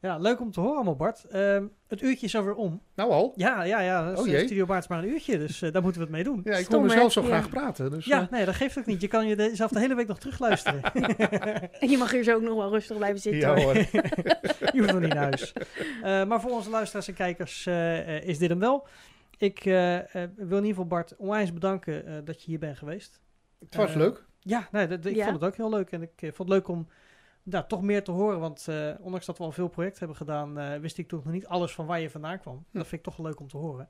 Ja, 0.03 0.19
leuk 0.19 0.41
om 0.41 0.51
te 0.51 0.61
horen 0.61 0.75
allemaal, 0.75 0.97
Bart. 0.97 1.25
Ehm, 1.25 1.65
het 1.89 2.03
uurtje 2.03 2.27
is 2.27 2.37
alweer 2.37 2.55
om. 2.55 2.83
Nou 2.95 3.11
al. 3.11 3.33
Ja, 3.37 3.63
ja, 3.63 3.81
ja. 3.81 4.13
Oh 4.15 4.27
jee. 4.27 4.45
Studio 4.45 4.67
Baart 4.67 4.83
is 4.83 4.89
maar 4.89 4.99
een 5.03 5.09
uurtje, 5.09 5.39
dus 5.39 5.63
eh, 5.63 5.73
daar 5.73 5.83
moeten 5.83 6.01
we 6.01 6.07
het 6.07 6.17
mee 6.17 6.25
doen. 6.25 6.41
Ja, 6.45 6.57
ik 6.57 6.65
Stom, 6.65 6.81
wil 6.81 6.89
mezelf 6.89 7.15
hè? 7.15 7.21
zo 7.21 7.21
Ja. 7.21 7.27
graag 7.27 7.49
praten. 7.49 7.91
Dus, 7.91 8.05
Ja, 8.05 8.21
eh, 8.21 8.29
nee, 8.31 8.45
dat 8.45 8.55
geeft 8.55 8.79
ook 8.79 8.87
niet. 8.87 9.01
Je 9.01 9.09
kan 9.09 9.27
je 9.27 9.37
jezelf 9.37 9.71
de 9.71 9.79
hele 9.79 9.95
week 9.95 10.07
nog 10.07 10.19
terugluisteren. 10.19 10.81
En 11.81 11.91
je 11.91 11.97
mag 11.99 12.11
hier 12.11 12.23
zo 12.25 12.35
ook 12.35 12.43
nog 12.43 12.57
wel 12.57 12.71
rustig 12.71 12.97
blijven 12.97 13.21
zitten. 13.21 13.41
ja 13.41 13.63
hoor. 13.63 13.75
je 14.75 14.79
hoeft 14.79 14.93
nog 14.93 15.01
niet 15.01 15.15
naar 15.15 15.23
huis. 15.23 15.53
Eh, 16.03 16.25
maar 16.25 16.41
voor 16.41 16.51
onze 16.51 16.71
luisteraars 16.71 17.09
en 17.09 17.15
kijkers 17.15 17.67
is 18.25 18.39
dit 18.39 18.49
hem 18.49 18.59
wel. 18.59 18.87
Ik 19.39 19.63
wil 19.65 19.77
in 20.37 20.39
ieder 20.39 20.69
geval 20.69 20.87
Bart 20.87 21.17
onwijs 21.17 21.53
bedanken 21.53 22.07
eh, 22.07 22.15
dat 22.25 22.43
je 22.43 22.51
hier 22.51 22.59
bent 22.59 22.79
geweest. 22.79 23.21
Het 23.59 23.75
was 23.75 23.95
leuk. 23.95 24.25
Ja, 24.41 24.69
nee, 24.73 24.89
ik 24.89 25.15
Ja. 25.15 25.25
vond 25.25 25.41
het 25.41 25.45
ook 25.51 25.57
heel 25.57 25.71
leuk. 25.71 25.91
En 25.91 26.03
ik 26.03 26.13
vond 26.19 26.37
het 26.39 26.49
leuk 26.49 26.69
om 26.69 26.89
nou, 27.43 27.65
toch 27.69 27.83
meer 27.83 28.05
te 28.05 28.11
horen. 28.11 28.41
Want 28.41 28.69
eh, 28.69 28.91
ondanks 29.01 29.27
dat 29.27 29.39
we 29.39 29.45
al 29.45 29.53
veel 29.53 29.69
projecten 29.69 29.99
hebben 29.99 30.17
gedaan, 30.17 30.59
eh, 30.59 30.79
wist 30.81 30.99
ik 30.99 31.09
toen 31.09 31.21
nog 31.25 31.33
niet 31.33 31.47
alles 31.47 31.73
van 31.73 31.87
waar 31.87 32.01
je 32.01 32.11
vandaan 32.11 32.41
kwam. 32.41 32.65
Hm. 32.71 32.79
Dat 32.79 32.87
vind 32.87 33.07
ik 33.07 33.13
toch 33.15 33.25
leuk 33.27 33.41
om 33.41 33.49
te 33.49 33.57
horen. 33.57 33.89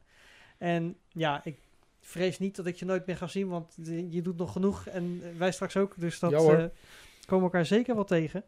En 0.58 0.96
ja, 1.08 1.40
ik 1.44 1.58
vrees 2.00 2.38
niet 2.38 2.56
dat 2.56 2.66
ik 2.66 2.76
je 2.76 2.84
nooit 2.84 3.06
meer 3.06 3.16
ga 3.16 3.26
zien, 3.26 3.48
want 3.48 3.76
je 4.10 4.22
doet 4.22 4.36
nog 4.36 4.52
genoeg. 4.52 4.86
En 4.86 5.22
wij 5.38 5.52
straks 5.52 5.76
ook. 5.76 5.94
Dus 6.00 6.18
dat 6.18 6.30
Ja, 6.30 6.36
eh, 6.38 6.44
komen 6.44 6.68
we 7.26 7.52
elkaar 7.52 7.66
zeker 7.66 7.94
wel 7.94 8.04
tegen. 8.04 8.44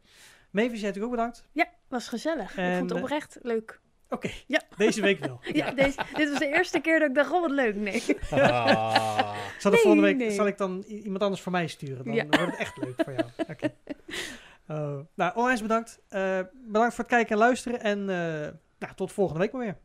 Mavis, 0.51 0.71
jij 0.81 0.89
natuurlijk 0.89 1.05
ook 1.05 1.11
bedankt. 1.11 1.45
Ja, 1.53 1.69
was 1.89 2.09
gezellig. 2.09 2.57
ik 2.57 2.77
vond 2.79 2.91
het 2.91 3.01
oprecht 3.01 3.39
leuk. 3.43 3.81
Oké, 4.09 4.31
Ja. 4.47 4.63
deze 4.77 5.01
week 5.01 5.19
wel. 5.25 5.41
Ja, 5.53 5.71
Deze, 5.71 6.01
dit 6.17 6.31
was 6.31 6.39
de 6.39 6.47
eerste 6.49 6.81
keer 6.81 6.99
dat 6.99 7.09
ik 7.09 7.15
dacht, 7.15 7.33
oh 7.33 7.41
wat 7.41 7.51
leuk. 7.51 7.75
Nee. 7.77 8.03
Ah. 8.31 9.37
Zal 9.59 9.71
Nee, 9.71 9.81
volgende 9.81 10.07
week 10.07 10.17
nee. 10.17 10.31
zal 10.31 10.47
ik 10.47 10.59
dan 10.59 10.83
iemand 10.83 11.23
anders 11.23 11.43
voor 11.43 11.53
mij 11.53 11.67
sturen? 11.67 12.05
Dan 12.05 12.15
Ja. 12.15 12.25
wordt 12.27 12.47
het 12.51 12.57
echt 12.57 12.77
leuk 12.77 12.95
voor 13.05 13.13
jou. 13.13 13.27
Oké. 13.49 13.75
Oh, 14.69 14.99
nou, 15.15 15.33
onwijs 15.35 15.63
bedankt. 15.63 16.01
Eh, 16.09 16.41
bedankt 16.53 16.95
voor 16.95 17.05
het 17.05 17.13
kijken 17.13 17.33
en 17.33 17.39
luisteren. 17.39 17.81
En 17.81 17.99
eh, 17.99 18.53
nou, 18.79 18.95
tot 18.95 19.13
volgende 19.13 19.41
week 19.41 19.53
maar 19.53 19.61
weer. 19.61 19.77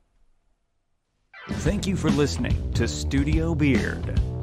Thank 1.63 1.83
you 1.83 1.97
for 1.97 2.11
listening 2.11 2.75
to 2.75 2.85
Studio 2.85 3.55
Beard. 3.55 4.38